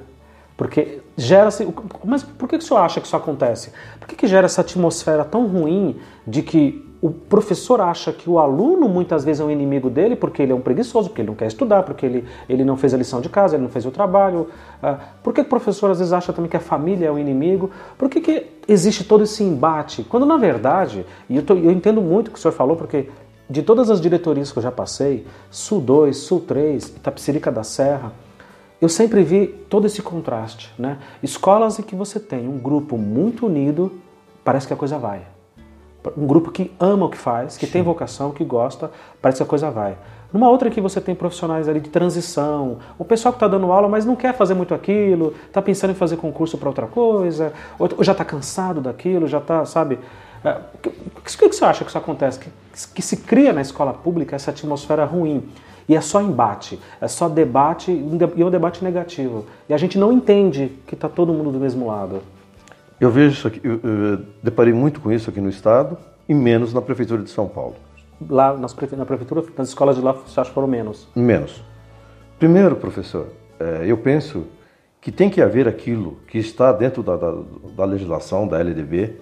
Porque 0.56 1.00
gera-se. 1.16 1.68
Mas 2.04 2.22
por 2.22 2.48
que 2.48 2.56
que 2.58 2.64
o 2.64 2.66
senhor 2.66 2.80
acha 2.80 3.00
que 3.00 3.06
isso 3.06 3.16
acontece? 3.16 3.72
Por 4.00 4.08
que, 4.08 4.16
que 4.16 4.26
gera 4.26 4.46
essa 4.46 4.62
atmosfera 4.62 5.24
tão 5.24 5.46
ruim 5.46 5.96
de 6.26 6.42
que 6.42 6.82
o 7.00 7.10
professor 7.10 7.80
acha 7.80 8.10
que 8.10 8.28
o 8.28 8.38
aluno 8.38 8.88
muitas 8.88 9.22
vezes 9.22 9.40
é 9.40 9.44
um 9.44 9.50
inimigo 9.50 9.90
dele 9.90 10.16
porque 10.16 10.42
ele 10.42 10.52
é 10.52 10.54
um 10.54 10.60
preguiçoso, 10.60 11.10
porque 11.10 11.20
ele 11.20 11.28
não 11.28 11.36
quer 11.36 11.46
estudar, 11.46 11.82
porque 11.82 12.06
ele, 12.06 12.24
ele 12.48 12.64
não 12.64 12.76
fez 12.76 12.94
a 12.94 12.96
lição 12.96 13.20
de 13.20 13.28
casa, 13.28 13.54
ele 13.54 13.62
não 13.62 13.70
fez 13.70 13.84
o 13.84 13.90
trabalho. 13.90 14.48
Uh, 14.82 14.96
por 15.22 15.34
que 15.34 15.42
o 15.42 15.44
professor 15.44 15.90
às 15.90 15.98
vezes 15.98 16.12
acha 16.12 16.32
também 16.32 16.50
que 16.50 16.56
a 16.56 16.60
família 16.60 17.06
é 17.06 17.10
o 17.10 17.18
inimigo? 17.18 17.70
Por 17.98 18.08
que, 18.08 18.20
que 18.20 18.46
existe 18.66 19.04
todo 19.04 19.24
esse 19.24 19.44
embate? 19.44 20.04
Quando 20.04 20.24
na 20.24 20.38
verdade, 20.38 21.04
e 21.28 21.36
eu, 21.36 21.42
tô, 21.42 21.54
eu 21.54 21.70
entendo 21.70 22.00
muito 22.00 22.28
o 22.28 22.30
que 22.30 22.38
o 22.38 22.40
senhor 22.40 22.54
falou, 22.54 22.76
porque 22.76 23.10
de 23.48 23.62
todas 23.62 23.90
as 23.90 24.00
diretorias 24.00 24.50
que 24.50 24.58
eu 24.58 24.62
já 24.62 24.72
passei, 24.72 25.26
Sul 25.50 25.80
2, 25.80 26.16
Sul 26.16 26.40
3, 26.40 26.88
Itapecerica 26.88 27.52
da 27.52 27.62
Serra, 27.62 28.12
eu 28.80 28.88
sempre 28.88 29.22
vi 29.22 29.46
todo 29.68 29.86
esse 29.86 30.02
contraste. 30.02 30.72
Né? 30.78 30.98
Escolas 31.22 31.78
em 31.78 31.82
que 31.82 31.94
você 31.94 32.20
tem 32.20 32.46
um 32.48 32.58
grupo 32.58 32.98
muito 32.98 33.46
unido, 33.46 33.92
parece 34.44 34.66
que 34.66 34.72
a 34.72 34.76
coisa 34.76 34.98
vai. 34.98 35.22
Um 36.16 36.26
grupo 36.26 36.52
que 36.52 36.70
ama 36.78 37.06
o 37.06 37.10
que 37.10 37.16
faz, 37.16 37.56
que 37.56 37.66
Sim. 37.66 37.72
tem 37.72 37.82
vocação, 37.82 38.30
que 38.30 38.44
gosta, 38.44 38.90
parece 39.20 39.38
que 39.38 39.42
a 39.42 39.46
coisa 39.46 39.70
vai. 39.70 39.96
Numa 40.32 40.48
outra 40.48 40.70
que 40.70 40.80
você 40.80 41.00
tem 41.00 41.14
profissionais 41.14 41.68
ali 41.68 41.80
de 41.80 41.88
transição, 41.88 42.78
o 42.98 43.04
pessoal 43.04 43.32
que 43.32 43.36
está 43.36 43.48
dando 43.48 43.70
aula, 43.72 43.88
mas 43.88 44.04
não 44.04 44.14
quer 44.14 44.34
fazer 44.34 44.54
muito 44.54 44.74
aquilo, 44.74 45.34
está 45.46 45.62
pensando 45.62 45.90
em 45.90 45.94
fazer 45.94 46.16
concurso 46.16 46.58
para 46.58 46.68
outra 46.68 46.86
coisa, 46.86 47.52
ou, 47.78 47.88
já 48.04 48.12
está 48.12 48.24
cansado 48.24 48.80
daquilo, 48.80 49.26
já 49.26 49.38
está, 49.38 49.64
sabe? 49.64 49.98
É, 50.44 50.58
o 50.74 51.22
que, 51.22 51.36
que, 51.36 51.48
você 51.48 51.64
acha 51.64 51.84
que 51.84 51.90
isso 51.90 51.98
acontece? 51.98 52.38
Que, 52.38 52.50
que 52.94 53.02
se 53.02 53.18
cria 53.18 53.52
na 53.52 53.60
escola 53.60 53.92
pública 53.92 54.36
essa 54.36 54.50
atmosfera 54.50 55.04
ruim. 55.04 55.48
E 55.88 55.94
é 55.94 56.00
só 56.00 56.20
embate, 56.20 56.80
é 57.00 57.06
só 57.06 57.28
debate 57.28 57.92
e 57.92 58.42
é 58.42 58.44
um 58.44 58.50
debate 58.50 58.82
negativo. 58.82 59.46
E 59.68 59.74
a 59.74 59.76
gente 59.76 59.98
não 59.98 60.12
entende 60.12 60.72
que 60.86 60.94
está 60.94 61.08
todo 61.08 61.32
mundo 61.32 61.52
do 61.52 61.60
mesmo 61.60 61.86
lado. 61.86 62.22
Eu 63.00 63.10
vejo 63.10 63.34
isso 63.34 63.48
aqui, 63.48 63.60
eu, 63.62 63.80
eu 63.82 64.18
deparei 64.42 64.72
muito 64.72 65.00
com 65.00 65.12
isso 65.12 65.30
aqui 65.30 65.40
no 65.40 65.48
Estado 65.48 65.96
e 66.28 66.34
menos 66.34 66.72
na 66.72 66.82
Prefeitura 66.82 67.22
de 67.22 67.30
São 67.30 67.46
Paulo. 67.46 67.76
Lá 68.28 68.56
nas, 68.56 68.74
na 68.74 69.04
Prefeitura, 69.04 69.44
nas 69.56 69.68
escolas 69.68 69.96
de 69.96 70.02
lá, 70.02 70.12
você 70.12 70.40
acha 70.40 70.48
que 70.48 70.54
foram 70.54 70.66
menos? 70.66 71.06
Menos. 71.14 71.62
Primeiro, 72.38 72.76
professor, 72.76 73.28
é, 73.60 73.84
eu 73.86 73.96
penso 73.98 74.44
que 75.00 75.12
tem 75.12 75.30
que 75.30 75.40
haver 75.40 75.68
aquilo 75.68 76.18
que 76.26 76.38
está 76.38 76.72
dentro 76.72 77.02
da, 77.02 77.16
da, 77.16 77.32
da 77.76 77.84
legislação, 77.84 78.48
da 78.48 78.58
LDB, 78.58 79.20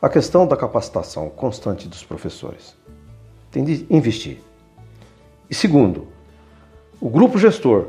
a 0.00 0.08
questão 0.08 0.46
da 0.46 0.56
capacitação 0.56 1.30
constante 1.30 1.88
dos 1.88 2.04
professores. 2.04 2.76
Tem 3.50 3.64
de 3.64 3.86
investir. 3.88 4.38
E 5.52 5.54
segundo, 5.54 6.06
o 6.98 7.10
grupo 7.10 7.38
gestor, 7.38 7.88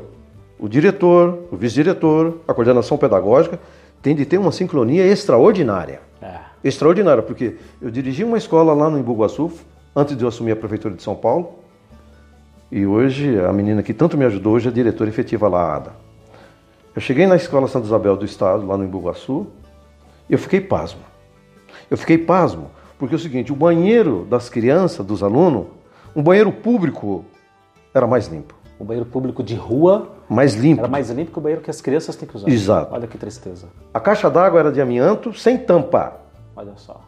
o 0.58 0.68
diretor, 0.68 1.46
o 1.50 1.56
vice-diretor, 1.56 2.42
a 2.46 2.52
coordenação 2.52 2.98
pedagógica, 2.98 3.58
tem 4.02 4.14
de 4.14 4.26
ter 4.26 4.36
uma 4.36 4.52
sincronia 4.52 5.06
extraordinária. 5.06 6.02
É. 6.20 6.40
Extraordinária, 6.62 7.22
porque 7.22 7.56
eu 7.80 7.90
dirigi 7.90 8.22
uma 8.22 8.36
escola 8.36 8.74
lá 8.74 8.90
no 8.90 8.98
Embu-Guaçu, 8.98 9.50
antes 9.96 10.14
de 10.14 10.22
eu 10.22 10.28
assumir 10.28 10.52
a 10.52 10.56
prefeitura 10.56 10.94
de 10.94 11.02
São 11.02 11.14
Paulo, 11.14 11.54
e 12.70 12.84
hoje 12.84 13.40
a 13.40 13.50
menina 13.50 13.82
que 13.82 13.94
tanto 13.94 14.18
me 14.18 14.26
ajudou 14.26 14.56
hoje 14.56 14.68
é 14.68 14.70
diretora 14.70 15.08
efetiva 15.08 15.48
lá, 15.48 15.76
Ada. 15.76 15.92
Eu 16.94 17.00
cheguei 17.00 17.26
na 17.26 17.36
escola 17.36 17.66
Santa 17.66 17.86
Isabel 17.86 18.14
do 18.14 18.26
Estado, 18.26 18.66
lá 18.66 18.76
no 18.76 18.84
Embu-Guaçu, 18.84 19.46
e 20.28 20.34
eu 20.34 20.38
fiquei 20.38 20.60
pasmo. 20.60 21.00
Eu 21.90 21.96
fiquei 21.96 22.18
pasmo, 22.18 22.70
porque 22.98 23.14
é 23.14 23.16
o 23.16 23.18
seguinte, 23.18 23.50
o 23.50 23.56
banheiro 23.56 24.26
das 24.28 24.50
crianças, 24.50 25.06
dos 25.06 25.22
alunos, 25.22 25.64
um 26.14 26.22
banheiro 26.22 26.52
público 26.52 27.24
era 27.94 28.06
mais 28.06 28.26
limpo. 28.26 28.54
O 28.78 28.84
banheiro 28.84 29.08
público 29.08 29.42
de 29.42 29.54
rua 29.54 30.10
mais 30.28 30.54
limpo. 30.54 30.80
Era 30.80 30.88
mais 30.88 31.08
limpo 31.10 31.30
que 31.30 31.38
o 31.38 31.40
banheiro 31.40 31.62
que 31.62 31.70
as 31.70 31.80
crianças 31.80 32.16
têm 32.16 32.28
que 32.28 32.36
usar. 32.36 32.48
Exato. 32.48 32.92
Olha 32.92 33.06
que 33.06 33.16
tristeza. 33.16 33.68
A 33.92 34.00
caixa 34.00 34.28
d'água 34.28 34.58
era 34.58 34.72
de 34.72 34.80
amianto, 34.80 35.32
sem 35.32 35.56
tampa. 35.56 36.20
Olha 36.56 36.72
só. 36.76 37.00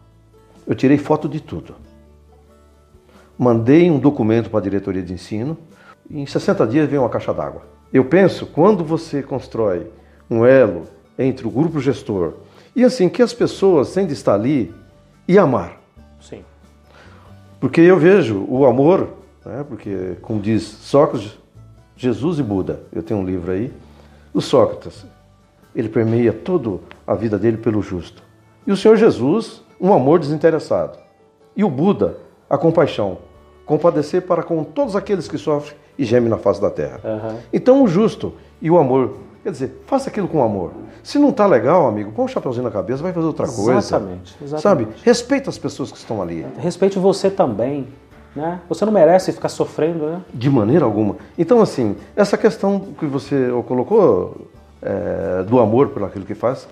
Eu 0.66 0.74
tirei 0.74 0.97
foto 0.97 1.28
de 1.28 1.41
tudo. 1.41 1.74
Mandei 3.37 3.91
um 3.91 3.99
documento 3.99 4.49
para 4.49 4.61
a 4.61 4.62
diretoria 4.62 5.03
de 5.03 5.12
ensino 5.12 5.59
e 6.09 6.20
em 6.20 6.26
60 6.26 6.66
dias 6.66 6.89
veio 6.89 7.03
uma 7.03 7.09
caixa 7.09 7.34
d'água. 7.34 7.62
Eu 7.93 8.05
penso, 8.05 8.47
quando 8.47 8.84
você 8.84 9.22
constrói 9.22 9.91
um 10.30 10.45
elo 10.45 10.84
entre 11.18 11.47
o 11.47 11.51
grupo 11.51 11.80
gestor 11.80 12.34
e 12.74 12.84
assim, 12.84 13.09
que 13.09 13.22
as 13.22 13.32
pessoas 13.32 13.93
têm 13.93 14.07
de 14.07 14.12
estar 14.12 14.34
ali 14.34 14.74
e 15.26 15.39
amar. 15.39 15.80
Sim. 16.20 16.45
Porque 17.59 17.80
eu 17.80 17.99
vejo 17.99 18.45
o 18.49 18.66
amor, 18.66 19.09
né, 19.47 19.64
porque 19.66 20.16
como 20.20 20.40
diz 20.40 20.62
Sócrates, 20.62 21.38
Jesus 21.97 22.38
e 22.38 22.42
Buda, 22.42 22.82
eu 22.92 23.03
tenho 23.03 23.20
um 23.20 23.24
livro 23.24 23.53
aí. 23.53 23.72
O 24.34 24.40
Sócrates, 24.40 25.07
ele 25.74 25.88
permeia 25.88 26.32
toda 26.32 26.80
a 27.07 27.14
vida 27.14 27.38
dele 27.38 27.57
pelo 27.57 27.80
justo. 27.80 28.22
E 28.66 28.72
o 28.72 28.76
Senhor 28.76 28.97
Jesus, 28.97 29.62
um 29.80 29.92
amor 29.94 30.18
desinteressado. 30.18 30.99
E 31.57 31.64
o 31.64 31.70
Buda, 31.70 32.18
a 32.51 32.59
compaixão, 32.59 33.18
compadecer 33.64 34.22
para 34.22 34.42
com 34.42 34.62
todos 34.62 34.94
aqueles 34.94 35.26
que 35.26 35.38
sofrem 35.38 35.76
e 35.99 36.05
gemem 36.05 36.28
na 36.28 36.36
face 36.36 36.61
da 36.61 36.70
terra. 36.70 37.01
Uhum. 37.03 37.38
Então 37.53 37.82
o 37.82 37.88
justo 37.88 38.34
e 38.61 38.70
o 38.70 38.76
amor, 38.76 39.16
quer 39.42 39.53
dizer, 39.53 39.82
faça 39.86 40.11
aquilo 40.11 40.28
com 40.28 40.42
amor. 40.42 40.72
Se 41.03 41.18
não 41.18 41.30
está 41.30 41.47
legal, 41.47 41.86
amigo, 41.86 42.12
põe 42.12 42.24
um 42.24 42.28
chapeuzinho 42.28 42.64
na 42.64 42.70
cabeça, 42.70 43.03
vai 43.03 43.12
fazer 43.12 43.26
outra 43.26 43.47
coisa. 43.47 43.78
Exatamente, 43.78 44.36
exatamente. 44.42 44.62
Sabe? 44.62 45.03
Respeita 45.03 45.49
as 45.49 45.57
pessoas 45.57 45.90
que 45.90 45.99
estão 45.99 46.20
ali. 46.20 46.44
Respeite 46.59 46.99
você 46.99 47.30
também. 47.30 47.86
Né? 48.37 48.61
Você 48.68 48.84
não 48.84 48.93
merece 48.93 49.32
ficar 49.32 49.49
sofrendo, 49.49 50.07
né? 50.07 50.22
De 50.32 50.51
maneira 50.51 50.84
alguma. 50.84 51.16
Então, 51.39 51.62
assim, 51.62 51.97
essa 52.14 52.37
questão 52.37 52.93
que 52.99 53.07
você 53.07 53.49
colocou 53.66 54.49
é, 54.82 55.43
do 55.43 55.59
amor 55.59 55.89
por 55.89 56.05
aquilo 56.05 56.26
que 56.26 56.34
faz 56.34 56.68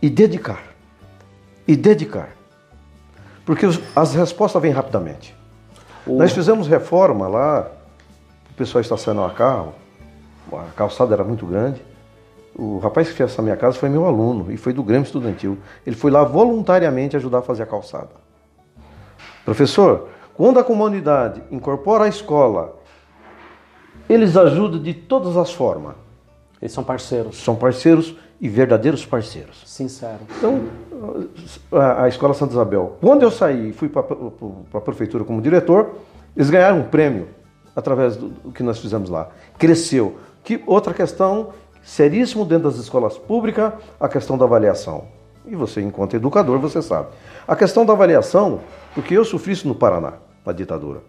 e 0.00 0.08
dedicar. 0.08 0.62
E 1.68 1.76
dedicar. 1.76 2.30
Porque 3.44 3.66
as 3.94 4.14
respostas 4.14 4.62
vêm 4.62 4.72
rapidamente. 4.72 5.36
O... 6.06 6.16
Nós 6.16 6.32
fizemos 6.32 6.66
reforma 6.66 7.28
lá, 7.28 7.70
o 8.50 8.54
pessoal 8.54 8.80
estacionou 8.80 9.26
a 9.26 9.30
carro, 9.30 9.74
a 10.50 10.64
calçada 10.74 11.14
era 11.14 11.22
muito 11.22 11.44
grande. 11.44 11.82
O 12.54 12.78
rapaz 12.78 13.08
que 13.08 13.14
fez 13.14 13.32
essa 13.32 13.42
minha 13.42 13.56
casa 13.56 13.76
foi 13.76 13.90
meu 13.90 14.06
aluno 14.06 14.50
e 14.50 14.56
foi 14.56 14.72
do 14.72 14.82
Grêmio 14.82 15.04
Estudantil. 15.04 15.58
Ele 15.86 15.94
foi 15.94 16.10
lá 16.10 16.24
voluntariamente 16.24 17.14
ajudar 17.16 17.40
a 17.40 17.42
fazer 17.42 17.64
a 17.64 17.66
calçada. 17.66 18.08
Professor, 19.44 20.08
quando 20.36 20.58
a 20.58 20.64
comunidade 20.64 21.42
incorpora 21.50 22.04
a 22.04 22.08
escola, 22.08 22.76
eles 24.08 24.36
ajudam 24.36 24.80
de 24.80 24.92
todas 24.92 25.34
as 25.36 25.50
formas. 25.50 25.94
Eles 26.60 26.72
são 26.72 26.84
parceiros. 26.84 27.42
São 27.42 27.56
parceiros 27.56 28.14
e 28.38 28.48
verdadeiros 28.48 29.04
parceiros. 29.04 29.62
Sincero. 29.64 30.20
Então, 30.36 30.64
a, 31.72 32.06
Escola 32.06 32.34
Santa 32.34 32.52
Isabel, 32.52 32.98
quando 33.00 33.22
eu 33.22 33.30
saí 33.30 33.70
e 33.70 33.72
fui 33.72 33.88
para 33.88 34.02
a 34.74 34.80
prefeitura 34.80 35.24
como 35.24 35.40
diretor, 35.40 35.96
eles 36.36 36.50
ganharam 36.50 36.80
um 36.80 36.84
prêmio 36.84 37.28
através 37.74 38.16
do, 38.16 38.28
do 38.28 38.52
que 38.52 38.62
nós 38.62 38.78
fizemos 38.78 39.08
lá. 39.08 39.30
Cresceu. 39.58 40.18
Que 40.44 40.62
outra 40.66 40.92
questão 40.92 41.48
seríssimo 41.82 42.44
dentro 42.44 42.68
das 42.68 42.78
escolas 42.78 43.16
públicas, 43.16 43.72
a 43.98 44.08
questão 44.08 44.36
da 44.36 44.44
avaliação. 44.44 45.04
E 45.46 45.56
você, 45.56 45.80
enquanto 45.80 46.14
educador, 46.14 46.58
você 46.58 46.82
sabe. 46.82 47.08
A 47.48 47.56
questão 47.56 47.86
da 47.86 47.94
avaliação, 47.94 48.60
porque 48.94 49.16
eu 49.16 49.24
sofri 49.24 49.52
isso 49.52 49.66
no 49.66 49.74
Paraná 49.74 50.25
da 50.46 50.52
ditadura. 50.52 51.00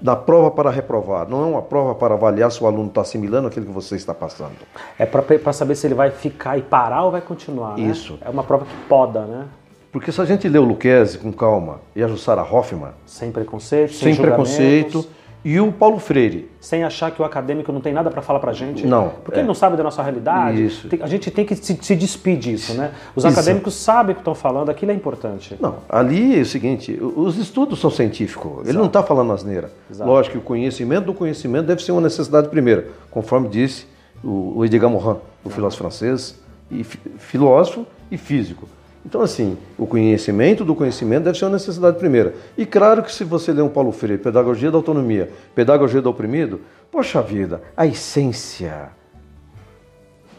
Da 0.00 0.16
prova 0.16 0.50
para 0.50 0.70
reprovar, 0.70 1.26
não 1.28 1.42
é 1.42 1.46
uma 1.46 1.62
prova 1.62 1.94
para 1.94 2.14
avaliar 2.14 2.50
se 2.50 2.62
o 2.62 2.66
aluno 2.66 2.88
está 2.88 3.00
assimilando 3.00 3.48
aquilo 3.48 3.64
que 3.64 3.72
você 3.72 3.94
está 3.94 4.12
passando. 4.12 4.56
É 4.98 5.06
para 5.06 5.52
saber 5.52 5.76
se 5.76 5.86
ele 5.86 5.94
vai 5.94 6.10
ficar 6.10 6.58
e 6.58 6.62
parar 6.62 7.04
ou 7.04 7.12
vai 7.12 7.20
continuar. 7.20 7.78
Né? 7.78 7.84
Isso. 7.84 8.18
É 8.20 8.28
uma 8.28 8.42
prova 8.42 8.66
que 8.66 8.74
poda, 8.88 9.24
né? 9.24 9.46
Porque 9.90 10.10
se 10.10 10.20
a 10.20 10.24
gente 10.24 10.48
lê 10.48 10.58
o 10.58 10.64
Luquezzi 10.64 11.18
com 11.18 11.32
calma 11.32 11.80
e 11.94 12.02
a 12.02 12.08
Jussara 12.08 12.42
Hoffman. 12.42 12.90
Sem 13.06 13.30
preconceito, 13.30 13.94
sem, 13.94 14.12
sem 14.12 14.22
preconceito 14.22 15.06
e 15.44 15.60
o 15.60 15.70
Paulo 15.72 15.98
Freire. 15.98 16.48
Sem 16.60 16.84
achar 16.84 17.10
que 17.10 17.20
o 17.20 17.24
acadêmico 17.24 17.70
não 17.72 17.80
tem 17.80 17.92
nada 17.92 18.10
para 18.10 18.22
falar 18.22 18.38
para 18.38 18.52
a 18.52 18.54
gente. 18.54 18.86
Não. 18.86 19.10
Porque 19.22 19.38
é. 19.38 19.40
ele 19.40 19.46
não 19.46 19.54
sabe 19.54 19.76
da 19.76 19.82
nossa 19.82 20.02
realidade. 20.02 20.64
Isso. 20.64 20.88
A 21.00 21.06
gente 21.06 21.30
tem 21.30 21.44
que 21.44 21.54
se, 21.54 21.78
se 21.80 21.96
despedir 21.96 22.44
disso, 22.44 22.74
né? 22.74 22.92
Os 23.14 23.24
Isso. 23.24 23.32
acadêmicos 23.32 23.74
sabem 23.74 24.12
o 24.12 24.14
que 24.14 24.20
estão 24.20 24.34
falando, 24.34 24.70
aquilo 24.70 24.92
é 24.92 24.94
importante. 24.94 25.56
Não, 25.60 25.76
ali 25.88 26.38
é 26.38 26.42
o 26.42 26.46
seguinte, 26.46 26.98
os 27.00 27.36
estudos 27.38 27.80
são 27.80 27.90
científicos. 27.90 28.52
Exato. 28.52 28.68
Ele 28.68 28.78
não 28.78 28.86
está 28.86 29.02
falando 29.02 29.32
asneira. 29.32 29.70
Exato. 29.90 30.08
Lógico 30.08 30.32
que 30.32 30.38
o 30.38 30.42
conhecimento 30.42 31.06
do 31.06 31.14
conhecimento 31.14 31.66
deve 31.66 31.82
ser 31.82 31.92
uma 31.92 32.00
necessidade 32.00 32.48
primeira, 32.48 32.88
conforme 33.10 33.48
disse 33.48 33.86
o, 34.22 34.58
o 34.58 34.64
Edgar 34.64 34.90
Morin, 34.90 35.18
o 35.42 35.50
filósofo 35.50 35.82
francês, 35.82 36.38
e 36.70 36.84
filósofo 36.84 37.86
e 38.10 38.16
físico. 38.16 38.68
Então, 39.04 39.20
assim, 39.20 39.58
o 39.78 39.86
conhecimento 39.86 40.64
do 40.64 40.74
conhecimento 40.74 41.24
deve 41.24 41.38
ser 41.38 41.44
uma 41.44 41.52
necessidade 41.52 41.98
primeira. 41.98 42.34
E 42.56 42.64
claro 42.64 43.02
que 43.02 43.12
se 43.12 43.22
você 43.22 43.52
ler 43.52 43.62
um 43.62 43.68
Paulo 43.68 43.92
Freire, 43.92 44.22
Pedagogia 44.22 44.70
da 44.70 44.78
Autonomia, 44.78 45.30
Pedagogia 45.54 46.00
do 46.00 46.08
Oprimido, 46.08 46.60
poxa 46.90 47.20
vida, 47.20 47.60
a 47.76 47.86
essência 47.86 48.90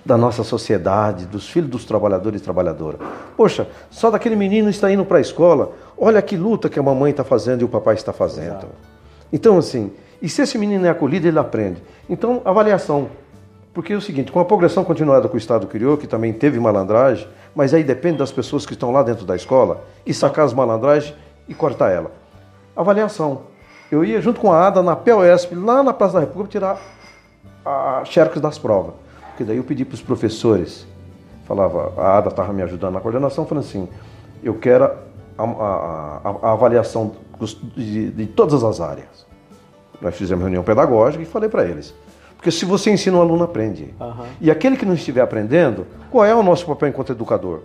da 0.03 0.17
nossa 0.17 0.43
sociedade, 0.43 1.25
dos 1.25 1.49
filhos 1.49 1.69
dos 1.69 1.85
trabalhadores 1.85 2.41
e 2.41 2.43
trabalhadoras. 2.43 2.99
Poxa, 3.35 3.67
só 3.89 4.11
daquele 4.11 4.35
menino 4.35 4.69
está 4.69 4.91
indo 4.91 5.03
para 5.03 5.17
a 5.17 5.21
escola, 5.21 5.73
olha 5.97 6.21
que 6.21 6.37
luta 6.37 6.69
que 6.69 6.79
a 6.79 6.83
mamãe 6.83 7.11
está 7.11 7.23
fazendo 7.23 7.61
e 7.61 7.63
o 7.65 7.67
papai 7.67 7.95
está 7.95 8.13
fazendo. 8.13 8.47
Exato. 8.47 8.67
Então, 9.33 9.57
assim, 9.57 9.91
e 10.21 10.29
se 10.29 10.41
esse 10.43 10.57
menino 10.57 10.85
é 10.85 10.89
acolhido, 10.89 11.27
ele 11.27 11.39
aprende. 11.39 11.81
Então, 12.09 12.41
avaliação. 12.45 13.09
Porque 13.73 13.91
é 13.91 13.95
o 13.95 14.01
seguinte, 14.01 14.31
com 14.31 14.39
a 14.39 14.45
progressão 14.45 14.85
continuada 14.85 15.27
que 15.27 15.35
o 15.35 15.37
Estado 15.37 15.67
criou, 15.67 15.97
que 15.97 16.07
também 16.07 16.31
teve 16.31 16.59
malandragem, 16.59 17.27
mas 17.55 17.73
aí 17.73 17.83
depende 17.83 18.17
das 18.17 18.31
pessoas 18.31 18.65
que 18.65 18.73
estão 18.73 18.91
lá 18.91 19.01
dentro 19.01 19.25
da 19.25 19.35
escola, 19.35 19.83
e 20.05 20.13
sacar 20.13 20.45
as 20.45 20.53
malandragens 20.53 21.15
e 21.47 21.53
cortar 21.53 21.89
ela. 21.91 22.11
avaliação. 22.75 23.43
Eu 23.89 24.03
ia 24.03 24.19
junto 24.19 24.41
com 24.41 24.51
a 24.51 24.67
ADA 24.67 24.83
na 24.83 24.95
POSP, 24.95 25.55
lá 25.55 25.81
na 25.81 25.93
Praça 25.93 26.15
da 26.15 26.19
República, 26.19 26.51
tirar 26.51 26.81
a 27.63 28.03
xerox 28.03 28.41
das 28.41 28.57
provas. 28.57 28.95
Porque 29.29 29.43
daí 29.43 29.57
eu 29.57 29.63
pedi 29.63 29.85
para 29.85 29.95
os 29.95 30.01
professores, 30.01 30.85
falava, 31.45 31.93
a 31.97 32.17
ADA 32.17 32.29
estava 32.29 32.51
me 32.51 32.61
ajudando 32.63 32.93
na 32.93 32.99
coordenação, 32.99 33.45
falando 33.45 33.63
assim, 33.63 33.87
eu 34.43 34.55
quero 34.55 34.85
a, 34.85 34.91
a, 35.37 36.21
a, 36.23 36.49
a 36.49 36.51
avaliação 36.51 37.15
de, 37.75 38.11
de, 38.11 38.25
todas 38.27 38.63
as 38.63 38.81
áreas. 38.81 39.25
Nós 40.01 40.15
fizemos 40.15 40.43
reunião 40.43 40.63
pedagógica 40.63 41.23
e 41.23 41.25
falei 41.25 41.49
para 41.49 41.63
eles. 41.65 41.93
Porque 42.35 42.51
se 42.51 42.65
você 42.65 42.91
ensina, 42.91 43.17
o 43.17 43.21
aluno 43.21 43.43
aprende. 43.43 43.93
Uhum. 43.99 44.25
E 44.39 44.51
aquele 44.51 44.77
que 44.77 44.85
não 44.85 44.93
estiver 44.93 45.21
aprendendo, 45.21 45.87
qual 46.11 46.25
é 46.25 46.35
o 46.35 46.43
nosso 46.43 46.65
papel 46.65 46.89
enquanto 46.89 47.11
educador? 47.11 47.61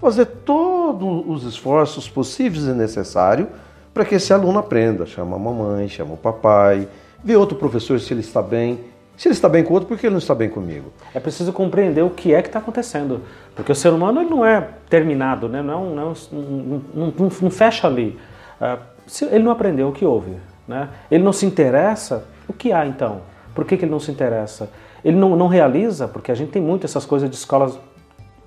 Fazer 0.00 0.26
todos 0.26 1.24
os 1.26 1.44
esforços 1.44 2.08
possíveis 2.08 2.64
e 2.64 2.72
necessários 2.72 3.48
para 3.92 4.04
que 4.04 4.14
esse 4.14 4.32
aluno 4.32 4.58
aprenda. 4.58 5.06
Chama 5.06 5.36
a 5.36 5.38
mamãe, 5.38 5.88
chama 5.88 6.14
o 6.14 6.16
papai, 6.16 6.86
vê 7.22 7.36
outro 7.36 7.56
professor 7.56 7.98
se 7.98 8.12
ele 8.12 8.20
está 8.20 8.42
bem. 8.42 8.78
Se 9.16 9.26
ele 9.26 9.34
está 9.34 9.48
bem 9.48 9.64
com 9.64 9.70
o 9.70 9.74
outro, 9.74 9.88
por 9.88 9.98
que 9.98 10.06
ele 10.06 10.12
não 10.12 10.20
está 10.20 10.34
bem 10.34 10.48
comigo? 10.48 10.92
É 11.12 11.18
preciso 11.18 11.52
compreender 11.52 12.02
o 12.02 12.10
que 12.10 12.32
é 12.32 12.40
que 12.40 12.48
está 12.48 12.60
acontecendo. 12.60 13.22
Porque 13.56 13.72
o 13.72 13.74
ser 13.74 13.92
humano 13.92 14.20
ele 14.20 14.30
não 14.30 14.46
é 14.46 14.68
terminado, 14.88 15.48
né? 15.48 15.60
não, 15.60 15.90
não, 15.92 16.12
não, 16.30 17.12
não, 17.18 17.30
não 17.42 17.50
fecha 17.50 17.88
ali. 17.88 18.16
Uh, 18.60 18.78
se 19.08 19.24
ele 19.24 19.42
não 19.42 19.50
aprendeu 19.50 19.88
o 19.88 19.92
que 19.92 20.04
houve, 20.04 20.36
né? 20.68 20.88
ele 21.10 21.24
não 21.24 21.32
se 21.32 21.44
interessa, 21.44 22.24
o 22.46 22.52
que 22.52 22.70
há 22.70 22.86
então? 22.86 23.22
Por 23.58 23.64
que, 23.64 23.76
que 23.76 23.84
ele 23.84 23.90
não 23.90 23.98
se 23.98 24.08
interessa? 24.12 24.70
Ele 25.04 25.16
não, 25.16 25.34
não 25.34 25.48
realiza, 25.48 26.06
porque 26.06 26.30
a 26.30 26.34
gente 26.36 26.52
tem 26.52 26.62
muito 26.62 26.84
essas 26.84 27.04
coisas 27.04 27.28
de 27.28 27.34
escolas 27.34 27.76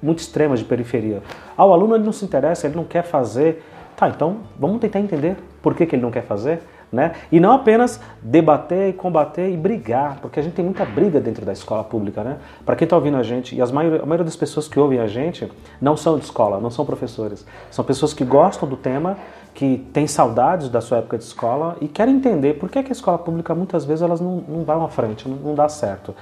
muito 0.02 0.20
extremas 0.20 0.60
de 0.60 0.64
periferia. 0.64 1.22
Ah, 1.58 1.66
o 1.66 1.74
aluno 1.74 1.96
ele 1.96 2.06
não 2.06 2.14
se 2.14 2.24
interessa, 2.24 2.66
ele 2.66 2.78
não 2.78 2.86
quer 2.86 3.04
fazer. 3.04 3.62
Tá, 3.98 4.08
então 4.08 4.38
vamos 4.58 4.80
tentar 4.80 5.02
entender 5.02 5.36
por 5.62 5.76
que, 5.76 5.86
que 5.86 5.98
ele 5.98 6.02
não 6.02 6.12
quer 6.12 6.24
fazer. 6.24 6.62
Né? 6.92 7.14
E 7.32 7.40
não 7.40 7.54
apenas 7.54 8.02
debater 8.22 8.90
e 8.90 8.94
combater 8.94 9.50
e 9.50 9.56
brigar, 9.56 10.20
porque 10.22 10.42
a 10.42 10.44
gente 10.44 10.56
tem 10.56 10.66
muita 10.66 10.84
briga 10.84 11.22
dentro 11.22 11.46
da 11.46 11.54
escola 11.54 11.86
pública, 11.86 12.22
né? 12.22 12.38
Para 12.66 12.76
quem 12.76 12.86
está 12.86 12.98
ouvindo 12.98 13.16
a 13.16 13.24
gente, 13.24 13.56
e 13.56 13.62
as 13.62 13.70
a 13.70 13.74
maioria 13.74 14.26
das 14.26 14.36
pessoas 14.36 14.68
que 14.68 14.78
ouvem 14.78 15.00
a 15.00 15.08
gente 15.08 15.50
não 15.80 15.96
são 15.96 16.18
de 16.18 16.26
escola, 16.26 16.60
não 16.60 16.70
são 16.70 16.86
professores, 16.86 17.46
são 17.70 17.86
pessoas 17.86 18.14
que 18.14 18.26
gostam 18.26 18.68
do 18.68 18.76
tema, 18.76 19.16
que 19.54 19.86
têm 19.94 20.08
saudades 20.08 20.70
da 20.70 20.82
sua 20.82 20.98
época 20.98 21.18
de 21.18 21.24
escola 21.24 21.78
e 21.82 21.88
querem 21.88 22.16
entender 22.16 22.56
por 22.56 22.70
que, 22.70 22.80
é 22.80 22.84
que 22.84 22.90
a 22.90 22.92
escola 22.92 23.18
pública 23.18 23.54
muitas 23.56 23.86
vezes 23.86 24.02
elas 24.02 24.20
não, 24.20 24.44
não 24.48 24.64
vão 24.64 24.84
à 24.84 24.90
frente, 24.90 25.28
não, 25.28 25.38
não 25.38 25.56
dá 25.56 25.70
certo. 25.70 26.14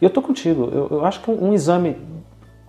E 0.00 0.04
eu 0.04 0.08
estou 0.08 0.22
contigo, 0.22 0.70
eu, 0.72 0.88
eu, 0.90 1.04
acho 1.04 1.20
que 1.20 1.30
um, 1.30 1.50
um 1.50 1.54
exame 1.54 1.96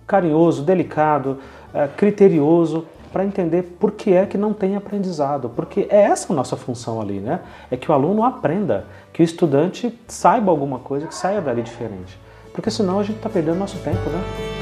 carinhoso, 0.06 0.62
delicado, 0.62 1.38
é, 1.74 1.86
criterioso, 1.88 2.86
para 3.08 3.24
entender 3.24 3.76
por 3.80 3.92
que 3.92 4.12
é 4.12 4.26
que 4.26 4.38
não 4.38 4.52
tem 4.52 4.76
aprendizado, 4.76 5.48
porque 5.48 5.86
é 5.90 6.02
essa 6.02 6.32
a 6.32 6.36
nossa 6.36 6.56
função 6.56 7.00
ali, 7.00 7.20
né? 7.20 7.40
É 7.70 7.76
que 7.76 7.90
o 7.90 7.94
aluno 7.94 8.24
aprenda, 8.24 8.84
que 9.12 9.22
o 9.22 9.24
estudante 9.24 9.98
saiba 10.06 10.50
alguma 10.50 10.78
coisa, 10.78 11.06
que 11.06 11.14
saia 11.14 11.40
dali 11.40 11.62
diferente. 11.62 12.18
Porque 12.52 12.70
senão 12.70 12.98
a 12.98 13.02
gente 13.02 13.16
está 13.16 13.28
perdendo 13.28 13.58
nosso 13.58 13.78
tempo, 13.78 14.10
né? 14.10 14.57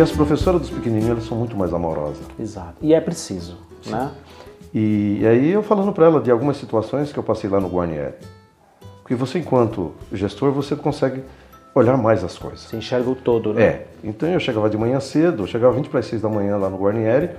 Porque 0.00 0.12
as 0.12 0.16
professoras 0.16 0.62
dos 0.62 0.70
pequenininhos 0.70 1.10
elas 1.10 1.24
são 1.24 1.36
muito 1.36 1.54
mais 1.54 1.74
amorosas. 1.74 2.24
Exato. 2.38 2.76
E 2.80 2.94
é 2.94 3.00
preciso, 3.02 3.58
Sim. 3.82 3.90
né? 3.90 4.10
E, 4.72 5.18
e, 5.20 5.26
aí 5.26 5.50
eu 5.50 5.62
falando 5.62 5.92
para 5.92 6.06
ela 6.06 6.20
de 6.22 6.30
algumas 6.30 6.56
situações 6.56 7.12
que 7.12 7.18
eu 7.18 7.22
passei 7.22 7.50
lá 7.50 7.60
no 7.60 7.68
Guarnieri. 7.68 8.14
Porque 9.02 9.14
você, 9.14 9.40
enquanto 9.40 9.92
gestor, 10.10 10.52
você 10.52 10.74
consegue 10.74 11.22
olhar 11.74 11.98
mais 11.98 12.24
as 12.24 12.38
coisas. 12.38 12.60
Você 12.60 12.78
enxerga 12.78 13.10
o 13.10 13.14
todo, 13.14 13.52
né? 13.52 13.62
É. 13.62 13.86
Então 14.02 14.26
eu 14.30 14.40
chegava 14.40 14.70
de 14.70 14.78
manhã 14.78 14.98
cedo, 15.00 15.42
eu 15.42 15.46
chegava 15.46 15.74
20 15.74 15.90
para 15.90 16.00
as 16.00 16.06
6 16.06 16.22
da 16.22 16.30
manhã 16.30 16.56
lá 16.56 16.70
no 16.70 16.78
Guarnieri, 16.78 17.30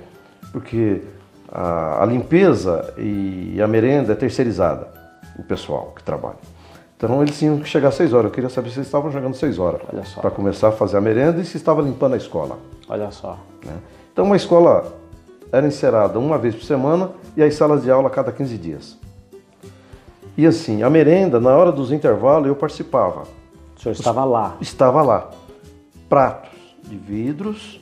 porque 0.52 1.02
a, 1.50 2.04
a 2.04 2.06
limpeza 2.06 2.94
e 2.96 3.60
a 3.60 3.66
merenda 3.66 4.12
é 4.12 4.14
terceirizada, 4.14 4.86
o 5.36 5.42
pessoal 5.42 5.92
que 5.96 6.04
trabalha. 6.04 6.38
Então 7.02 7.20
eles 7.20 7.36
tinham 7.36 7.58
que 7.58 7.68
chegar 7.68 7.88
às 7.88 7.96
6 7.96 8.12
horas. 8.12 8.26
Eu 8.26 8.30
queria 8.30 8.48
saber 8.48 8.70
se 8.70 8.76
eles 8.76 8.86
estavam 8.86 9.10
chegando 9.10 9.32
às 9.32 9.38
6 9.38 9.58
horas. 9.58 9.82
Para 10.14 10.30
começar 10.30 10.68
a 10.68 10.72
fazer 10.72 10.98
a 10.98 11.00
merenda 11.00 11.40
e 11.40 11.44
se 11.44 11.56
estava 11.56 11.82
limpando 11.82 12.14
a 12.14 12.16
escola. 12.16 12.60
Olha 12.88 13.10
só. 13.10 13.38
Né? 13.64 13.76
Então 14.12 14.24
uma 14.24 14.36
escola 14.36 14.84
era 15.50 15.66
encerada 15.66 16.16
uma 16.20 16.38
vez 16.38 16.54
por 16.54 16.62
semana 16.62 17.10
e 17.36 17.42
as 17.42 17.56
salas 17.56 17.82
de 17.82 17.90
aula 17.90 18.06
a 18.06 18.10
cada 18.10 18.30
15 18.30 18.56
dias. 18.56 18.98
E 20.36 20.46
assim, 20.46 20.84
a 20.84 20.88
merenda, 20.88 21.40
na 21.40 21.50
hora 21.50 21.72
dos 21.72 21.90
intervalos, 21.90 22.46
eu 22.46 22.54
participava. 22.54 23.24
O 23.76 23.80
senhor 23.80 23.94
estava 23.94 24.24
lá? 24.24 24.56
Estava 24.60 25.02
lá. 25.02 25.28
Pratos 26.08 26.56
de 26.84 26.96
vidros, 26.96 27.80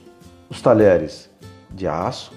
os 0.49 0.63
talheres 0.63 1.29
de 1.71 1.87
aço, 1.87 2.33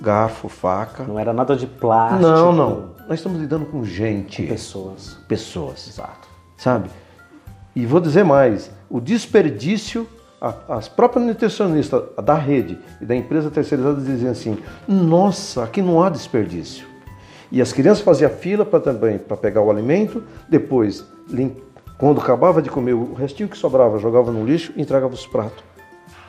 garfo, 0.00 0.48
faca. 0.48 1.04
Não 1.04 1.20
era 1.20 1.32
nada 1.32 1.54
de 1.54 1.68
plástico. 1.68 2.20
Não, 2.20 2.52
não. 2.52 2.95
Nós 3.08 3.20
estamos 3.20 3.40
lidando 3.40 3.66
com 3.66 3.84
gente. 3.84 4.42
Pessoas. 4.42 5.16
Pessoas. 5.28 5.88
Exato. 5.88 6.28
Sabe? 6.56 6.90
E 7.74 7.86
vou 7.86 8.00
dizer 8.00 8.24
mais: 8.24 8.70
o 8.90 9.00
desperdício, 9.00 10.08
as 10.68 10.88
próprias 10.88 11.24
nutricionistas 11.24 12.02
da 12.24 12.34
rede 12.34 12.78
e 13.00 13.04
da 13.04 13.14
empresa 13.14 13.50
terceirizada 13.50 14.00
diziam 14.00 14.32
assim: 14.32 14.58
nossa, 14.88 15.62
aqui 15.62 15.80
não 15.80 16.02
há 16.02 16.10
desperdício. 16.10 16.86
E 17.52 17.62
as 17.62 17.72
crianças 17.72 18.02
faziam 18.02 18.30
fila 18.30 18.64
para 18.64 18.80
também 18.80 19.18
para 19.18 19.36
pegar 19.36 19.62
o 19.62 19.70
alimento, 19.70 20.24
depois, 20.48 21.06
quando 21.96 22.20
acabava 22.20 22.60
de 22.60 22.68
comer, 22.68 22.94
o 22.94 23.14
restinho 23.14 23.48
que 23.48 23.56
sobrava 23.56 24.00
jogava 24.00 24.32
no 24.32 24.44
lixo 24.44 24.72
e 24.74 24.82
entregava 24.82 25.14
os 25.14 25.24
pratos 25.24 25.62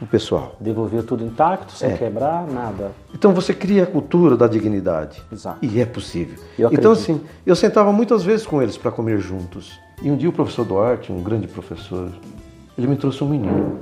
o 0.01 0.05
pessoal. 0.05 0.55
Devolver 0.59 1.03
tudo 1.03 1.23
intacto, 1.23 1.73
sem 1.73 1.91
é. 1.91 1.97
quebrar, 1.97 2.45
nada. 2.47 2.91
Então 3.13 3.33
você 3.33 3.53
cria 3.53 3.83
a 3.83 3.87
cultura 3.87 4.35
da 4.35 4.47
dignidade. 4.47 5.21
Exato. 5.31 5.59
E 5.61 5.81
é 5.81 5.85
possível. 5.85 6.37
então 6.71 6.91
assim, 6.91 7.21
eu 7.45 7.55
sentava 7.55 7.91
muitas 7.91 8.23
vezes 8.23 8.45
com 8.45 8.61
eles 8.61 8.77
para 8.77 8.91
comer 8.91 9.19
juntos. 9.19 9.79
E 10.01 10.11
um 10.11 10.15
dia 10.15 10.29
o 10.29 10.33
professor 10.33 10.63
Duarte, 10.63 11.11
um 11.11 11.23
grande 11.23 11.47
professor, 11.47 12.11
ele 12.77 12.87
me 12.87 12.95
trouxe 12.95 13.23
um 13.23 13.29
menino. 13.29 13.79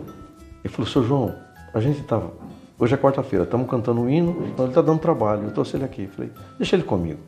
Ele 0.63 0.73
falou, 0.73 0.89
seu 0.89 1.03
João, 1.03 1.35
a 1.73 1.79
gente 1.79 1.99
estava. 1.99 2.31
Hoje 2.79 2.93
é 2.93 2.97
quarta-feira, 2.97 3.43
estamos 3.43 3.69
cantando 3.69 4.01
um 4.01 4.09
hino, 4.09 4.47
então 4.47 4.65
ele 4.65 4.71
está 4.71 4.81
dando 4.81 4.99
trabalho. 4.99 5.43
Eu 5.43 5.51
trouxe 5.51 5.75
ele 5.75 5.83
aqui. 5.83 6.03
Eu 6.03 6.09
falei, 6.09 6.31
deixa 6.57 6.75
ele 6.75 6.83
comigo. 6.83 7.19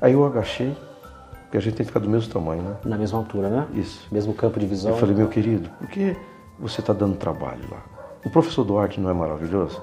Aí 0.00 0.12
eu 0.12 0.26
agachei, 0.26 0.76
porque 1.44 1.56
a 1.56 1.60
gente 1.60 1.74
tem 1.74 1.86
que 1.86 1.92
ficar 1.92 2.00
do 2.00 2.10
mesmo 2.10 2.32
tamanho, 2.32 2.62
né? 2.62 2.76
Na 2.84 2.98
mesma 2.98 3.18
altura, 3.18 3.48
né? 3.48 3.66
Isso. 3.74 4.06
Mesmo 4.10 4.34
campo 4.34 4.58
de 4.58 4.66
visão. 4.66 4.90
Eu 4.92 4.98
falei, 4.98 5.14
meu 5.14 5.28
querido, 5.28 5.70
por 5.78 5.88
que 5.88 6.16
você 6.58 6.80
está 6.80 6.92
dando 6.92 7.16
trabalho 7.16 7.62
lá? 7.70 7.82
O 8.24 8.30
professor 8.30 8.64
Duarte 8.64 9.00
não 9.00 9.10
é 9.10 9.12
maravilhoso? 9.12 9.82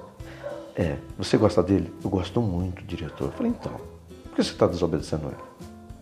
É. 0.75 0.95
Você 1.17 1.37
gosta 1.37 1.61
dele? 1.61 1.93
Eu 2.03 2.09
gosto 2.09 2.41
muito, 2.41 2.83
diretor. 2.83 3.25
Eu 3.25 3.31
falei, 3.31 3.51
então, 3.51 3.73
por 4.23 4.35
que 4.35 4.43
você 4.43 4.51
está 4.51 4.65
desobedecendo 4.65 5.27
ele? 5.27 5.35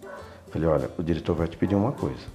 Eu 0.03 0.51
falei, 0.51 0.67
olha, 0.67 0.91
o 0.97 1.03
diretor 1.03 1.35
vai 1.35 1.47
te 1.47 1.57
pedir 1.57 1.75
uma 1.75 1.91
coisa. 1.91 2.25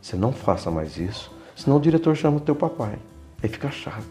Você 0.00 0.16
não 0.16 0.32
faça 0.32 0.70
mais 0.70 0.96
isso, 0.96 1.30
senão 1.56 1.76
o 1.76 1.80
diretor 1.80 2.14
chama 2.16 2.36
o 2.36 2.40
teu 2.40 2.54
papai. 2.54 2.98
Aí 3.42 3.48
fica 3.48 3.70
chato. 3.70 4.06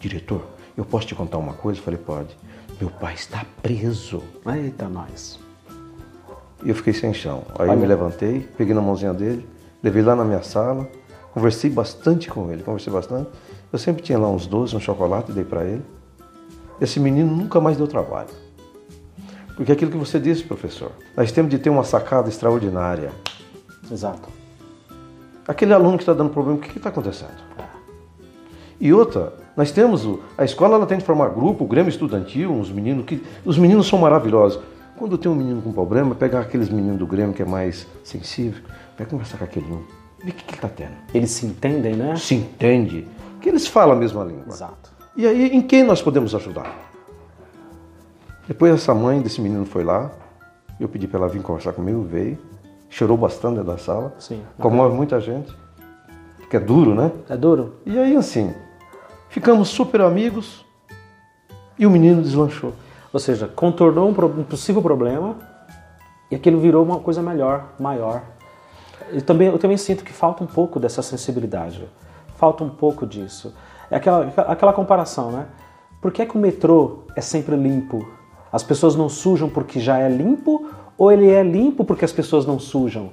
Diretor, 0.00 0.42
eu 0.76 0.84
posso 0.84 1.06
te 1.06 1.14
contar 1.14 1.38
uma 1.38 1.52
coisa? 1.52 1.80
Eu 1.80 1.84
falei, 1.84 1.98
pode. 1.98 2.36
Meu 2.80 2.90
pai 2.90 3.14
está 3.14 3.44
preso. 3.62 4.22
Eita, 4.46 4.88
nós. 4.88 5.38
E 6.64 6.70
eu 6.70 6.74
fiquei 6.74 6.92
sem 6.92 7.12
chão. 7.12 7.42
Aí 7.58 7.68
Olha. 7.68 7.72
eu 7.72 7.78
me 7.78 7.86
levantei, 7.86 8.40
peguei 8.56 8.74
na 8.74 8.80
mãozinha 8.80 9.12
dele, 9.12 9.46
levei 9.82 10.02
lá 10.02 10.16
na 10.16 10.24
minha 10.24 10.42
sala, 10.42 10.88
conversei 11.32 11.70
bastante 11.70 12.28
com 12.28 12.50
ele, 12.50 12.62
conversei 12.62 12.92
bastante. 12.92 13.30
Eu 13.72 13.78
sempre 13.78 14.02
tinha 14.02 14.18
lá 14.18 14.30
uns 14.30 14.46
doces, 14.46 14.74
um 14.74 14.80
chocolate, 14.80 15.32
dei 15.32 15.44
para 15.44 15.64
ele. 15.64 15.82
Esse 16.80 16.98
menino 16.98 17.34
nunca 17.34 17.60
mais 17.60 17.76
deu 17.76 17.86
trabalho. 17.86 18.30
Porque 19.56 19.72
é 19.72 19.74
aquilo 19.74 19.90
que 19.90 19.96
você 19.96 20.20
disse, 20.20 20.44
professor, 20.44 20.92
nós 21.16 21.32
temos 21.32 21.50
de 21.50 21.58
ter 21.58 21.68
uma 21.68 21.84
sacada 21.84 22.28
extraordinária. 22.28 23.10
Exato. 23.90 24.28
Aquele 25.46 25.72
aluno 25.72 25.96
que 25.96 26.02
está 26.02 26.14
dando 26.14 26.30
problema, 26.30 26.58
o 26.58 26.60
que 26.60 26.76
está 26.76 26.90
acontecendo? 26.90 27.48
E 28.80 28.92
outra, 28.92 29.32
nós 29.56 29.72
temos 29.72 30.06
a 30.36 30.44
escola 30.44 30.76
ela 30.76 30.86
tem 30.86 30.98
que 30.98 31.04
formar 31.04 31.30
grupo, 31.30 31.64
o 31.64 31.66
Grêmio 31.66 31.88
Estudantil, 31.88 32.52
uns 32.52 32.70
meninos 32.70 33.04
que 33.04 33.20
os 33.44 33.58
meninos 33.58 33.88
são 33.88 33.98
maravilhosos. 33.98 34.60
Quando 34.96 35.18
tem 35.18 35.30
um 35.30 35.34
menino 35.34 35.60
com 35.60 35.72
problema, 35.72 36.14
pegar 36.14 36.40
aqueles 36.40 36.68
meninos 36.68 36.98
do 36.98 37.06
Grêmio 37.06 37.34
que 37.34 37.42
é 37.42 37.44
mais 37.44 37.86
sensível, 38.04 38.62
vai 38.96 39.06
conversar 39.06 39.38
com 39.38 39.44
aquele 39.44 39.66
um, 39.66 39.82
ver 40.24 40.30
o 40.30 40.34
que, 40.34 40.44
que 40.44 40.50
ele 40.50 40.56
está 40.56 40.68
tendo. 40.68 40.94
Eles 41.12 41.30
se 41.32 41.46
entendem, 41.46 41.94
né? 41.94 42.14
Se 42.16 42.34
entende 42.34 43.06
que 43.40 43.48
eles 43.48 43.66
falam 43.66 43.96
a 43.96 43.98
mesma 43.98 44.24
língua. 44.24 44.48
Exato. 44.48 44.90
E 45.16 45.26
aí, 45.26 45.48
em 45.48 45.62
quem 45.62 45.82
nós 45.82 46.00
podemos 46.00 46.34
ajudar? 46.34 46.72
Depois 48.46 48.72
essa 48.72 48.94
mãe 48.94 49.20
desse 49.20 49.40
menino 49.40 49.66
foi 49.66 49.84
lá, 49.84 50.10
eu 50.80 50.88
pedi 50.88 51.06
para 51.06 51.20
ela 51.20 51.28
vir 51.28 51.42
conversar 51.42 51.72
comigo, 51.72 52.02
veio, 52.02 52.38
chorou 52.88 53.16
bastante 53.16 53.56
dentro 53.56 53.72
da 53.72 53.78
sala, 53.78 54.14
Sim. 54.18 54.42
comove 54.58 54.94
muita 54.94 55.20
gente, 55.20 55.54
porque 56.38 56.56
é 56.56 56.60
duro, 56.60 56.94
né? 56.94 57.12
É 57.28 57.36
duro. 57.36 57.74
E 57.84 57.98
aí, 57.98 58.16
assim, 58.16 58.54
ficamos 59.28 59.68
super 59.68 60.00
amigos 60.00 60.64
e 61.78 61.86
o 61.86 61.90
menino 61.90 62.22
deslanchou. 62.22 62.72
Ou 63.12 63.20
seja, 63.20 63.48
contornou 63.48 64.08
um, 64.08 64.44
possível 64.44 64.80
problema 64.80 65.36
e 66.30 66.34
aquilo 66.34 66.58
virou 66.58 66.84
uma 66.84 67.00
coisa 67.00 67.22
melhor, 67.22 67.72
maior. 67.78 68.22
Eu 69.10 69.22
também, 69.22 69.48
eu 69.48 69.58
também 69.58 69.76
sinto 69.76 70.04
que 70.04 70.12
falta 70.12 70.44
um 70.44 70.46
pouco 70.46 70.78
dessa 70.78 71.02
sensibilidade. 71.02 71.88
Falta 72.38 72.62
um 72.62 72.68
pouco 72.68 73.04
disso. 73.04 73.52
É 73.90 73.96
aquela, 73.96 74.32
aquela 74.46 74.72
comparação, 74.72 75.32
né? 75.32 75.46
Por 76.00 76.12
que, 76.12 76.22
é 76.22 76.26
que 76.26 76.36
o 76.36 76.40
metrô 76.40 77.00
é 77.16 77.20
sempre 77.20 77.56
limpo? 77.56 78.08
As 78.52 78.62
pessoas 78.62 78.94
não 78.94 79.08
sujam 79.08 79.48
porque 79.48 79.80
já 79.80 79.98
é 79.98 80.08
limpo 80.08 80.70
ou 80.96 81.10
ele 81.10 81.28
é 81.28 81.42
limpo 81.42 81.84
porque 81.84 82.04
as 82.04 82.12
pessoas 82.12 82.46
não 82.46 82.56
sujam? 82.60 83.10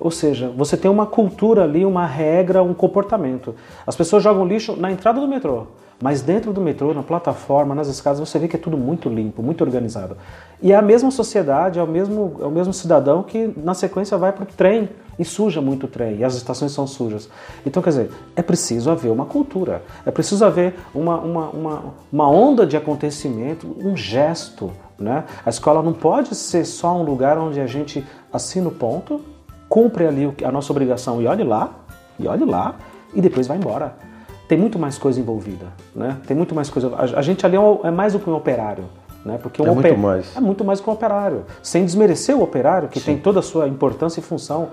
Ou 0.00 0.10
seja, 0.10 0.48
você 0.56 0.76
tem 0.76 0.90
uma 0.90 1.06
cultura 1.06 1.64
ali, 1.64 1.84
uma 1.84 2.06
regra, 2.06 2.62
um 2.62 2.74
comportamento. 2.74 3.54
As 3.86 3.96
pessoas 3.96 4.22
jogam 4.22 4.46
lixo 4.46 4.76
na 4.76 4.90
entrada 4.90 5.20
do 5.20 5.28
metrô. 5.28 5.66
Mas 6.00 6.22
dentro 6.22 6.52
do 6.52 6.60
metrô, 6.60 6.94
na 6.94 7.02
plataforma, 7.02 7.74
nas 7.74 7.88
escadas, 7.88 8.20
você 8.20 8.38
vê 8.38 8.46
que 8.46 8.54
é 8.54 8.58
tudo 8.58 8.78
muito 8.78 9.08
limpo, 9.08 9.42
muito 9.42 9.64
organizado. 9.64 10.16
E 10.62 10.72
é 10.72 10.76
a 10.76 10.82
mesma 10.82 11.10
sociedade, 11.10 11.80
é 11.80 11.82
o 11.82 11.88
mesmo, 11.88 12.36
é 12.40 12.44
o 12.44 12.50
mesmo 12.50 12.72
cidadão 12.72 13.24
que 13.24 13.52
na 13.56 13.74
sequência 13.74 14.16
vai 14.16 14.30
para 14.30 14.44
o 14.44 14.46
trem 14.46 14.88
e 15.18 15.24
suja 15.24 15.60
muito 15.60 15.86
o 15.86 15.88
trem, 15.88 16.18
e 16.18 16.24
as 16.24 16.36
estações 16.36 16.70
são 16.70 16.86
sujas. 16.86 17.28
Então, 17.66 17.82
quer 17.82 17.90
dizer, 17.90 18.10
é 18.36 18.42
preciso 18.42 18.88
haver 18.88 19.10
uma 19.10 19.26
cultura, 19.26 19.82
é 20.06 20.12
preciso 20.12 20.44
haver 20.44 20.74
uma, 20.94 21.18
uma, 21.18 21.48
uma, 21.48 21.84
uma 22.12 22.30
onda 22.30 22.64
de 22.64 22.76
acontecimento, 22.76 23.66
um 23.82 23.96
gesto. 23.96 24.70
Né? 24.96 25.24
A 25.44 25.50
escola 25.50 25.82
não 25.82 25.92
pode 25.92 26.36
ser 26.36 26.64
só 26.64 26.96
um 26.96 27.02
lugar 27.02 27.36
onde 27.38 27.60
a 27.60 27.66
gente 27.66 28.06
assina 28.32 28.68
o 28.68 28.72
ponto, 28.72 29.20
cumpre 29.68 30.06
ali 30.06 30.32
a 30.44 30.50
nossa 30.50 30.72
obrigação 30.72 31.20
e 31.20 31.26
olhe 31.26 31.44
lá, 31.44 31.70
e 32.18 32.26
olhe 32.26 32.44
lá, 32.44 32.76
e 33.14 33.20
depois 33.20 33.46
vai 33.46 33.56
embora 33.56 34.08
tem 34.48 34.56
muito 34.56 34.78
mais 34.78 34.96
coisa 34.96 35.20
envolvida, 35.20 35.66
né? 35.94 36.16
Tem 36.26 36.34
muito 36.34 36.54
mais 36.54 36.70
coisa. 36.70 36.90
A, 36.96 37.20
gente 37.20 37.44
ali 37.44 37.54
é, 37.56 37.88
é, 37.88 37.90
mais 37.90 38.14
do 38.14 38.18
que 38.18 38.30
um 38.30 38.34
operário, 38.34 38.84
né? 39.22 39.38
Porque 39.40 39.60
um 39.60 39.66
é 39.66 39.70
muito 39.70 39.98
mais. 39.98 40.36
É 40.36 40.40
muito 40.40 40.64
mais 40.64 40.80
que 40.80 40.88
um 40.88 40.92
operário. 40.94 41.44
Sem 41.62 41.84
desmerecer 41.84 42.34
o 42.34 42.42
operário, 42.42 42.88
que 42.88 42.98
Sim. 42.98 43.06
tem 43.06 43.18
toda 43.18 43.40
a 43.40 43.42
sua 43.42 43.68
importância 43.68 44.20
e 44.20 44.22
função, 44.22 44.70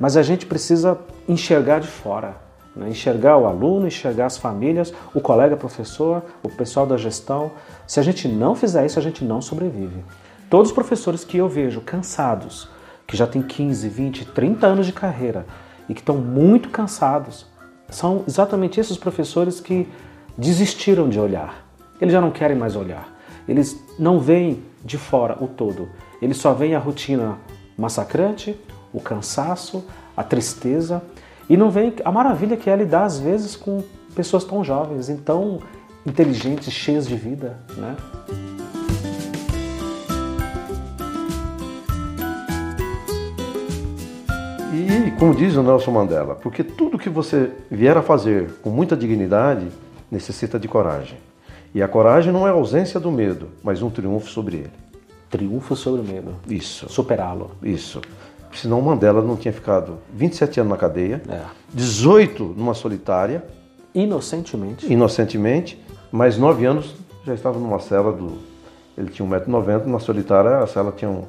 mas 0.00 0.16
a 0.16 0.22
gente 0.22 0.46
precisa 0.46 0.98
enxergar 1.28 1.78
de 1.78 1.86
fora, 1.86 2.36
né? 2.74 2.88
enxergar 2.88 3.36
o 3.36 3.46
aluno, 3.46 3.86
enxergar 3.86 4.24
as 4.24 4.38
famílias, 4.38 4.94
o 5.14 5.20
colega 5.20 5.58
professor, 5.58 6.22
o 6.42 6.48
pessoal 6.48 6.86
da 6.86 6.96
gestão. 6.96 7.50
Se 7.86 8.00
a 8.00 8.02
gente 8.02 8.26
não 8.26 8.54
fizer 8.54 8.86
isso, 8.86 8.98
a 8.98 9.02
gente 9.02 9.22
não 9.22 9.42
sobrevive. 9.42 10.02
Todos 10.48 10.70
os 10.70 10.74
professores 10.74 11.22
que 11.22 11.36
eu 11.36 11.50
vejo 11.50 11.82
cansados, 11.82 12.70
que 13.08 13.16
já 13.16 13.26
têm 13.26 13.40
15, 13.40 13.88
20, 13.88 14.26
30 14.26 14.66
anos 14.66 14.86
de 14.86 14.92
carreira 14.92 15.46
e 15.88 15.94
que 15.94 16.00
estão 16.00 16.18
muito 16.18 16.68
cansados, 16.68 17.46
são 17.88 18.22
exatamente 18.28 18.78
esses 18.78 18.98
professores 18.98 19.60
que 19.60 19.88
desistiram 20.36 21.08
de 21.08 21.18
olhar. 21.18 21.66
Eles 21.98 22.12
já 22.12 22.20
não 22.20 22.30
querem 22.30 22.56
mais 22.56 22.76
olhar. 22.76 23.08
Eles 23.48 23.82
não 23.98 24.20
veem 24.20 24.62
de 24.84 24.98
fora 24.98 25.42
o 25.42 25.48
todo. 25.48 25.88
Eles 26.20 26.36
só 26.36 26.52
veem 26.52 26.74
a 26.74 26.78
rotina 26.78 27.38
massacrante, 27.78 28.54
o 28.92 29.00
cansaço, 29.00 29.84
a 30.14 30.22
tristeza 30.22 31.02
e 31.48 31.56
não 31.56 31.70
veem 31.70 31.94
a 32.04 32.12
maravilha 32.12 32.58
que 32.58 32.68
é 32.68 32.76
lidar 32.76 33.04
às 33.04 33.18
vezes 33.18 33.56
com 33.56 33.82
pessoas 34.14 34.44
tão 34.44 34.62
jovens, 34.62 35.08
tão 35.24 35.60
inteligentes, 36.04 36.70
cheias 36.70 37.06
de 37.06 37.16
vida, 37.16 37.58
né? 37.76 37.96
E, 44.78 45.10
como 45.18 45.34
diz 45.34 45.56
o 45.56 45.62
Nelson 45.62 45.90
Mandela, 45.90 46.36
porque 46.36 46.62
tudo 46.62 46.98
que 46.98 47.08
você 47.08 47.50
vier 47.68 47.96
a 47.96 48.02
fazer 48.02 48.50
com 48.62 48.70
muita 48.70 48.96
dignidade 48.96 49.66
necessita 50.08 50.56
de 50.56 50.68
coragem. 50.68 51.18
E 51.74 51.82
a 51.82 51.88
coragem 51.88 52.32
não 52.32 52.46
é 52.46 52.50
a 52.50 52.54
ausência 52.54 53.00
do 53.00 53.10
medo, 53.10 53.48
mas 53.62 53.82
um 53.82 53.90
triunfo 53.90 54.30
sobre 54.30 54.58
ele. 54.58 54.70
Triunfo 55.28 55.74
sobre 55.74 56.00
o 56.00 56.04
medo. 56.04 56.36
Isso. 56.48 56.88
Superá-lo. 56.88 57.50
Isso. 57.60 58.00
Senão 58.54 58.80
Mandela 58.80 59.20
não 59.20 59.36
tinha 59.36 59.52
ficado 59.52 59.98
27 60.14 60.60
anos 60.60 60.70
na 60.70 60.76
cadeia, 60.76 61.20
é. 61.28 61.40
18 61.74 62.54
numa 62.56 62.72
solitária. 62.72 63.44
Inocentemente. 63.92 64.90
Inocentemente, 64.90 65.84
mas 66.12 66.38
9 66.38 66.64
anos 66.64 66.94
já 67.26 67.34
estava 67.34 67.58
numa 67.58 67.80
cela 67.80 68.12
do. 68.12 68.38
Ele 68.96 69.10
tinha 69.10 69.28
1,90m, 69.28 69.86
na 69.86 69.98
solitária 69.98 70.58
a 70.58 70.66
cela 70.66 70.92
tinha 70.92 71.10
um. 71.10 71.24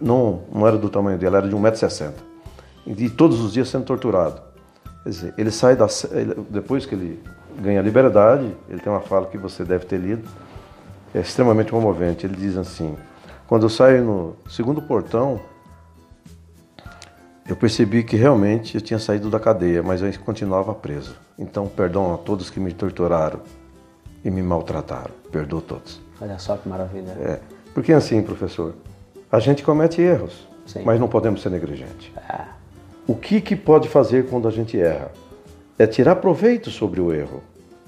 Não, 0.00 0.42
não 0.52 0.66
era 0.66 0.78
do 0.78 0.88
tamanho 0.88 1.18
dele, 1.18 1.36
era 1.36 1.48
de 1.48 1.54
1,60m 1.54 2.35
e 2.86 3.10
todos 3.10 3.40
os 3.40 3.52
dias 3.52 3.68
sendo 3.68 3.84
torturado. 3.84 4.40
Quer 5.02 5.08
dizer, 5.10 5.34
ele 5.36 5.50
sai 5.50 5.76
da 5.76 5.86
depois 6.48 6.86
que 6.86 6.94
ele 6.94 7.22
ganha 7.60 7.80
a 7.80 7.82
liberdade, 7.82 8.54
ele 8.68 8.80
tem 8.80 8.92
uma 8.92 9.00
fala 9.00 9.26
que 9.26 9.38
você 9.38 9.64
deve 9.64 9.86
ter 9.86 9.98
lido, 9.98 10.28
é 11.14 11.20
extremamente 11.20 11.70
comovente. 11.70 12.26
Ele 12.26 12.36
diz 12.36 12.56
assim: 12.56 12.96
quando 13.46 13.64
eu 13.64 13.70
saio 13.70 14.04
no 14.04 14.36
segundo 14.48 14.82
portão, 14.82 15.40
eu 17.48 17.56
percebi 17.56 18.02
que 18.02 18.16
realmente 18.16 18.74
eu 18.74 18.80
tinha 18.80 18.98
saído 18.98 19.30
da 19.30 19.38
cadeia, 19.38 19.82
mas 19.82 20.02
eu 20.02 20.12
continuava 20.24 20.74
preso. 20.74 21.16
Então, 21.38 21.68
perdão 21.68 22.14
a 22.14 22.18
todos 22.18 22.50
que 22.50 22.58
me 22.58 22.72
torturaram 22.72 23.40
e 24.24 24.30
me 24.30 24.42
maltrataram. 24.42 25.12
Perdoo 25.30 25.60
todos. 25.60 26.00
Olha 26.20 26.38
só 26.38 26.56
que 26.56 26.68
maravilha. 26.68 27.12
É, 27.20 27.40
porque 27.72 27.92
assim, 27.92 28.22
professor, 28.22 28.74
a 29.30 29.38
gente 29.38 29.62
comete 29.62 30.00
erros, 30.00 30.48
Sim. 30.66 30.82
mas 30.84 30.98
não 30.98 31.08
podemos 31.08 31.40
ser 31.42 31.50
negligentes. 31.50 32.10
É. 32.28 32.55
O 33.06 33.14
que, 33.14 33.40
que 33.40 33.54
pode 33.54 33.88
fazer 33.88 34.26
quando 34.28 34.48
a 34.48 34.50
gente 34.50 34.78
erra? 34.78 35.12
É 35.78 35.86
tirar 35.86 36.16
proveito 36.16 36.70
sobre 36.70 37.00
o 37.00 37.12
erro, 37.12 37.42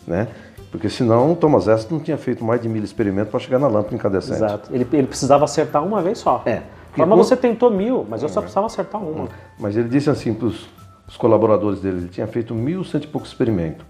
né? 0.07 0.29
Porque 0.71 0.89
senão 0.91 1.35
Thomas 1.35 1.67
Edison 1.67 1.95
não 1.95 2.01
tinha 2.01 2.19
feito 2.19 2.45
mais 2.45 2.61
de 2.61 2.69
mil 2.69 2.85
experimentos 2.85 3.31
para 3.31 3.41
chegar 3.41 3.59
na 3.59 3.67
lâmpada 3.67 3.95
incandescente. 3.95 4.37
Exato. 4.37 4.75
Ele, 4.75 4.87
ele 4.93 5.07
precisava 5.07 5.45
acertar 5.45 5.85
uma 5.85 6.03
vez 6.03 6.19
só. 6.19 6.43
É. 6.45 6.63
Mas 6.97 7.09
você 7.09 7.37
tentou 7.37 7.71
mil, 7.71 8.07
mas 8.09 8.23
eu 8.23 8.29
só 8.29 8.41
precisava 8.41 8.67
acertar 8.67 9.03
uma. 9.03 9.25
Hum. 9.25 9.29
Mas 9.59 9.77
ele 9.77 9.89
disse 9.89 10.11
assim 10.11 10.35
para 10.35 10.47
os 10.47 11.17
colaboradores 11.17 11.81
dele, 11.81 11.99
ele 11.99 12.09
tinha 12.09 12.27
feito 12.27 12.55
mil 12.55 12.85
cento 12.85 13.05
e 13.05 13.07
poucos 13.07 13.31
experimentos. 13.31 13.87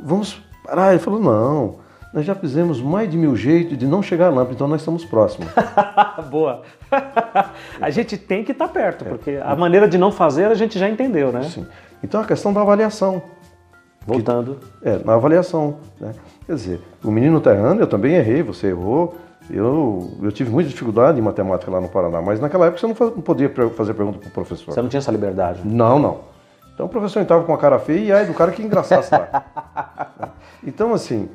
Vamos 0.00 0.42
parar. 0.64 0.90
Ele 0.90 0.98
falou, 0.98 1.20
não, 1.20 1.76
nós 2.12 2.26
já 2.26 2.34
fizemos 2.34 2.80
mais 2.80 3.10
de 3.10 3.16
mil 3.16 3.34
jeitos 3.34 3.78
de 3.78 3.86
não 3.86 4.02
chegar 4.02 4.26
à 4.26 4.30
lâmpada, 4.30 4.52
então 4.52 4.68
nós 4.68 4.82
estamos 4.82 5.04
próximos. 5.04 5.48
Boa. 6.30 6.62
a 7.80 7.90
gente 7.90 8.18
tem 8.18 8.44
que 8.44 8.52
estar 8.52 8.68
tá 8.68 8.72
perto, 8.72 9.04
porque 9.04 9.40
a 9.42 9.56
maneira 9.56 9.88
de 9.88 9.96
não 9.96 10.12
fazer 10.12 10.44
a 10.46 10.54
gente 10.54 10.78
já 10.78 10.88
entendeu, 10.88 11.32
né? 11.32 11.42
Sim. 11.44 11.66
Então 12.02 12.20
a 12.20 12.24
questão 12.24 12.52
da 12.52 12.60
avaliação. 12.60 13.22
Voltando. 14.06 14.58
Que, 14.82 14.88
é, 14.88 14.98
na 15.04 15.14
avaliação. 15.14 15.78
Né? 15.98 16.12
Quer 16.44 16.54
dizer, 16.54 16.80
o 17.02 17.10
menino 17.10 17.38
está 17.38 17.54
errando, 17.54 17.80
eu 17.80 17.86
também 17.86 18.14
errei, 18.14 18.42
você 18.42 18.68
errou. 18.68 19.16
Eu, 19.50 20.10
eu 20.22 20.30
tive 20.30 20.50
muita 20.50 20.68
dificuldade 20.70 21.18
em 21.18 21.22
matemática 21.22 21.70
lá 21.70 21.80
no 21.80 21.88
Paraná, 21.88 22.20
mas 22.22 22.40
naquela 22.40 22.66
época 22.66 22.80
você 22.80 22.86
não, 22.86 22.94
faz, 22.94 23.10
não 23.10 23.22
podia 23.22 23.50
fazer 23.70 23.94
pergunta 23.94 24.18
para 24.18 24.28
o 24.28 24.32
professor. 24.32 24.72
Você 24.72 24.82
não 24.82 24.88
tinha 24.88 24.98
essa 24.98 25.10
liberdade? 25.10 25.60
Não, 25.64 25.98
não. 25.98 26.20
Então 26.74 26.86
o 26.86 26.88
professor 26.88 27.20
entrava 27.20 27.44
com 27.44 27.52
a 27.52 27.58
cara 27.58 27.78
feia 27.78 28.00
e 28.00 28.12
aí 28.12 28.26
do 28.26 28.34
cara 28.34 28.52
que 28.52 28.62
engraçasse 28.62 29.12
lá. 29.12 29.44
então, 30.64 30.94
assim, 30.94 31.28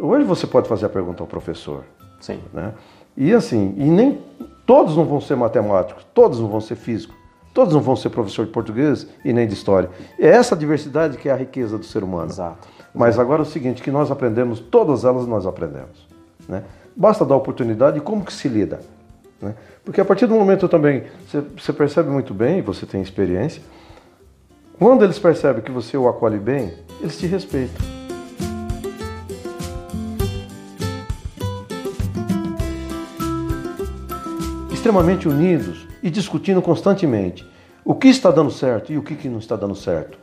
Hoje 0.00 0.24
você 0.24 0.46
pode 0.46 0.68
fazer 0.68 0.86
a 0.86 0.88
pergunta 0.88 1.22
ao 1.22 1.26
professor. 1.26 1.84
Sim. 2.20 2.40
Né? 2.52 2.72
E 3.16 3.32
assim, 3.32 3.74
e 3.76 3.84
nem 3.84 4.20
todos 4.66 4.96
não 4.96 5.04
vão 5.04 5.20
ser 5.20 5.36
matemáticos, 5.36 6.06
todos 6.14 6.38
não 6.38 6.48
vão 6.48 6.60
ser 6.60 6.76
físicos, 6.76 7.16
todos 7.52 7.74
não 7.74 7.80
vão 7.80 7.96
ser 7.96 8.10
professor 8.10 8.46
de 8.46 8.52
português 8.52 9.06
e 9.24 9.32
nem 9.32 9.46
de 9.46 9.54
história. 9.54 9.90
É 10.18 10.28
essa 10.28 10.54
diversidade 10.54 11.16
que 11.16 11.28
é 11.28 11.32
a 11.32 11.36
riqueza 11.36 11.76
do 11.76 11.84
ser 11.84 12.04
humano. 12.04 12.30
Exato. 12.30 12.68
Mas 12.94 13.18
agora 13.18 13.42
é 13.42 13.44
o 13.44 13.46
seguinte, 13.46 13.82
que 13.82 13.90
nós 13.90 14.10
aprendemos, 14.10 14.60
todas 14.60 15.04
elas 15.04 15.26
nós 15.26 15.46
aprendemos. 15.46 16.06
Né? 16.48 16.62
Basta 16.96 17.24
dar 17.24 17.36
oportunidade 17.36 17.98
e 17.98 18.00
como 18.00 18.24
que 18.24 18.32
se 18.32 18.48
lida. 18.48 18.80
Né? 19.40 19.54
Porque 19.84 20.00
a 20.00 20.04
partir 20.04 20.26
do 20.26 20.34
momento 20.34 20.68
também, 20.68 21.04
você, 21.56 21.72
percebe 21.72 22.10
muito 22.10 22.34
bem, 22.34 22.62
você 22.62 22.84
tem 22.84 23.00
experiência, 23.00 23.62
quando 24.78 25.04
eles 25.04 25.18
percebem 25.18 25.62
que 25.62 25.70
você 25.70 25.96
o 25.96 26.08
acolhe 26.08 26.38
bem, 26.38 26.72
eles 27.00 27.18
te 27.18 27.26
respeitam. 27.26 27.99
Extremamente 34.90 35.28
unidos 35.28 35.86
e 36.02 36.10
discutindo 36.10 36.60
constantemente 36.60 37.48
o 37.84 37.94
que 37.94 38.08
está 38.08 38.28
dando 38.28 38.50
certo 38.50 38.92
e 38.92 38.98
o 38.98 39.02
que 39.02 39.28
não 39.28 39.38
está 39.38 39.54
dando 39.54 39.76
certo. 39.76 40.18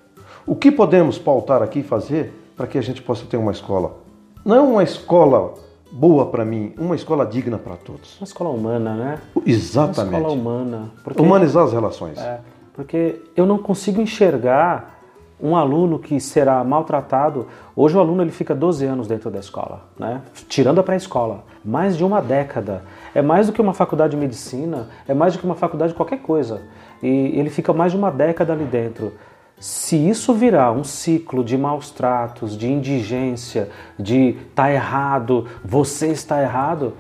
O 0.45 0.55
que 0.57 0.69
podemos 0.69 1.17
pautar 1.17 1.61
aqui 1.61 1.79
e 1.79 1.83
fazer 1.83 2.33
para 2.55 2.67
que 2.67 2.77
a 2.77 2.81
gente 2.81 3.01
possa 3.01 3.25
ter 3.25 3.37
uma 3.37 3.53
escola? 3.53 3.97
Não 4.43 4.55
é 4.55 4.59
uma 4.59 4.83
escola 4.83 5.53
boa 5.89 6.25
para 6.25 6.43
mim, 6.43 6.73
uma 6.77 6.95
escola 6.95 7.25
digna 7.25 7.57
para 7.57 7.77
todos. 7.77 8.19
Uma 8.19 8.25
escola 8.25 8.49
humana, 8.49 8.93
né? 8.93 9.19
Exatamente. 9.45 10.09
Uma 10.09 10.17
escola 10.19 10.33
humana. 10.33 10.91
Porque, 11.01 11.21
Humanizar 11.21 11.63
as 11.63 11.71
relações. 11.71 12.17
É, 12.17 12.41
porque 12.73 13.21
eu 13.37 13.45
não 13.45 13.57
consigo 13.57 14.01
enxergar 14.01 14.96
um 15.39 15.55
aluno 15.55 15.99
que 15.99 16.19
será 16.19 16.63
maltratado, 16.63 17.47
hoje 17.75 17.95
o 17.95 17.99
aluno 17.99 18.23
ele 18.23 18.31
fica 18.31 18.55
12 18.55 18.85
anos 18.85 19.07
dentro 19.07 19.29
da 19.29 19.39
escola, 19.39 19.83
né? 19.97 20.21
tirando 20.49 20.79
a 20.79 20.83
pré-escola, 20.83 21.43
mais 21.63 21.95
de 21.95 22.03
uma 22.03 22.21
década. 22.21 22.83
É 23.13 23.21
mais 23.21 23.47
do 23.47 23.53
que 23.53 23.61
uma 23.61 23.73
faculdade 23.73 24.11
de 24.11 24.17
medicina, 24.17 24.89
é 25.07 25.13
mais 25.13 25.33
do 25.33 25.39
que 25.39 25.45
uma 25.45 25.55
faculdade 25.55 25.91
de 25.91 25.97
qualquer 25.97 26.19
coisa. 26.19 26.61
E 27.01 27.07
ele 27.07 27.49
fica 27.49 27.71
mais 27.71 27.91
de 27.91 27.97
uma 27.97 28.09
década 28.09 28.53
ali 28.53 28.65
dentro. 28.65 29.13
Se 29.59 29.95
isso 29.95 30.33
virar 30.33 30.71
um 30.71 30.83
ciclo 30.83 31.43
de 31.43 31.57
maus 31.57 31.89
tratos, 31.89 32.57
de 32.57 32.67
indigência, 32.67 33.69
de 33.97 34.37
tá 34.53 34.71
errado, 34.71 35.47
você 35.63 36.07
está 36.07 36.41
errado, 36.41 36.93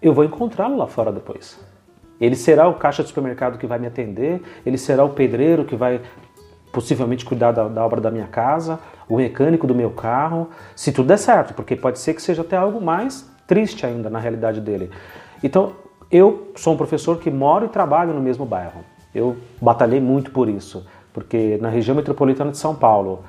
eu 0.00 0.12
vou 0.12 0.24
encontrá-lo 0.24 0.76
lá 0.76 0.86
fora 0.86 1.12
depois. 1.12 1.58
Ele 2.20 2.34
será 2.34 2.68
o 2.68 2.74
caixa 2.74 3.02
de 3.02 3.08
supermercado 3.08 3.58
que 3.58 3.66
vai 3.66 3.78
me 3.78 3.86
atender, 3.86 4.42
ele 4.66 4.76
será 4.78 5.04
o 5.04 5.10
pedreiro 5.10 5.64
que 5.64 5.76
vai 5.76 6.00
possivelmente 6.78 7.24
cuidar 7.24 7.50
da, 7.50 7.66
da, 7.66 7.84
obra 7.84 8.00
da 8.00 8.08
minha 8.08 8.28
casa, 8.28 8.78
o 9.08 9.16
mecânico 9.16 9.66
do 9.66 9.74
meu 9.74 9.90
carro, 9.90 10.48
se 10.76 10.92
tudo 10.92 11.08
der 11.08 11.16
certo, 11.18 11.52
porque 11.54 11.74
pode 11.74 11.98
ser 11.98 12.14
que 12.14 12.22
seja 12.22 12.42
até 12.42 12.56
algo 12.56 12.80
mais 12.80 13.28
triste 13.48 13.84
ainda 13.84 14.08
na 14.08 14.20
realidade 14.20 14.60
dele. 14.60 14.88
Então, 15.42 15.72
eu 16.08 16.52
sou 16.54 16.74
um 16.74 16.76
professor 16.76 17.18
que 17.18 17.30
moro 17.32 17.66
e 17.66 17.68
trabalho 17.68 18.14
no 18.14 18.20
mesmo 18.20 18.46
bairro. 18.46 18.84
Eu 19.12 19.36
batalhei 19.60 20.00
muito 20.00 20.30
por 20.30 20.48
isso, 20.48 20.86
porque 21.12 21.58
na 21.60 21.68
região 21.68 21.96
metropolitana 21.96 22.52
de 22.52 22.58
São 22.58 22.76
Paulo, 22.76 23.24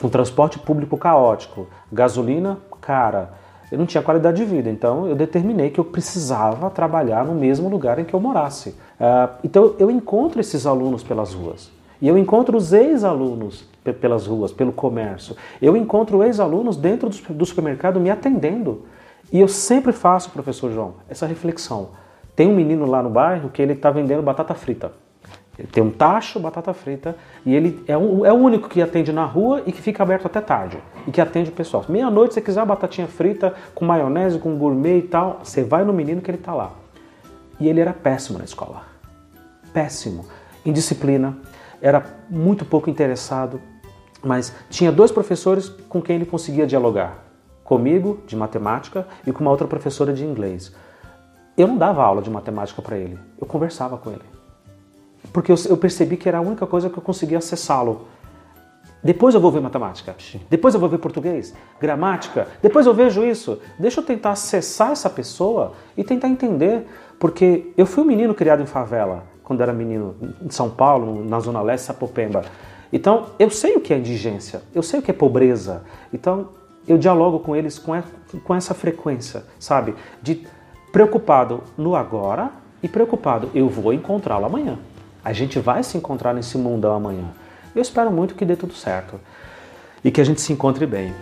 com 0.00 0.08
transporte 0.08 0.58
público 0.58 0.96
caótico, 0.96 1.66
gasolina 1.92 2.58
cara, 2.80 3.34
eu 3.70 3.78
não 3.78 3.86
tinha 3.86 4.02
qualidade 4.02 4.36
de 4.36 4.44
vida. 4.44 4.70
Então 4.70 5.06
eu 5.06 5.14
determinei 5.14 5.70
que 5.70 5.78
eu 5.78 5.84
precisava 5.84 6.70
trabalhar 6.70 7.24
no 7.24 7.34
mesmo 7.34 7.68
lugar 7.68 7.98
em 7.98 8.04
que 8.04 8.14
eu 8.14 8.20
morasse. 8.20 8.70
Uh, 8.70 9.36
então 9.44 9.74
eu 9.78 9.90
encontro 9.90 10.40
esses 10.40 10.66
alunos 10.66 11.02
pelas 11.02 11.34
ruas. 11.34 11.70
E 12.00 12.08
eu 12.08 12.18
encontro 12.18 12.56
os 12.56 12.72
ex-alunos 12.72 13.64
pelas 14.00 14.26
ruas, 14.26 14.52
pelo 14.52 14.72
comércio. 14.72 15.36
Eu 15.60 15.76
encontro 15.76 16.22
ex-alunos 16.22 16.76
dentro 16.76 17.08
do 17.08 17.46
supermercado 17.46 18.00
me 18.00 18.10
atendendo. 18.10 18.82
E 19.32 19.40
eu 19.40 19.48
sempre 19.48 19.92
faço, 19.92 20.30
professor 20.30 20.72
João, 20.72 20.94
essa 21.08 21.26
reflexão. 21.26 21.90
Tem 22.36 22.48
um 22.48 22.54
menino 22.54 22.86
lá 22.86 23.02
no 23.02 23.10
bairro 23.10 23.50
que 23.50 23.62
ele 23.62 23.74
está 23.74 23.90
vendendo 23.90 24.22
batata 24.22 24.54
frita. 24.54 24.92
Ele 25.58 25.68
tem 25.68 25.82
um 25.82 25.90
tacho, 25.90 26.40
batata 26.40 26.74
frita, 26.74 27.16
e 27.46 27.54
ele 27.54 27.84
é, 27.86 27.96
um, 27.96 28.26
é 28.26 28.32
o 28.32 28.36
único 28.36 28.68
que 28.68 28.82
atende 28.82 29.12
na 29.12 29.24
rua 29.24 29.62
e 29.64 29.70
que 29.70 29.80
fica 29.80 30.02
aberto 30.02 30.26
até 30.26 30.40
tarde. 30.40 30.78
E 31.06 31.12
que 31.12 31.20
atende 31.20 31.50
o 31.50 31.52
pessoal. 31.52 31.84
Meia-noite, 31.88 32.34
se 32.34 32.40
quiser 32.40 32.64
batatinha 32.66 33.06
frita, 33.06 33.54
com 33.72 33.84
maionese, 33.84 34.38
com 34.38 34.56
gourmet 34.58 34.98
e 34.98 35.02
tal, 35.02 35.40
você 35.44 35.62
vai 35.62 35.84
no 35.84 35.92
menino 35.92 36.20
que 36.20 36.30
ele 36.30 36.38
está 36.38 36.52
lá. 36.52 36.72
E 37.60 37.68
ele 37.68 37.80
era 37.80 37.92
péssimo 37.92 38.38
na 38.38 38.44
escola. 38.44 38.82
Péssimo. 39.72 40.26
Indisciplina, 40.66 41.36
era 41.84 42.04
muito 42.30 42.64
pouco 42.64 42.88
interessado, 42.88 43.60
mas 44.22 44.52
tinha 44.70 44.90
dois 44.90 45.12
professores 45.12 45.68
com 45.88 46.00
quem 46.00 46.16
ele 46.16 46.26
conseguia 46.26 46.66
dialogar. 46.66 47.18
Comigo, 47.62 48.22
de 48.26 48.34
matemática, 48.36 49.06
e 49.26 49.32
com 49.32 49.40
uma 49.40 49.50
outra 49.50 49.66
professora 49.66 50.12
de 50.12 50.24
inglês. 50.24 50.74
Eu 51.56 51.68
não 51.68 51.76
dava 51.76 52.02
aula 52.02 52.22
de 52.22 52.30
matemática 52.30 52.82
para 52.82 52.96
ele, 52.96 53.18
eu 53.40 53.46
conversava 53.46 53.96
com 53.96 54.10
ele 54.10 54.34
porque 55.32 55.50
eu, 55.50 55.56
eu 55.68 55.76
percebi 55.76 56.16
que 56.16 56.28
era 56.28 56.38
a 56.38 56.40
única 56.40 56.66
coisa 56.66 56.88
que 56.88 56.96
eu 56.96 57.02
conseguia 57.02 57.38
acessá-lo. 57.38 58.06
Depois 59.02 59.34
eu 59.34 59.40
vou 59.40 59.50
ver 59.50 59.60
matemática. 59.60 60.14
Depois 60.48 60.74
eu 60.74 60.80
vou 60.80 60.88
ver 60.88 60.98
português, 60.98 61.52
gramática. 61.80 62.48
Depois 62.62 62.86
eu 62.86 62.94
vejo 62.94 63.24
isso. 63.24 63.60
Deixa 63.78 64.00
eu 64.00 64.04
tentar 64.04 64.30
acessar 64.30 64.92
essa 64.92 65.10
pessoa 65.10 65.72
e 65.96 66.04
tentar 66.04 66.28
entender. 66.28 66.86
Porque 67.18 67.72
eu 67.76 67.84
fui 67.84 68.02
um 68.02 68.06
menino 68.06 68.34
criado 68.34 68.62
em 68.62 68.66
favela, 68.66 69.24
quando 69.44 69.60
era 69.60 69.72
menino 69.72 70.16
em 70.42 70.50
São 70.50 70.70
Paulo, 70.70 71.24
na 71.24 71.38
Zona 71.38 71.62
Leste, 71.62 71.86
Sapopemba. 71.86 72.44
Então, 72.92 73.26
eu 73.38 73.50
sei 73.50 73.76
o 73.76 73.80
que 73.80 73.92
é 73.92 73.98
indigência, 73.98 74.62
eu 74.74 74.82
sei 74.82 75.00
o 75.00 75.02
que 75.02 75.10
é 75.10 75.14
pobreza. 75.14 75.84
Então, 76.12 76.48
eu 76.88 76.98
dialogo 76.98 77.38
com 77.38 77.54
eles 77.54 77.78
com, 77.78 77.92
com 78.42 78.54
essa 78.54 78.74
frequência, 78.74 79.44
sabe? 79.58 79.94
De 80.22 80.46
preocupado 80.92 81.62
no 81.76 81.94
agora 81.94 82.50
e 82.82 82.88
preocupado, 82.88 83.50
eu 83.54 83.68
vou 83.68 83.92
encontrá-lo 83.92 84.46
amanhã. 84.46 84.78
A 85.24 85.32
gente 85.32 85.58
vai 85.58 85.82
se 85.82 85.96
encontrar 85.96 86.34
nesse 86.34 86.58
mundão 86.58 86.94
amanhã. 86.94 87.24
Eu 87.74 87.82
espero 87.82 88.10
muito 88.10 88.34
que 88.34 88.44
dê 88.44 88.54
tudo 88.54 88.74
certo 88.74 89.18
e 90.04 90.10
que 90.10 90.20
a 90.20 90.24
gente 90.24 90.40
se 90.40 90.52
encontre 90.52 90.86
bem. 90.86 91.12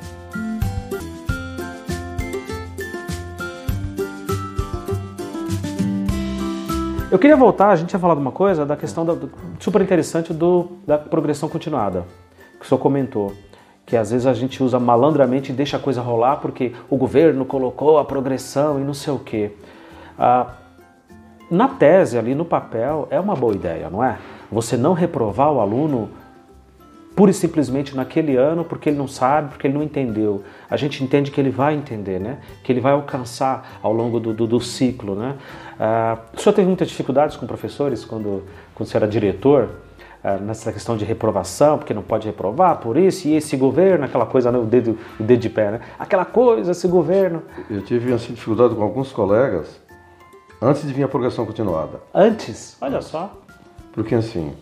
Eu 7.13 7.19
queria 7.19 7.37
voltar, 7.37 7.69
a 7.69 7.77
gente 7.77 7.91
tinha 7.91 8.01
falado 8.01 8.17
uma 8.17 8.33
coisa 8.33 8.65
da 8.65 8.75
questão 8.75 9.05
da, 9.05 9.15
super 9.61 9.83
interessante 9.83 10.33
do, 10.33 10.79
da 10.87 10.97
progressão 10.97 11.47
continuada, 11.47 12.07
que 12.59 12.65
o 12.65 12.67
senhor 12.67 12.79
comentou. 12.79 13.35
Que 13.85 13.99
às 13.99 14.11
vezes 14.13 14.27
a 14.27 14.33
gente 14.33 14.63
usa 14.63 14.81
malandramente 14.81 15.53
e 15.53 15.55
deixa 15.55 15.77
a 15.77 15.81
coisa 15.81 16.01
rolar 16.01 16.37
porque 16.37 16.73
o 16.89 16.97
governo 16.97 17.45
colocou 17.45 17.99
a 17.99 18.05
progressão 18.07 18.81
e 18.81 18.83
não 18.83 18.95
sei 18.95 19.13
o 19.13 19.19
quê. 19.19 19.51
Ah, 20.19 20.55
na 21.51 21.69
tese, 21.69 22.17
ali 22.17 22.35
no 22.35 22.47
papel, 22.47 23.07
é 23.11 23.21
uma 23.21 23.37
boa 23.37 23.55
ideia, 23.55 23.91
não 23.91 24.03
é? 24.03 24.17
Você 24.51 24.79
não 24.79 24.95
reprovar 24.95 25.53
o 25.53 25.61
aluno 25.61 26.09
pura 27.15 27.31
e 27.31 27.35
simplesmente 27.35 27.95
naquele 27.95 28.37
ano 28.37 28.65
porque 28.65 28.89
ele 28.89 28.99
não 28.99 29.07
sabe, 29.07 29.51
porque 29.51 29.67
ele 29.67 29.75
não 29.75 29.83
entendeu. 29.83 30.43
A 30.69 30.77
gente 30.77 31.05
entende 31.05 31.31
que 31.31 31.41
ele 31.41 31.51
vai 31.51 31.75
entender, 31.75 32.19
né? 32.19 32.39
Que 32.63 32.73
ele 32.73 32.81
vai 32.81 32.93
alcançar 32.93 33.79
ao 33.83 33.93
longo 33.93 34.19
do, 34.19 34.33
do, 34.33 34.47
do 34.47 34.61
ciclo, 34.61 35.15
né? 35.15 35.37
Ah, 35.85 36.19
o 36.33 36.41
senhor 36.41 36.55
teve 36.55 36.69
muitas 36.69 36.87
dificuldades 36.87 37.37
com 37.37 37.45
professores 37.45 38.05
quando, 38.05 38.45
quando 38.73 38.89
você 38.89 38.97
era 38.97 39.09
diretor? 39.09 39.71
Ah, 40.23 40.37
nessa 40.37 40.73
questão 40.73 40.97
de 40.97 41.05
reprovação, 41.05 41.79
porque 41.79 41.93
não 41.93 42.03
pode 42.03 42.27
reprovar 42.27 42.77
por 42.77 42.97
isso, 42.97 43.27
e 43.27 43.35
esse 43.35 43.57
governo, 43.57 44.05
aquela 44.05 44.25
coisa, 44.25 44.53
né, 44.53 44.59
o, 44.59 44.65
dedo, 44.65 44.97
o 45.19 45.23
dedo 45.25 45.41
de 45.41 45.51
pé, 45.51 45.73
né? 45.73 45.81
Aquela 45.99 46.25
coisa, 46.25 46.71
esse 46.71 46.87
governo. 46.87 47.43
Eu 47.69 47.83
tive 47.83 48.13
assim, 48.13 48.33
dificuldade 48.33 48.77
com 48.77 48.83
alguns 48.83 49.11
colegas 49.11 49.83
Antes 50.63 50.87
de 50.87 50.93
vir 50.93 51.03
a 51.03 51.09
progressão 51.09 51.45
continuada. 51.45 52.01
Antes? 52.15 52.77
Olha 52.81 53.03
só. 53.03 53.37
Porque 53.93 54.15
assim, 54.15 54.55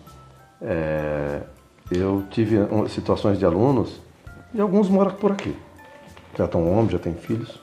é, 0.62 1.42
eu 1.90 2.24
tive 2.30 2.56
situações 2.88 3.38
de 3.38 3.44
alunos, 3.44 4.00
e 4.54 4.60
alguns 4.62 4.88
moram 4.88 5.10
por 5.10 5.30
aqui. 5.30 5.54
Já 6.38 6.46
estão 6.46 6.66
homens, 6.72 6.92
já 6.92 6.98
têm 6.98 7.12
filhos. 7.12 7.60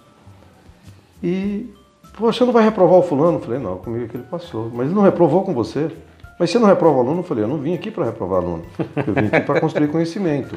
E, 1.23 1.73
poxa, 2.17 2.45
não 2.45 2.53
vai 2.53 2.63
reprovar 2.63 2.99
o 2.99 3.03
fulano? 3.03 3.37
Eu 3.37 3.41
falei, 3.41 3.59
não, 3.59 3.77
comigo 3.77 4.05
é 4.05 4.07
que 4.07 4.17
ele 4.17 4.25
passou. 4.29 4.69
Mas 4.73 4.87
ele 4.87 4.95
não 4.95 5.03
reprovou 5.03 5.43
com 5.43 5.53
você? 5.53 5.89
Mas 6.39 6.51
você 6.51 6.59
não 6.59 6.67
reprova 6.67 6.99
aluno? 6.99 7.19
Eu 7.19 7.23
falei, 7.23 7.43
eu 7.43 7.47
não 7.47 7.57
vim 7.57 7.73
aqui 7.73 7.89
para 7.89 8.05
reprovar 8.05 8.41
aluno. 8.41 8.63
Eu 8.95 9.13
vim 9.13 9.27
aqui 9.27 9.41
para 9.41 9.59
construir 9.59 9.87
conhecimento. 9.87 10.55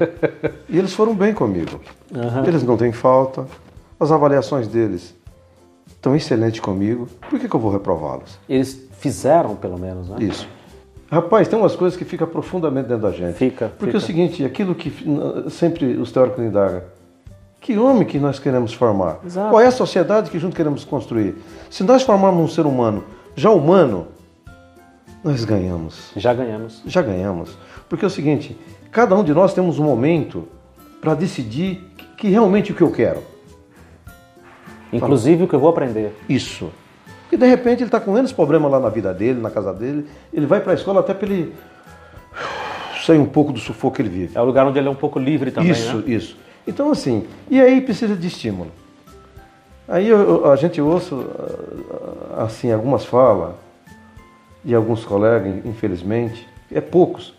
E 0.69 0.79
eles 0.79 0.93
foram 0.93 1.15
bem 1.15 1.33
comigo. 1.33 1.81
Uhum. 2.15 2.45
Eles 2.45 2.63
não 2.63 2.77
têm 2.77 2.93
falta. 2.93 3.47
As 3.99 4.13
avaliações 4.13 4.69
deles 4.69 5.15
estão 6.01 6.17
excelentes 6.17 6.61
comigo, 6.61 7.07
por 7.29 7.39
que, 7.39 7.49
que 7.49 7.55
eu 7.55 7.61
vou 7.61 7.71
reprová-los? 7.71 8.39
Eles 8.49 8.89
fizeram, 8.99 9.55
pelo 9.55 9.79
menos, 9.79 10.09
né? 10.09 10.17
Isso. 10.21 10.49
Rapaz, 11.11 11.49
tem 11.49 11.59
umas 11.59 11.77
coisas 11.77 11.99
que 11.99 12.05
ficam 12.05 12.27
profundamente 12.27 12.89
dentro 12.89 13.03
da 13.03 13.11
gente. 13.11 13.37
Fica. 13.37 13.69
Porque 13.69 13.87
fica. 13.87 13.97
é 13.97 13.99
o 13.99 14.01
seguinte, 14.01 14.45
aquilo 14.45 14.75
que 14.75 14.93
sempre 15.51 15.97
os 15.97 16.11
teóricos 16.13 16.43
indagam, 16.43 16.83
que 17.61 17.77
homem 17.77 18.07
que 18.07 18.19
nós 18.19 18.39
queremos 18.39 18.73
formar? 18.73 19.21
Exato. 19.25 19.51
Qual 19.51 19.61
é 19.61 19.67
a 19.67 19.71
sociedade 19.71 20.31
que 20.31 20.39
junto 20.39 20.57
queremos 20.57 20.85
construir? 20.85 21.37
Se 21.69 21.85
nós 21.85 22.03
formarmos 22.03 22.43
um 22.43 22.49
ser 22.49 22.65
humano 22.67 23.05
já 23.37 23.51
humano, 23.51 24.09
nós 25.23 25.45
ganhamos. 25.45 26.11
Já 26.17 26.33
ganhamos. 26.33 26.83
Já 26.87 27.03
ganhamos. 27.03 27.57
Porque 27.89 28.05
é 28.05 28.09
o 28.09 28.11
seguinte, 28.11 28.59
cada 28.91 29.15
um 29.15 29.23
de 29.23 29.35
nós 29.35 29.53
temos 29.53 29.79
um 29.79 29.85
momento 29.85 30.49
para 31.01 31.15
decidir 31.15 31.87
que 32.17 32.29
realmente 32.29 32.73
o 32.73 32.75
que 32.75 32.83
eu 32.83 32.91
quero. 32.91 33.23
Inclusive 34.93 35.45
o 35.45 35.49
que 35.49 35.55
eu 35.55 35.61
vou 35.61 35.71
aprender. 35.71 36.17
Isso. 36.29 36.71
E 37.31 37.37
de 37.37 37.47
repente 37.47 37.81
ele 37.81 37.89
está 37.89 38.01
com 38.01 38.13
menos 38.13 38.33
problemas 38.33 38.71
lá 38.71 38.81
na 38.81 38.89
vida 38.89 39.15
dele, 39.15 39.41
na 39.41 39.51
casa 39.51 39.73
dele. 39.73 40.07
Ele 40.33 40.47
vai 40.47 40.61
para 40.61 40.73
a 40.73 40.75
escola 40.75 41.01
até 41.01 41.15
para 41.15 41.29
ele 41.29 41.55
sair 43.07 43.19
um 43.19 43.27
pouco 43.27 43.53
do 43.53 43.61
sufoco 43.61 43.97
que 43.97 44.03
ele 44.03 44.09
vive. 44.09 44.37
É 44.37 44.41
o 44.41 44.45
lugar 44.45 44.67
onde 44.67 44.79
ele 44.79 44.89
é 44.89 44.91
um 44.91 44.97
pouco 44.97 45.19
livre 45.19 45.51
também, 45.51 45.71
Isso, 45.71 45.99
né? 45.99 46.05
isso. 46.07 46.37
Então 46.67 46.91
assim, 46.91 47.27
e 47.51 47.61
aí 47.61 47.81
precisa 47.81 48.15
de 48.17 48.27
estímulo. 48.27 48.71
Aí 49.89 50.09
eu, 50.09 50.51
a 50.51 50.57
gente 50.57 50.81
ouça 50.81 51.17
assim 52.39 52.71
algumas 52.71 53.05
falas 53.05 53.55
de 54.65 54.75
alguns 54.75 55.05
colegas, 55.05 55.65
infelizmente, 55.65 56.47
é 56.71 56.81
poucos. 56.81 57.35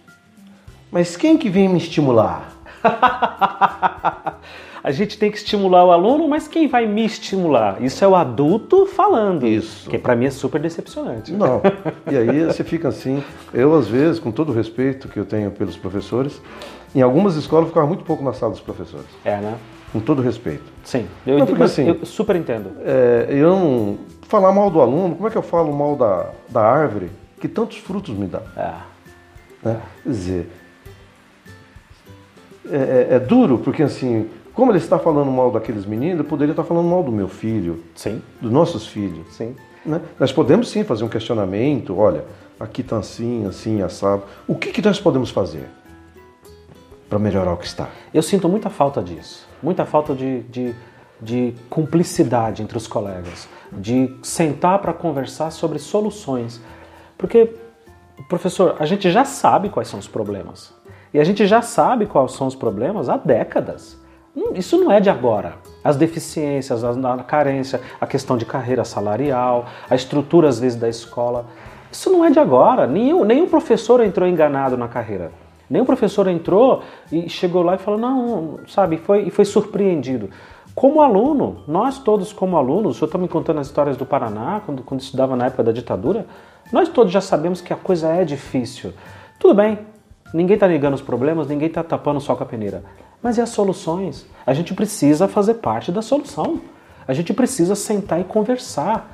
Mas 0.92 1.16
quem 1.16 1.38
que 1.38 1.50
vem 1.50 1.70
me 1.70 1.78
estimular? 1.78 2.52
a 4.84 4.92
gente 4.92 5.18
tem 5.18 5.32
que 5.32 5.38
estimular 5.38 5.86
o 5.86 5.92
aluno, 5.92 6.28
mas 6.28 6.48
quem 6.48 6.68
vai 6.68 6.86
me 6.86 7.06
estimular? 7.06 7.82
Isso 7.82 8.04
é 8.04 8.08
o 8.08 8.16
adulto 8.16 8.86
falando. 8.88 9.48
Isso. 9.48 9.90
Que 9.90 9.98
para 9.98 10.16
mim 10.16 10.26
é 10.26 10.32
super 10.32 10.60
decepcionante. 10.60 11.32
Não. 11.32 11.62
E 12.12 12.18
aí 12.18 12.44
você 12.44 12.64
fica 12.64 12.90
assim. 12.90 13.24
Eu, 13.54 13.74
às 13.78 13.88
vezes, 13.88 14.20
com 14.20 14.32
todo 14.32 14.50
o 14.50 14.54
respeito 14.54 15.08
que 15.08 15.18
eu 15.18 15.24
tenho 15.24 15.52
pelos 15.52 15.78
professores, 15.78 16.42
em 16.94 17.02
algumas 17.02 17.36
escolas 17.36 17.70
ficava 17.70 17.88
muito 17.88 18.04
pouco 18.04 18.24
na 18.24 18.34
sala 18.34 18.52
dos 18.52 18.62
professores. 18.62 19.08
É, 19.24 19.38
né? 19.38 19.58
Com 19.92 20.00
todo 20.00 20.22
respeito. 20.22 20.64
Sim. 20.84 21.08
Eu, 21.26 21.40
não, 21.40 21.46
porque, 21.46 21.64
assim, 21.64 21.88
eu 21.88 22.06
super 22.06 22.36
entendo. 22.36 22.72
É, 22.84 23.28
eu 23.30 23.50
não. 23.50 23.98
Falar 24.24 24.52
mal 24.54 24.70
do 24.70 24.80
aluno, 24.80 25.16
como 25.16 25.28
é 25.28 25.32
que 25.32 25.38
eu 25.38 25.42
falo 25.42 25.74
mal 25.74 25.96
da, 25.98 26.30
da 26.48 26.62
árvore 26.62 27.10
que 27.40 27.50
tantos 27.50 27.78
frutos 27.78 28.16
me 28.16 28.28
dá? 28.28 28.42
É. 28.56 29.68
Né? 29.68 29.82
Quer 30.04 30.10
dizer, 30.10 30.52
é, 32.70 32.78
é, 32.78 33.16
é, 33.16 33.20
duro, 33.20 33.58
porque 33.58 33.84
assim, 33.84 34.30
como 34.54 34.72
ele 34.72 34.78
está 34.78 34.98
falando 34.98 35.30
mal 35.30 35.52
daqueles 35.52 35.86
meninos, 35.86 36.20
ele 36.20 36.28
poderia 36.28 36.54
estar 36.54 36.64
falando 36.64 36.88
mal 36.88 37.04
do 37.04 37.12
meu 37.12 37.28
filho, 37.28 37.84
sim. 37.94 38.22
dos 38.40 38.52
nossos 38.52 38.88
filhos. 38.88 39.36
Sim. 39.36 39.56
Né? 39.86 40.00
Nós 40.18 40.32
podemos 40.32 40.70
sim 40.70 40.84
fazer 40.86 41.04
um 41.04 41.10
questionamento, 41.10 41.98
olha, 41.98 42.24
aqui 42.60 42.82
está 42.82 42.98
assim, 42.98 43.46
assim, 43.46 43.82
assado. 43.82 44.24
O 44.48 44.56
que, 44.56 44.72
que 44.72 44.82
nós 44.82 45.00
podemos 45.00 45.30
fazer 45.30 45.66
para 47.12 47.20
melhorar 47.20 47.54
o 47.54 47.58
que 47.58 47.68
está? 47.68 47.90
Eu 48.12 48.24
sinto 48.24 48.50
muita 48.50 48.72
falta 48.72 49.04
disso. 49.04 49.48
Muita 49.62 49.86
falta 49.86 50.16
de, 50.16 50.42
de 50.44 50.76
de 51.22 51.54
cumplicidade 51.70 52.64
entre 52.64 52.76
os 52.76 52.88
colegas, 52.88 53.48
de 53.72 54.18
sentar 54.24 54.80
para 54.80 54.92
conversar 54.92 55.52
sobre 55.52 55.78
soluções. 55.78 56.60
Porque, 57.18 57.54
professor, 58.28 58.76
a 58.80 58.86
gente 58.86 59.12
já 59.12 59.24
sabe 59.24 59.70
quais 59.70 59.88
são 59.88 60.00
os 60.00 60.08
problemas. 60.08 60.74
E 61.14 61.20
a 61.20 61.24
gente 61.24 61.46
já 61.46 61.62
sabe 61.62 62.08
quais 62.08 62.32
são 62.32 62.48
os 62.48 62.56
problemas 62.56 63.08
há 63.08 63.18
décadas. 63.18 64.00
Hum, 64.36 64.54
isso 64.56 64.78
não 64.78 64.92
é 64.92 65.00
de 65.00 65.10
agora. 65.10 65.56
As 65.84 65.96
deficiências, 65.96 66.84
a 66.84 67.18
carência, 67.24 67.82
a 68.00 68.08
questão 68.08 68.38
de 68.38 68.46
carreira 68.46 68.84
salarial, 68.84 69.66
a 69.90 69.94
estrutura, 69.94 70.48
às 70.48 70.60
vezes, 70.60 70.80
da 70.80 70.90
escola. 70.90 71.46
Isso 71.92 72.10
não 72.10 72.26
é 72.26 72.32
de 72.32 72.40
agora. 72.40 72.88
Nenhum, 72.88 73.26
nenhum 73.26 73.48
professor 73.48 74.02
entrou 74.02 74.28
enganado 74.28 74.78
na 74.78 74.88
carreira. 74.88 75.32
Nenhum 75.72 75.86
professor 75.86 76.28
entrou 76.28 76.84
e 77.10 77.30
chegou 77.30 77.64
lá 77.64 77.76
e 77.76 77.78
falou, 77.78 77.98
não, 77.98 78.60
sabe, 78.68 78.98
foi, 78.98 79.24
e 79.24 79.32
foi 79.32 79.46
surpreendido. 79.46 80.30
Como 80.76 81.02
aluno, 81.02 81.64
nós 81.66 81.98
todos 81.98 82.34
como 82.34 82.58
alunos, 82.58 82.92
o 82.92 83.00
senhor 83.00 83.06
está 83.06 83.18
me 83.18 83.30
contando 83.30 83.62
as 83.62 83.68
histórias 83.68 83.96
do 83.96 84.06
Paraná, 84.06 84.62
quando, 84.66 84.84
quando 84.84 85.00
estudava 85.00 85.34
na 85.34 85.46
época 85.46 85.64
da 85.64 85.72
ditadura, 85.72 86.26
nós 86.74 86.90
todos 86.90 87.14
já 87.14 87.22
sabemos 87.22 87.62
que 87.62 87.72
a 87.72 87.78
coisa 87.78 88.10
é 88.10 88.26
difícil. 88.26 88.92
Tudo 89.40 89.54
bem, 89.54 89.80
ninguém 90.34 90.56
está 90.56 90.68
negando 90.68 90.96
os 90.96 91.02
problemas, 91.02 91.48
ninguém 91.48 91.70
está 91.70 91.82
tapando 91.82 92.18
o 92.18 92.22
sol 92.22 92.36
com 92.36 92.44
a 92.44 92.46
peneira. 92.46 92.84
Mas 93.24 93.38
e 93.38 93.42
as 93.42 93.50
soluções? 93.50 94.26
A 94.46 94.54
gente 94.54 94.74
precisa 94.74 95.26
fazer 95.26 95.54
parte 95.56 95.90
da 95.90 96.02
solução. 96.02 96.60
A 97.08 97.14
gente 97.14 97.34
precisa 97.34 97.76
sentar 97.76 98.20
e 98.20 98.26
conversar. 98.26 99.10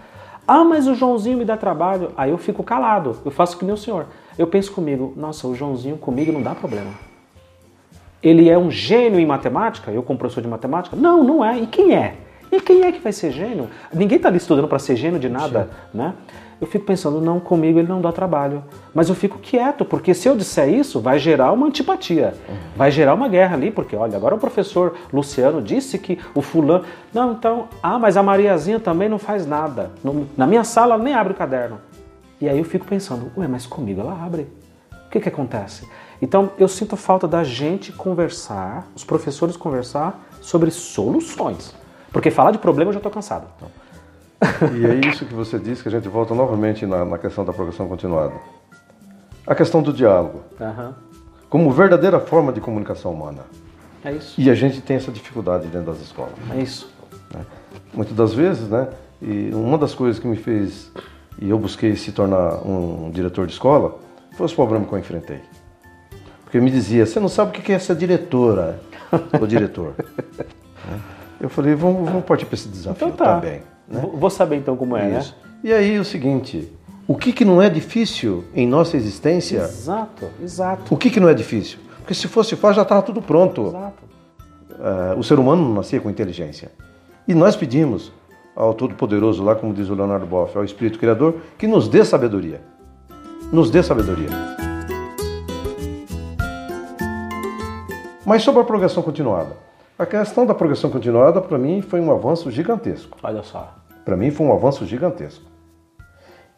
Ah, 0.48 0.64
mas 0.64 0.88
o 0.88 0.96
Joãozinho 0.96 1.38
me 1.38 1.46
dá 1.46 1.56
trabalho. 1.56 2.14
Aí 2.18 2.32
eu 2.32 2.38
fico 2.40 2.64
calado, 2.64 3.18
eu 3.24 3.30
faço 3.30 3.58
que 3.60 3.66
nem 3.66 3.76
o 3.76 3.78
senhor. 3.78 4.08
Eu 4.38 4.48
penso 4.48 4.72
comigo, 4.72 5.14
nossa, 5.16 5.48
o 5.48 5.56
Joãozinho 5.56 5.98
comigo 5.98 6.32
não 6.32 6.42
dá 6.42 6.54
problema. 6.54 6.92
Ele 8.22 8.50
é 8.50 8.58
um 8.58 8.70
gênio 8.70 9.20
em 9.20 9.26
matemática? 9.26 9.92
Eu, 9.92 10.04
como 10.04 10.20
professor 10.20 10.42
de 10.42 10.48
matemática? 10.48 10.96
Não, 10.96 11.24
não 11.24 11.44
é. 11.44 11.60
E 11.60 11.68
quem 11.68 11.96
é? 11.96 12.16
E 12.52 12.62
quem 12.62 12.84
é 12.84 12.92
que 12.92 13.00
vai 13.00 13.12
ser 13.12 13.32
gênio? 13.32 13.68
Ninguém 13.94 14.18
está 14.18 14.30
ali 14.30 14.38
estudando 14.38 14.68
para 14.68 14.80
ser 14.80 14.96
gênio 14.96 15.20
de 15.20 15.30
nada, 15.30 15.70
Sim. 15.92 15.98
né? 15.98 16.14
Eu 16.60 16.66
fico 16.66 16.86
pensando, 16.86 17.22
não, 17.22 17.40
comigo 17.40 17.78
ele 17.78 17.88
não 17.88 18.02
dá 18.02 18.12
trabalho. 18.12 18.64
Mas 18.94 19.10
eu 19.10 19.16
fico 19.16 19.38
quieto, 19.38 19.86
porque 19.86 20.14
se 20.16 20.28
eu 20.28 20.36
disser 20.36 20.68
isso, 20.70 21.00
vai 21.00 21.20
gerar 21.20 21.52
uma 21.52 21.68
antipatia. 21.68 22.34
Uhum. 22.50 22.56
Vai 22.76 22.90
gerar 22.90 23.14
uma 23.14 23.28
guerra 23.28 23.56
ali, 23.56 23.70
porque 23.70 23.96
olha, 23.96 24.18
agora 24.18 24.34
o 24.34 24.40
professor 24.40 24.96
Luciano 25.14 25.62
disse 25.62 26.00
que 26.00 26.18
o 26.34 26.42
fulano. 26.42 26.84
Não, 27.14 27.34
então, 27.34 27.68
ah, 27.82 28.00
mas 28.00 28.18
a 28.18 28.24
Mariazinha 28.24 28.80
também 28.80 29.08
não 29.08 29.20
faz 29.20 29.46
nada. 29.46 29.92
Na 30.36 30.48
minha 30.48 30.64
sala 30.64 30.96
ela 30.96 31.04
nem 31.04 31.14
abre 31.14 31.34
o 31.34 31.36
caderno. 31.36 31.80
E 32.40 32.48
aí 32.48 32.58
eu 32.58 32.64
fico 32.64 32.86
pensando, 32.86 33.32
ué, 33.38 33.48
mas 33.48 33.66
comigo 33.66 34.02
ela 34.02 34.14
abre. 34.24 34.48
O 35.06 35.10
que, 35.10 35.20
que 35.20 35.30
acontece? 35.30 35.88
Então 36.22 36.52
eu 36.58 36.68
sinto 36.68 36.96
falta 36.96 37.28
da 37.28 37.44
gente 37.44 37.92
conversar, 37.92 38.88
os 38.96 39.04
professores 39.04 39.56
conversar 39.56 40.28
sobre 40.42 40.70
soluções. 40.72 41.76
Porque 42.12 42.32
falar 42.32 42.52
de 42.52 42.58
problema 42.58 42.90
eu 42.90 42.94
já 42.94 43.00
estou 43.00 43.12
cansado. 43.12 43.48
E 44.76 44.86
é 44.86 45.10
isso 45.10 45.26
que 45.26 45.34
você 45.34 45.58
disse, 45.58 45.82
que 45.82 45.90
a 45.90 45.92
gente 45.92 46.08
volta 46.08 46.36
novamente 46.36 46.86
na, 46.86 47.04
na 47.04 47.18
questão 47.18 47.44
da 47.44 47.52
progressão 47.52 47.88
continuada. 47.88 48.36
A 49.46 49.56
questão 49.56 49.82
do 49.82 49.92
diálogo. 49.92 50.42
Uhum. 50.60 50.94
Como 51.50 51.72
verdadeira 51.72 52.20
forma 52.20 52.52
de 52.52 52.60
comunicação 52.60 53.12
humana. 53.14 53.46
É 54.04 54.12
isso. 54.12 54.40
E 54.40 54.50
a 54.50 54.54
gente 54.54 54.82
tem 54.82 54.98
essa 54.98 55.12
dificuldade 55.12 55.68
dentro 55.68 55.92
das 55.92 56.02
escolas. 56.02 56.34
É 56.52 56.62
isso. 56.62 56.92
Né? 57.34 57.46
Muitas 57.94 58.16
das 58.16 58.34
vezes, 58.34 58.68
né? 58.70 58.90
E 59.22 59.50
uma 59.54 59.78
das 59.78 59.96
coisas 59.96 60.20
que 60.20 60.28
me 60.28 60.36
fez 60.36 60.92
e 61.40 61.50
eu 61.50 61.60
busquei 61.60 61.96
se 61.96 62.12
tornar 62.12 62.66
um 62.66 63.12
diretor 63.12 63.46
de 63.46 63.54
escola 63.54 64.00
foi 64.36 64.46
os 64.46 64.54
problemas 64.54 64.88
que 64.88 64.94
eu 64.94 65.00
enfrentei. 65.00 65.40
Porque 66.44 66.60
me 66.60 66.72
dizia, 66.72 67.06
você 67.06 67.20
não 67.20 67.28
sabe 67.28 67.58
o 67.58 67.62
que 67.62 67.72
é 67.72 67.80
ser 67.80 67.96
diretora 67.96 68.80
ou 69.40 69.46
diretor. 69.46 69.94
eu 71.42 71.50
falei, 71.50 71.76
vamos, 71.76 72.10
vamos 72.10 72.26
partir 72.26 72.46
para 72.46 72.56
esse 72.56 72.70
desafio 72.70 73.08
então 73.08 73.12
tá. 73.12 73.36
também. 73.36 73.62
Né? 73.88 74.10
Vou 74.14 74.30
saber 74.30 74.58
então 74.58 74.76
como 74.78 74.96
é, 74.96 75.20
Isso. 75.20 75.36
né? 75.44 75.48
E 75.64 75.74
aí 75.74 76.00
o 76.00 76.06
seguinte, 76.06 76.72
o 77.08 77.16
que, 77.16 77.34
que 77.34 77.44
não 77.44 77.62
é 77.62 77.70
difícil 77.70 78.46
em 78.54 78.68
nossa 78.68 78.96
existência? 78.96 79.60
Exato, 79.60 80.30
exato. 80.42 80.94
O 80.94 80.98
que, 80.98 81.10
que 81.10 81.20
não 81.20 81.30
é 81.30 81.34
difícil? 81.34 81.80
Porque 82.00 82.14
se 82.14 82.28
fosse 82.28 82.56
fácil 82.56 82.76
já 82.76 82.82
estava 82.84 83.02
tudo 83.02 83.22
pronto. 83.22 83.68
Exato. 83.68 84.04
Uh, 84.72 85.20
o 85.20 85.24
ser 85.24 85.40
humano 85.40 85.64
não 85.64 85.74
nascia 85.74 86.00
com 86.00 86.10
inteligência. 86.10 86.72
E 87.28 87.34
nós 87.34 87.56
pedimos 87.56 88.12
ao 88.58 88.74
Todo-Poderoso, 88.74 89.44
lá 89.44 89.56
como 89.56 89.72
diz 89.72 89.88
o 89.88 89.94
Leonardo 89.94 90.26
Boff, 90.26 90.58
ao 90.58 90.64
Espírito 90.64 90.98
Criador, 90.98 91.36
que 91.60 91.68
nos 91.68 91.88
dê 91.88 92.04
sabedoria. 92.04 92.60
Nos 93.54 93.70
dê 93.70 93.84
sabedoria. 93.84 94.30
Mas 98.26 98.42
sobre 98.42 98.62
a 98.62 98.64
progressão 98.66 99.04
continuada. 99.04 99.56
A 99.98 100.06
questão 100.06 100.46
da 100.46 100.56
progressão 100.56 100.90
continuada, 100.90 101.40
para 101.40 101.58
mim, 101.58 101.82
foi 101.82 102.02
um 102.02 102.12
avanço 102.12 102.50
gigantesco. 102.50 103.18
Olha 103.22 103.44
só. 103.44 103.76
Para 104.04 104.18
mim, 104.18 104.32
foi 104.32 104.48
um 104.48 104.54
avanço 104.54 104.86
gigantesco. 104.86 105.46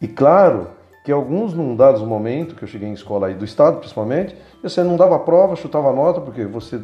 E 0.01 0.07
claro 0.07 0.67
que 1.03 1.11
alguns, 1.11 1.53
num 1.53 1.75
dado 1.75 2.05
momento, 2.05 2.55
que 2.55 2.63
eu 2.63 2.67
cheguei 2.67 2.87
em 2.87 2.93
escola 2.93 3.27
aí 3.27 3.33
do 3.33 3.43
Estado, 3.43 3.77
principalmente, 3.77 4.35
você 4.63 4.83
não 4.83 4.95
dava 4.95 5.19
prova, 5.19 5.55
chutava 5.55 5.91
nota, 5.91 6.21
porque 6.21 6.45
você 6.45 6.81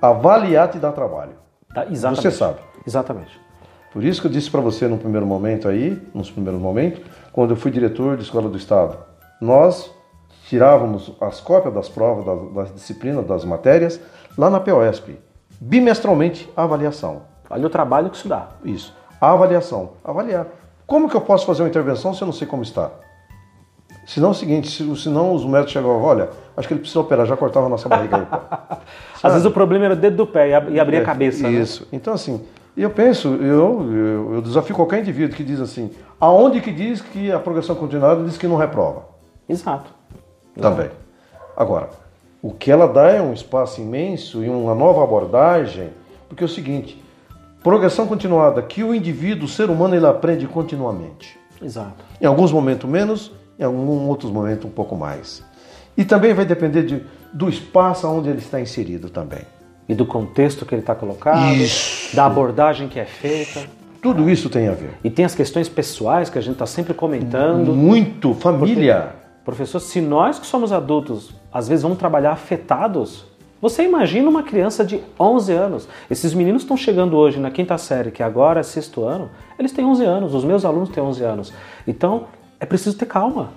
avaliar 0.00 0.70
te 0.70 0.78
dá 0.78 0.92
trabalho. 0.92 1.32
Tá, 1.74 1.86
exatamente. 1.86 2.22
Você 2.22 2.30
sabe. 2.30 2.58
Exatamente. 2.86 3.47
Por 3.92 4.04
isso 4.04 4.20
que 4.20 4.26
eu 4.26 4.30
disse 4.30 4.50
para 4.50 4.60
você 4.60 4.86
no 4.86 4.98
primeiro 4.98 5.26
momento 5.26 5.68
aí, 5.68 6.00
nos 6.14 6.30
primeiros 6.30 6.60
momentos, 6.60 7.00
quando 7.32 7.50
eu 7.50 7.56
fui 7.56 7.70
diretor 7.70 8.16
de 8.16 8.22
escola 8.22 8.48
do 8.48 8.56
Estado, 8.56 8.98
nós 9.40 9.90
tirávamos 10.48 11.12
as 11.20 11.40
cópias 11.40 11.72
das 11.72 11.88
provas, 11.88 12.24
das, 12.24 12.54
das 12.54 12.74
disciplinas, 12.74 13.26
das 13.26 13.44
matérias, 13.44 14.00
lá 14.36 14.50
na 14.50 14.60
POSP. 14.60 15.18
Bimestralmente, 15.60 16.48
a 16.56 16.64
avaliação. 16.64 17.22
Olha 17.50 17.66
o 17.66 17.70
trabalho 17.70 18.10
que 18.10 18.16
isso 18.16 18.28
dá. 18.28 18.48
Isso. 18.64 18.94
A 19.20 19.32
avaliação. 19.32 19.92
Avaliar. 20.04 20.46
Como 20.86 21.08
que 21.08 21.16
eu 21.16 21.20
posso 21.20 21.44
fazer 21.44 21.62
uma 21.62 21.68
intervenção 21.68 22.14
se 22.14 22.22
eu 22.22 22.26
não 22.26 22.32
sei 22.32 22.46
como 22.46 22.62
está? 22.62 22.90
Senão 24.06 24.28
é 24.28 24.30
o 24.30 24.34
seguinte, 24.34 24.96
senão 24.96 25.34
os 25.34 25.44
médicos 25.44 25.72
chegavam, 25.72 26.02
olha, 26.02 26.30
acho 26.56 26.66
que 26.66 26.72
ele 26.72 26.80
precisa 26.80 27.00
operar, 27.00 27.26
já 27.26 27.36
cortava 27.36 27.66
a 27.66 27.68
nossa 27.68 27.90
barriga 27.90 28.16
aí. 28.16 28.78
Às 29.22 29.32
vezes 29.32 29.46
o 29.46 29.50
problema 29.50 29.84
era 29.84 29.94
o 29.94 29.96
dedo 29.96 30.16
do 30.16 30.26
pé 30.26 30.48
e 30.70 30.80
abrir 30.80 30.96
é, 30.96 31.00
a 31.00 31.04
cabeça. 31.04 31.42
Né? 31.42 31.50
Isso. 31.50 31.82
Né? 31.82 31.88
Então, 31.92 32.14
assim, 32.14 32.42
eu 32.82 32.90
penso, 32.90 33.28
eu, 33.28 33.92
eu, 33.92 34.34
eu, 34.34 34.42
desafio 34.42 34.74
qualquer 34.74 35.00
indivíduo 35.00 35.36
que 35.36 35.42
diz 35.42 35.60
assim, 35.60 35.90
aonde 36.20 36.60
que 36.60 36.70
diz 36.70 37.00
que 37.00 37.32
a 37.32 37.38
progressão 37.38 37.74
continuada 37.74 38.22
diz 38.24 38.36
que 38.38 38.46
não 38.46 38.56
reprova? 38.56 39.06
Exato. 39.48 39.92
Também. 40.60 40.90
Agora, 41.56 41.90
o 42.40 42.52
que 42.52 42.70
ela 42.70 42.86
dá 42.86 43.08
é 43.08 43.20
um 43.20 43.32
espaço 43.32 43.80
imenso 43.80 44.44
e 44.44 44.48
uma 44.48 44.74
nova 44.74 45.02
abordagem, 45.02 45.90
porque 46.28 46.44
é 46.44 46.46
o 46.46 46.48
seguinte, 46.48 47.02
progressão 47.62 48.06
continuada, 48.06 48.62
que 48.62 48.84
o 48.84 48.94
indivíduo, 48.94 49.46
o 49.46 49.48
ser 49.48 49.70
humano, 49.70 49.94
ele 49.94 50.06
aprende 50.06 50.46
continuamente. 50.46 51.38
Exato. 51.60 52.04
Em 52.20 52.26
alguns 52.26 52.52
momentos 52.52 52.88
menos, 52.88 53.32
em 53.58 53.64
alguns 53.64 54.08
outros 54.08 54.30
momentos 54.30 54.64
um 54.64 54.70
pouco 54.70 54.96
mais. 54.96 55.42
E 55.96 56.04
também 56.04 56.32
vai 56.32 56.44
depender 56.44 56.84
de, 56.84 57.02
do 57.32 57.48
espaço 57.48 58.06
onde 58.06 58.28
ele 58.28 58.38
está 58.38 58.60
inserido 58.60 59.10
também. 59.10 59.42
E 59.88 59.94
do 59.94 60.04
contexto 60.04 60.66
que 60.66 60.74
ele 60.74 60.82
está 60.82 60.94
colocado, 60.94 61.54
isso. 61.54 62.14
da 62.14 62.26
abordagem 62.26 62.88
que 62.88 63.00
é 63.00 63.06
feita. 63.06 63.60
Tudo 64.02 64.28
isso 64.28 64.48
tem 64.48 64.68
a 64.68 64.72
ver. 64.72 64.90
E 65.02 65.10
tem 65.10 65.24
as 65.24 65.34
questões 65.34 65.68
pessoais 65.68 66.30
que 66.30 66.38
a 66.38 66.40
gente 66.40 66.52
está 66.52 66.66
sempre 66.66 66.94
comentando. 66.94 67.74
Muito, 67.74 68.34
família. 68.34 69.12
Porque, 69.12 69.44
professor, 69.44 69.80
se 69.80 70.00
nós 70.00 70.38
que 70.38 70.46
somos 70.46 70.72
adultos, 70.72 71.34
às 71.52 71.68
vezes 71.68 71.82
vamos 71.82 71.98
trabalhar 71.98 72.32
afetados, 72.32 73.24
você 73.60 73.82
imagina 73.82 74.28
uma 74.28 74.44
criança 74.44 74.84
de 74.84 75.00
11 75.18 75.52
anos. 75.52 75.88
Esses 76.08 76.32
meninos 76.32 76.62
estão 76.62 76.76
chegando 76.76 77.16
hoje 77.16 77.40
na 77.40 77.50
quinta 77.50 77.76
série, 77.76 78.12
que 78.12 78.22
agora 78.22 78.60
é 78.60 78.62
sexto 78.62 79.04
ano, 79.04 79.30
eles 79.58 79.72
têm 79.72 79.84
11 79.84 80.04
anos, 80.04 80.34
os 80.34 80.44
meus 80.44 80.64
alunos 80.64 80.90
têm 80.90 81.02
11 81.02 81.24
anos. 81.24 81.52
Então, 81.86 82.26
é 82.60 82.66
preciso 82.66 82.96
ter 82.96 83.06
calma. 83.06 83.50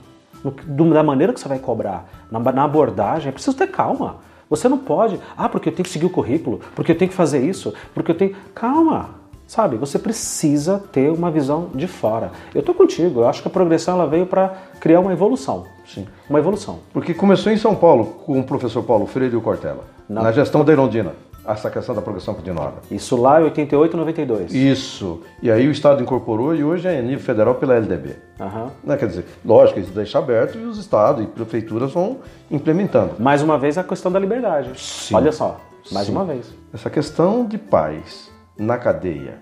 No, 0.43 0.89
da 0.91 1.03
maneira 1.03 1.31
que 1.31 1.39
você 1.39 1.47
vai 1.47 1.59
cobrar, 1.59 2.09
na, 2.31 2.39
na 2.39 2.63
abordagem, 2.63 3.29
é 3.29 3.31
preciso 3.31 3.55
ter 3.55 3.67
calma. 3.67 4.17
Você 4.51 4.67
não 4.67 4.77
pode, 4.77 5.17
ah, 5.37 5.47
porque 5.47 5.69
eu 5.69 5.73
tenho 5.73 5.85
que 5.85 5.89
seguir 5.89 6.05
o 6.05 6.09
currículo, 6.09 6.59
porque 6.75 6.91
eu 6.91 6.97
tenho 6.97 7.09
que 7.09 7.15
fazer 7.15 7.39
isso, 7.39 7.73
porque 7.93 8.11
eu 8.11 8.15
tenho. 8.15 8.35
Calma! 8.53 9.21
Sabe, 9.47 9.75
você 9.77 9.97
precisa 9.97 10.81
ter 10.91 11.09
uma 11.09 11.31
visão 11.31 11.69
de 11.73 11.87
fora. 11.87 12.31
Eu 12.53 12.59
estou 12.59 12.75
contigo, 12.75 13.21
eu 13.21 13.27
acho 13.27 13.41
que 13.41 13.47
a 13.47 13.51
progressão 13.51 13.95
ela 13.95 14.07
veio 14.07 14.25
para 14.25 14.49
criar 14.79 14.99
uma 14.99 15.11
evolução. 15.11 15.65
Sim. 15.85 16.05
Uma 16.29 16.39
evolução. 16.39 16.79
Porque 16.93 17.13
começou 17.13 17.51
em 17.51 17.57
São 17.57 17.75
Paulo 17.75 18.05
com 18.25 18.39
o 18.39 18.43
professor 18.43 18.83
Paulo 18.83 19.05
Freire 19.05 19.33
e 19.33 19.37
o 19.37 19.41
Cortella, 19.41 19.83
Não. 20.07 20.21
na 20.21 20.31
gestão 20.31 20.63
da 20.63 20.71
Irondina 20.71 21.13
essa 21.45 21.69
questão 21.69 21.95
da 21.95 22.01
progressão 22.01 22.33
continuada. 22.33 22.75
Isso 22.89 23.15
lá 23.19 23.41
em 23.41 23.45
88, 23.45 23.97
92. 23.97 24.53
Isso. 24.53 25.21
E 25.41 25.49
aí 25.49 25.67
o 25.67 25.71
Estado 25.71 26.01
incorporou 26.01 26.55
e 26.55 26.63
hoje 26.63 26.87
é 26.87 27.01
nível 27.01 27.19
federal 27.19 27.55
pela 27.55 27.75
LDB. 27.75 28.15
Uhum. 28.39 28.69
Né? 28.83 28.97
Quer 28.97 29.07
dizer, 29.07 29.25
lógico, 29.43 29.79
isso 29.79 29.91
deixa 29.91 30.19
aberto 30.19 30.57
e 30.57 30.63
os 30.63 30.77
estados 30.77 31.23
e 31.23 31.27
prefeituras 31.27 31.91
vão 31.91 32.19
implementando. 32.49 33.15
Mais 33.19 33.41
uma 33.41 33.57
vez 33.57 33.77
a 33.77 33.83
questão 33.83 34.11
da 34.11 34.19
liberdade. 34.19 34.79
Sim. 34.79 35.15
Olha 35.15 35.31
só, 35.31 35.59
mais 35.91 36.05
Sim. 36.07 36.11
uma 36.13 36.25
vez. 36.25 36.53
Essa 36.73 36.89
questão 36.89 37.45
de 37.45 37.57
pais 37.57 38.31
na 38.57 38.77
cadeia 38.77 39.39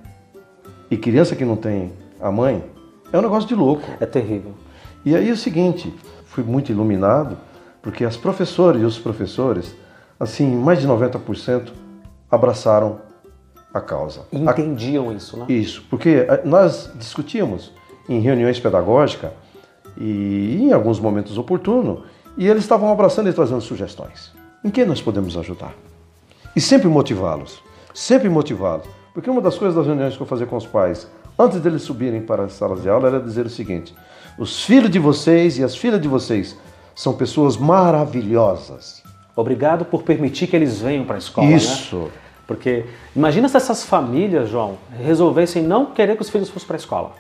e 0.90 0.98
criança 0.98 1.36
que 1.36 1.44
não 1.44 1.56
tem 1.56 1.92
a 2.20 2.32
mãe 2.32 2.64
é 3.12 3.18
um 3.18 3.22
negócio 3.22 3.48
de 3.48 3.56
louco. 3.56 3.84
É 4.00 4.06
terrível. 4.06 4.54
E 5.04 5.16
aí 5.16 5.30
é 5.30 5.32
o 5.32 5.38
seguinte, 5.38 5.94
fui 6.26 6.44
muito 6.44 6.72
iluminado 6.72 7.38
porque 7.82 8.04
as 8.04 8.18
professoras 8.18 8.82
e 8.82 8.86
os 8.86 9.00
professores, 9.00 9.74
assim, 10.20 10.54
mais 10.56 10.80
de 10.82 10.88
90% 10.88 11.72
abraçaram 12.30 13.02
a 13.74 13.82
causa. 13.82 14.22
Entendiam 14.32 15.10
a... 15.10 15.14
isso, 15.14 15.38
né? 15.38 15.46
Isso, 15.50 15.84
porque 15.90 16.26
eh, 16.28 16.42
nós 16.46 16.92
discutíamos 16.96 17.72
em 18.08 18.20
reuniões 18.20 18.60
pedagógicas 18.60 19.32
e 19.98 20.58
em 20.62 20.74
alguns 20.74 21.00
momentos 21.00 21.38
oportunos, 21.38 22.00
e 22.38 22.48
eles 22.48 22.64
estavam 22.64 22.92
abraçando 22.92 23.30
e 23.30 23.34
trazendo 23.34 23.62
sugestões. 23.62 24.32
Em 24.64 24.70
que 24.70 24.86
nós 24.86 25.02
podemos 25.02 25.38
ajudar? 25.38 25.74
E 26.56 26.62
sempre 26.62 26.88
motivá-los, 26.88 27.62
sempre 27.94 28.30
motivá-los. 28.30 28.88
Porque 29.14 29.30
uma 29.30 29.42
das 29.42 29.58
coisas 29.58 29.76
das 29.76 29.86
reuniões 29.86 30.16
que 30.16 30.22
eu 30.22 30.28
fazia 30.28 30.46
com 30.46 30.56
os 30.56 30.66
pais, 30.66 31.08
antes 31.38 31.60
deles 31.60 31.82
subirem 31.82 32.22
para 32.22 32.44
as 32.44 32.54
salas 32.54 32.82
de 32.82 32.90
aula, 32.90 33.08
era 33.08 33.20
dizer 33.20 33.46
o 33.46 33.50
seguinte: 33.50 33.94
os 34.38 34.64
filhos 34.64 34.90
de 34.90 35.00
vocês 35.00 35.58
e 35.58 35.64
as 35.64 35.76
filhas 35.76 36.02
de 36.02 36.08
vocês 36.08 36.58
são 36.96 37.14
pessoas 37.14 37.58
maravilhosas. 37.58 38.99
Obrigado 39.36 39.86
por 39.86 40.04
permitir 40.04 40.48
que 40.48 40.56
eles 40.56 40.82
venham 40.82 41.06
para 41.06 41.16
a 41.16 41.20
escola. 41.20 41.48
Né? 41.48 41.56
Isso. 41.56 41.98
Né? 41.98 42.10
Porque 42.48 42.86
imagina 43.16 43.48
se 43.48 43.58
essas 43.58 43.84
famílias, 43.84 44.50
João, 44.50 44.78
resolvessem 45.00 45.62
não 45.62 45.86
querer 45.86 46.16
que 46.16 46.22
os 46.22 46.30
filhos 46.30 46.50
fossem 46.50 46.68
para 46.68 46.76
a 46.76 46.80
escola. 46.80 47.12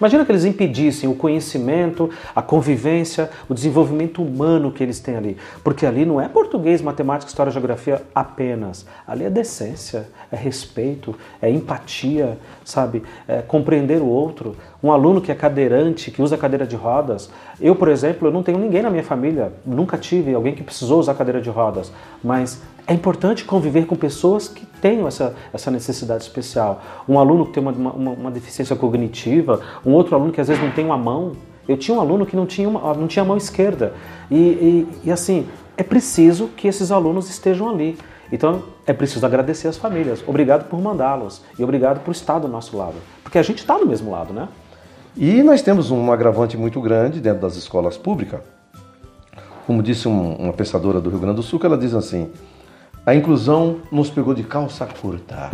Imagina 0.00 0.24
que 0.24 0.30
eles 0.30 0.44
impedissem 0.44 1.08
o 1.08 1.14
conhecimento, 1.14 2.08
a 2.34 2.40
convivência, 2.40 3.30
o 3.48 3.54
desenvolvimento 3.54 4.22
humano 4.22 4.70
que 4.70 4.82
eles 4.82 5.00
têm 5.00 5.16
ali. 5.16 5.36
Porque 5.64 5.84
ali 5.84 6.04
não 6.04 6.20
é 6.20 6.28
português, 6.28 6.80
matemática, 6.80 7.28
história, 7.28 7.50
geografia 7.50 8.02
apenas. 8.14 8.86
Ali 9.06 9.24
é 9.24 9.30
decência, 9.30 10.08
é 10.30 10.36
respeito, 10.36 11.16
é 11.42 11.50
empatia, 11.50 12.38
sabe? 12.64 13.02
É 13.26 13.42
compreender 13.42 14.00
o 14.00 14.06
outro. 14.06 14.56
Um 14.82 14.92
aluno 14.92 15.20
que 15.20 15.32
é 15.32 15.34
cadeirante, 15.34 16.10
que 16.10 16.22
usa 16.22 16.36
cadeira 16.36 16.64
de 16.64 16.76
rodas. 16.76 17.28
Eu, 17.60 17.74
por 17.74 17.88
exemplo, 17.88 18.28
eu 18.28 18.32
não 18.32 18.44
tenho 18.44 18.58
ninguém 18.58 18.80
na 18.80 18.90
minha 18.90 19.02
família, 19.02 19.52
nunca 19.66 19.98
tive 19.98 20.32
alguém 20.32 20.54
que 20.54 20.62
precisou 20.62 21.00
usar 21.00 21.14
cadeira 21.14 21.40
de 21.40 21.50
rodas. 21.50 21.90
Mas 22.22 22.62
é 22.86 22.94
importante 22.94 23.44
conviver 23.44 23.86
com 23.86 23.96
pessoas 23.96 24.46
que 24.46 24.64
tenham 24.80 25.08
essa, 25.08 25.34
essa 25.52 25.68
necessidade 25.68 26.22
especial. 26.22 26.80
Um 27.08 27.18
aluno 27.18 27.46
que 27.46 27.52
tem 27.52 27.62
uma, 27.62 27.72
uma, 27.72 28.10
uma, 28.12 28.30
deficiência 28.30 28.76
cognitiva, 28.76 29.60
um 29.84 29.92
outro 29.92 30.14
aluno 30.14 30.30
que 30.30 30.40
às 30.40 30.46
vezes 30.46 30.62
não 30.62 30.70
tem 30.70 30.84
uma 30.84 30.96
mão. 30.96 31.32
Eu 31.66 31.76
tinha 31.76 31.96
um 31.96 32.00
aluno 32.00 32.24
que 32.24 32.36
não 32.36 32.46
tinha, 32.46 32.68
uma, 32.68 32.94
não 32.94 33.08
tinha 33.08 33.24
mão 33.24 33.36
esquerda. 33.36 33.94
E, 34.30 34.36
e, 34.36 34.88
e 35.06 35.10
assim, 35.10 35.48
é 35.76 35.82
preciso 35.82 36.48
que 36.56 36.68
esses 36.68 36.92
alunos 36.92 37.28
estejam 37.28 37.68
ali. 37.68 37.98
Então 38.30 38.62
é 38.86 38.92
preciso 38.92 39.26
agradecer 39.26 39.66
as 39.66 39.76
famílias. 39.76 40.22
Obrigado 40.26 40.68
por 40.68 40.80
mandá-los 40.80 41.42
e 41.58 41.64
obrigado 41.64 42.00
por 42.04 42.12
estar 42.12 42.38
do 42.38 42.46
nosso 42.46 42.76
lado. 42.76 42.96
Porque 43.24 43.38
a 43.38 43.42
gente 43.42 43.58
está 43.58 43.76
do 43.76 43.86
mesmo 43.86 44.10
lado, 44.10 44.32
né? 44.32 44.48
E 45.16 45.42
nós 45.42 45.62
temos 45.62 45.90
um 45.90 46.12
agravante 46.12 46.56
muito 46.56 46.80
grande 46.80 47.20
dentro 47.20 47.40
das 47.40 47.56
escolas 47.56 47.96
públicas. 47.96 48.40
Como 49.66 49.82
disse 49.82 50.08
um, 50.08 50.34
uma 50.36 50.52
pensadora 50.52 51.00
do 51.00 51.10
Rio 51.10 51.18
Grande 51.18 51.36
do 51.36 51.42
Sul, 51.42 51.58
que 51.58 51.66
ela 51.66 51.76
diz 51.76 51.94
assim: 51.94 52.30
a 53.08 53.14
inclusão 53.14 53.78
nos 53.90 54.10
pegou 54.10 54.34
de 54.34 54.42
calça 54.42 54.86
curta. 54.86 55.50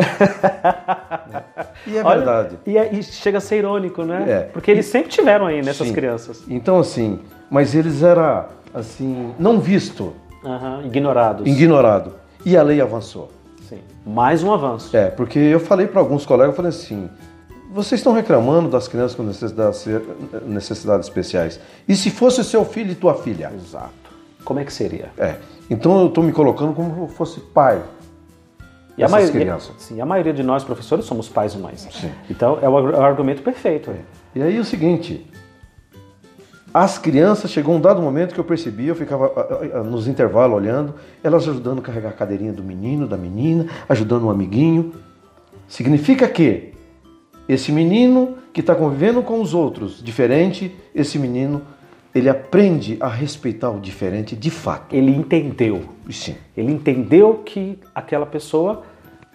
e 1.87 1.97
é 1.97 2.05
Olha, 2.05 2.17
verdade. 2.17 2.59
E, 2.67 2.77
é, 2.77 2.93
e, 2.93 3.03
chega 3.03 3.39
a 3.39 3.41
ser 3.41 3.59
irônico, 3.59 4.03
né? 4.03 4.25
É. 4.29 4.41
Porque 4.53 4.73
eles 4.73 4.87
sempre 4.87 5.09
tiveram 5.09 5.47
aí 5.47 5.63
nessas 5.63 5.87
Sim. 5.87 5.95
crianças. 5.95 6.43
Então, 6.49 6.81
assim, 6.81 7.21
mas 7.49 7.73
eles 7.75 8.03
eram, 8.03 8.47
assim, 8.75 9.33
não 9.39 9.61
visto. 9.61 10.15
Uhum, 10.43 10.85
ignorados. 10.85 11.47
Ignorado. 11.47 12.15
E 12.45 12.57
a 12.57 12.63
lei 12.63 12.81
avançou. 12.81 13.31
Sim. 13.69 13.79
Mais 14.05 14.43
um 14.43 14.53
avanço. 14.53 14.97
É, 14.97 15.07
porque 15.07 15.39
eu 15.39 15.61
falei 15.61 15.87
para 15.87 16.01
alguns 16.01 16.27
colegas, 16.27 16.53
eu 16.53 16.57
falei 16.57 16.71
assim, 16.71 17.09
vocês 17.75 17.99
estão 17.99 18.13
reclamando 18.13 18.69
das 18.69 18.87
crianças 18.87 19.17
com 19.17 19.25
necessidades, 19.25 19.85
necessidades 20.47 21.09
especiais. 21.09 21.59
E 21.89 21.97
se 21.97 22.09
fosse 22.09 22.45
seu 22.45 22.65
filho 22.65 22.93
e 22.93 22.95
tua 22.95 23.17
filha? 23.17 23.53
Exato. 23.53 23.93
Como 24.45 24.61
é 24.61 24.65
que 24.65 24.73
seria? 24.73 25.11
É. 25.19 25.35
Então 25.69 26.03
eu 26.03 26.07
estou 26.07 26.23
me 26.23 26.31
colocando 26.31 26.73
como 26.73 27.09
se 27.09 27.17
fosse 27.17 27.41
pai. 27.41 27.83
E 28.97 29.03
a 29.03 29.09
maioria, 29.09 29.41
crianças. 29.41 29.75
Sim, 29.79 30.01
a 30.01 30.07
maioria 30.07 30.33
de 30.33 30.45
nós, 30.45 30.63
professores, 30.63 31.05
somos 31.05 31.29
pais 31.29 31.55
e 31.55 31.59
mães. 31.59 31.89
Sim. 31.91 32.13
Então 32.31 32.61
é 32.63 32.69
o, 32.69 32.91
é 32.91 33.05
argumento 33.05 33.43
perfeito. 33.43 33.91
É. 33.91 33.97
E 34.37 34.41
aí 34.41 34.61
o 34.61 34.65
seguinte, 34.65 35.29
as 36.73 36.97
crianças, 36.97 37.51
chegou 37.51 37.75
um 37.75 37.81
dado 37.81 38.01
momento 38.01 38.35
que 38.35 38.39
eu 38.39 38.45
percebi, 38.45 38.87
eu 38.87 38.95
ficava 38.95 39.83
nos 39.83 40.07
intervalos 40.07 40.57
olhando, 40.57 40.95
elas 41.25 41.43
ajudando 41.49 41.81
a 41.81 41.83
carregar 41.83 42.11
a 42.11 42.13
cadeirinha 42.13 42.53
do 42.53 42.63
menino, 42.63 43.09
da 43.09 43.17
menina, 43.17 43.67
ajudando 43.89 44.27
um 44.27 44.31
amiguinho. 44.31 44.93
Significa 45.67 46.29
que 46.29 46.74
esse 47.49 47.71
menino 47.71 48.37
que 48.53 48.61
está 48.61 48.75
convivendo 48.75 49.23
com 49.23 49.41
os 49.41 49.53
outros, 49.55 50.03
diferente, 50.03 50.75
esse 50.95 51.19
menino 51.19 51.63
ele 52.15 52.29
aprende 52.29 52.97
a 53.01 53.09
respeitar 53.09 53.71
o 53.71 53.81
diferente 53.81 54.37
de 54.37 54.51
fato. 54.51 54.95
Ele 54.95 55.11
entendeu. 55.11 55.83
Sim. 56.09 56.37
Ele 56.57 56.73
entendeu 56.73 57.43
que 57.45 57.79
aquela 57.93 58.25
pessoa 58.25 58.85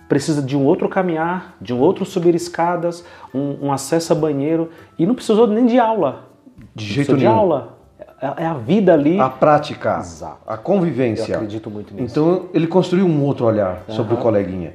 precisa 0.08 0.42
de 0.42 0.56
um 0.56 0.66
outro 0.66 0.88
caminhar, 0.88 1.56
de 1.60 1.74
um 1.74 1.80
outro 1.80 2.06
subir 2.06 2.34
escadas, 2.34 3.06
um, 3.34 3.68
um 3.68 3.72
acesso 3.72 4.14
a 4.14 4.16
banheiro 4.16 4.70
e 4.98 5.06
não 5.06 5.14
precisou 5.14 5.46
nem 5.46 5.66
de 5.66 5.78
aula. 5.78 6.30
De 6.74 6.86
jeito 6.86 7.16
nenhum. 7.16 7.20
de 7.20 7.26
aula. 7.28 7.78
É, 8.22 8.44
é 8.44 8.46
a 8.46 8.54
vida 8.54 8.94
ali. 8.94 9.20
A 9.20 9.30
prática. 9.30 9.98
Exato. 10.00 10.40
A 10.48 10.58
convivência. 10.58 11.34
Eu 11.34 11.36
acredito 11.36 11.70
muito 11.70 11.94
nisso. 11.94 12.06
Então 12.12 12.50
ele 12.54 12.66
construiu 12.66 13.06
um 13.06 13.24
outro 13.24 13.46
olhar 13.46 13.84
uhum. 13.88 13.96
sobre 13.96 14.14
o 14.14 14.18
coleguinha. 14.18 14.74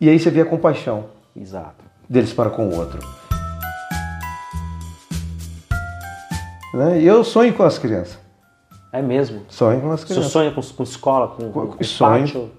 E 0.00 0.08
aí 0.08 0.18
você 0.18 0.30
vê 0.30 0.40
a 0.40 0.46
compaixão. 0.46 1.04
Exato. 1.36 1.91
Deles 2.08 2.32
para 2.32 2.50
com 2.50 2.68
o 2.68 2.76
outro. 2.76 3.00
Né? 6.74 7.00
E 7.00 7.06
eu 7.06 7.22
sonho 7.22 7.52
com 7.52 7.62
as 7.62 7.78
crianças. 7.78 8.18
É 8.92 9.00
mesmo? 9.00 9.42
Sonho 9.48 9.80
com 9.80 9.90
as 9.90 10.04
crianças. 10.04 10.26
Você 10.26 10.32
sonha 10.32 10.50
com, 10.50 10.60
com 10.60 10.82
escola, 10.82 11.28
com, 11.28 11.50
com, 11.50 11.66
com 11.68 11.84
sonho, 11.84 12.22
pátio? 12.24 12.50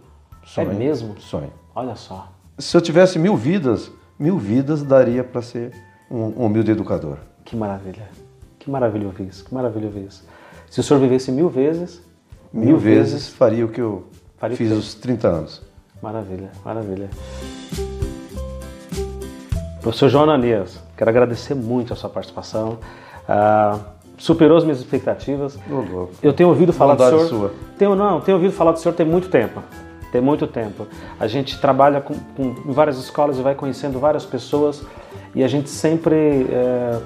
Sonho, 0.46 0.72
é 0.72 0.74
mesmo? 0.74 1.16
Sonho. 1.20 1.52
Olha 1.76 1.96
só. 1.96 2.32
Se 2.58 2.76
eu 2.78 2.82
tivesse 2.82 3.18
mil 3.18 3.36
vidas, 3.36 3.92
mil 4.20 4.38
vidas 4.38 4.84
daria 4.84 5.24
para 5.24 5.42
ser 5.42 5.74
um, 6.10 6.18
um, 6.18 6.46
humilde 6.46 6.72
educador. 6.72 7.18
Que 7.44 7.56
maravilha. 7.56 8.10
Que 8.60 8.70
maravilha 8.70 9.08
ouvir 9.08 9.28
isso. 9.28 9.46
Que 9.46 9.54
maravilha 9.54 9.88
ouvir 9.88 10.08
isso. 10.08 10.26
Se 10.70 10.80
o 10.80 10.84
senhor 10.84 11.00
vivesse 11.00 11.32
mil 11.32 11.50
vezes... 11.50 12.02
Mil, 12.52 12.66
mil 12.66 12.78
vezes, 12.78 13.14
vezes, 13.14 13.30
faria 13.30 13.66
o 13.66 13.70
que 13.70 13.82
eu 13.82 14.08
fiz 14.56 14.72
aos 14.72 14.94
30 14.94 15.28
anos. 15.28 15.62
Maravilha, 16.02 16.52
maravilha. 16.64 17.10
Professor 19.84 20.08
João 20.08 20.24
Ananias, 20.24 20.82
quero 20.96 21.10
agradecer 21.10 21.54
muito 21.54 21.92
a 21.92 21.96
sua 21.96 22.10
participação. 22.10 22.80
Uh, 23.28 23.80
superou 24.18 24.58
as 24.58 24.64
minhas 24.64 24.80
expectativas. 24.80 25.60
Oh, 25.70 26.08
eu 26.24 26.32
tenho 26.32 26.48
ouvido 26.48 26.72
falar 26.72 26.96
do 26.96 27.04
senhor. 27.04 27.28
Sua. 27.28 27.52
Tenho 27.78 27.94
não, 27.94 28.22
tenho 28.22 28.38
ouvido 28.38 28.54
falar 28.54 28.72
do 28.72 28.80
senhor 28.80 28.96
tem 28.96 29.06
muito 29.06 29.28
tempo. 29.28 29.62
Tem 30.10 30.22
muito 30.22 30.48
tempo. 30.48 30.88
A 31.20 31.28
gente 31.28 31.60
trabalha 31.60 32.00
com, 32.00 32.14
com 32.14 32.72
várias 32.72 32.98
escolas 32.98 33.38
e 33.38 33.42
vai 33.42 33.56
conhecendo 33.56 34.00
várias 34.00 34.24
pessoas 34.26 34.86
e 35.36 35.44
a 35.44 35.50
gente 35.50 35.70
sempre 35.70 36.48
é, 36.50 37.00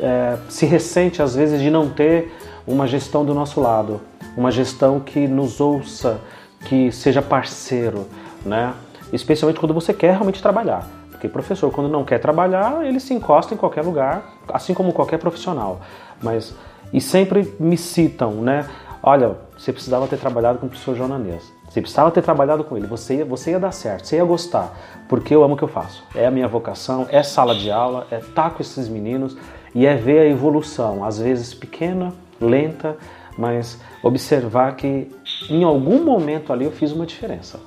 é, 0.00 0.38
se 0.48 0.64
ressente 0.64 1.20
às 1.20 1.36
vezes 1.36 1.60
de 1.60 1.70
não 1.70 1.90
ter 1.90 2.32
uma 2.66 2.86
gestão 2.86 3.26
do 3.26 3.34
nosso 3.34 3.60
lado, 3.60 4.00
uma 4.34 4.50
gestão 4.50 5.00
que 5.00 5.28
nos 5.28 5.60
ouça, 5.60 6.18
que 6.66 6.90
seja 6.92 7.20
parceiro, 7.20 8.06
né? 8.42 8.72
Especialmente 9.12 9.60
quando 9.60 9.74
você 9.74 9.92
quer 9.92 10.12
realmente 10.12 10.40
trabalhar. 10.40 11.01
Porque 11.22 11.28
professor, 11.28 11.70
quando 11.70 11.88
não 11.88 12.04
quer 12.04 12.18
trabalhar, 12.18 12.84
ele 12.84 12.98
se 12.98 13.14
encosta 13.14 13.54
em 13.54 13.56
qualquer 13.56 13.84
lugar, 13.84 14.40
assim 14.48 14.74
como 14.74 14.92
qualquer 14.92 15.18
profissional. 15.18 15.80
Mas 16.20 16.52
e 16.92 17.00
sempre 17.00 17.54
me 17.60 17.76
citam, 17.76 18.32
né? 18.32 18.68
Olha, 19.00 19.36
você 19.56 19.72
precisava 19.72 20.08
ter 20.08 20.16
trabalhado 20.16 20.58
com 20.58 20.66
o 20.66 20.68
professor 20.68 20.96
Jonanês. 20.96 21.52
Você 21.68 21.80
precisava 21.80 22.10
ter 22.10 22.22
trabalhado 22.22 22.64
com 22.64 22.76
ele. 22.76 22.88
Você 22.88 23.18
ia, 23.18 23.24
você 23.24 23.52
ia 23.52 23.60
dar 23.60 23.70
certo, 23.70 24.04
você 24.04 24.16
ia 24.16 24.24
gostar, 24.24 24.76
porque 25.08 25.32
eu 25.32 25.44
amo 25.44 25.54
o 25.54 25.56
que 25.56 25.62
eu 25.62 25.68
faço. 25.68 26.02
É 26.12 26.26
a 26.26 26.30
minha 26.30 26.48
vocação, 26.48 27.06
é 27.08 27.22
sala 27.22 27.54
de 27.54 27.70
aula, 27.70 28.08
é 28.10 28.18
estar 28.18 28.50
com 28.50 28.60
esses 28.60 28.88
meninos 28.88 29.36
e 29.76 29.86
é 29.86 29.94
ver 29.94 30.22
a 30.22 30.26
evolução, 30.26 31.04
às 31.04 31.20
vezes 31.20 31.54
pequena, 31.54 32.12
lenta, 32.40 32.96
mas 33.38 33.80
observar 34.02 34.74
que 34.74 35.08
em 35.48 35.62
algum 35.62 36.04
momento 36.04 36.52
ali 36.52 36.64
eu 36.64 36.72
fiz 36.72 36.90
uma 36.90 37.06
diferença. 37.06 37.60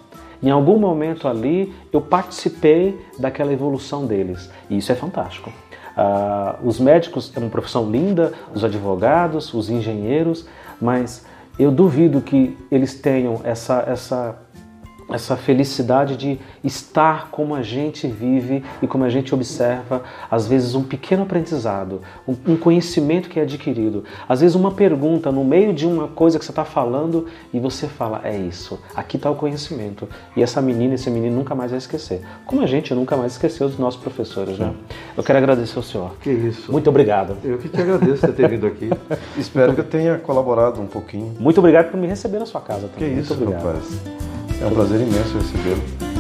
Em 0.46 0.52
algum 0.52 0.78
momento 0.78 1.28
ali 1.28 1.74
eu 1.92 2.00
participei 2.00 3.04
daquela 3.18 3.52
evolução 3.52 4.06
deles 4.06 4.48
e 4.70 4.78
isso 4.78 4.92
é 4.92 4.96
fantástico. 4.96 5.50
Uh, 5.50 6.68
os 6.68 6.80
médicos 6.80 7.34
é 7.36 7.40
uma 7.40 7.50
profissão 7.50 7.90
linda, 7.90 8.32
os 8.54 8.64
advogados, 8.64 9.52
os 9.56 9.72
engenheiros, 9.72 10.46
mas 10.80 11.26
eu 11.58 11.72
duvido 11.72 12.22
que 12.22 12.56
eles 12.70 12.94
tenham 12.94 13.42
essa, 13.44 13.84
essa 13.88 14.38
essa 15.10 15.36
felicidade 15.36 16.18
de 16.18 16.40
estar 16.64 17.30
como 17.30 17.54
a 17.54 17.62
gente 17.62 18.08
vive 18.08 18.64
e 18.82 18.88
como 18.88 19.04
a 19.04 19.10
gente 19.10 19.34
observa, 19.34 20.04
às 20.30 20.48
vezes 20.48 20.74
um 20.76 20.84
pequeno 20.84 21.24
aprendizado, 21.24 22.02
um, 22.28 22.56
conhecimento 22.58 23.30
que 23.30 23.40
é 23.40 23.44
adquirido, 23.44 24.04
às 24.28 24.42
vezes 24.42 24.56
uma 24.56 24.72
pergunta 24.72 25.32
no 25.32 25.44
meio 25.44 25.74
de 25.74 25.86
uma 25.86 26.08
coisa 26.08 26.40
que 26.40 26.46
você 26.46 26.52
está 26.52 26.66
falando 26.66 27.28
e 27.54 27.60
você 27.60 27.88
fala, 27.88 28.22
é 28.24 28.36
isso, 28.36 28.80
aqui 28.96 29.18
está 29.18 29.30
o 29.30 29.36
conhecimento. 29.36 30.08
E 30.36 30.42
essa 30.42 30.62
menina, 30.62 30.96
esse 30.96 31.10
menino 31.10 31.36
nunca 31.36 31.54
mais 31.54 31.72
vai 31.72 31.78
esquecer. 31.78 32.22
Como 32.46 32.62
a 32.62 32.66
gente 32.66 32.94
nunca 32.94 33.16
mais 33.16 33.34
esqueceu 33.34 33.68
dos 33.68 33.78
nossos 33.78 34.00
professores, 34.00 34.58
né? 34.58 34.74
Eu 35.16 35.24
quero 35.24 35.38
agradecer 35.38 35.78
ao 35.78 35.84
senhor. 35.84 36.16
Que 36.22 36.32
isso. 36.32 36.72
Muito 36.72 36.90
obrigado. 36.90 37.38
Eu 37.44 37.58
que 37.58 37.70
te 37.70 37.82
agradeço 37.82 38.26
por 38.26 38.34
ter 38.34 38.48
vindo 38.50 38.68
aqui. 38.68 38.90
Espero 39.38 39.74
que 39.74 39.82
eu 39.82 39.86
tenha 39.86 40.18
colaborado 40.18 40.82
um 40.82 40.88
pouquinho. 40.88 41.34
Muito 41.40 41.60
obrigado 41.60 41.92
por 41.92 42.00
me 42.00 42.08
receber 42.08 42.40
na 42.40 42.46
sua 42.46 42.62
casa. 42.62 42.88
Também. 42.88 43.16
Que 43.16 43.20
isso, 43.22 43.36
Muito 43.36 43.50
obrigado. 43.50 43.76
rapaz. 43.76 44.26
É 44.62 44.66
um 44.66 44.74
prazer 44.96 45.08
imenso 45.08 45.38
recebê-lo. 45.38 46.15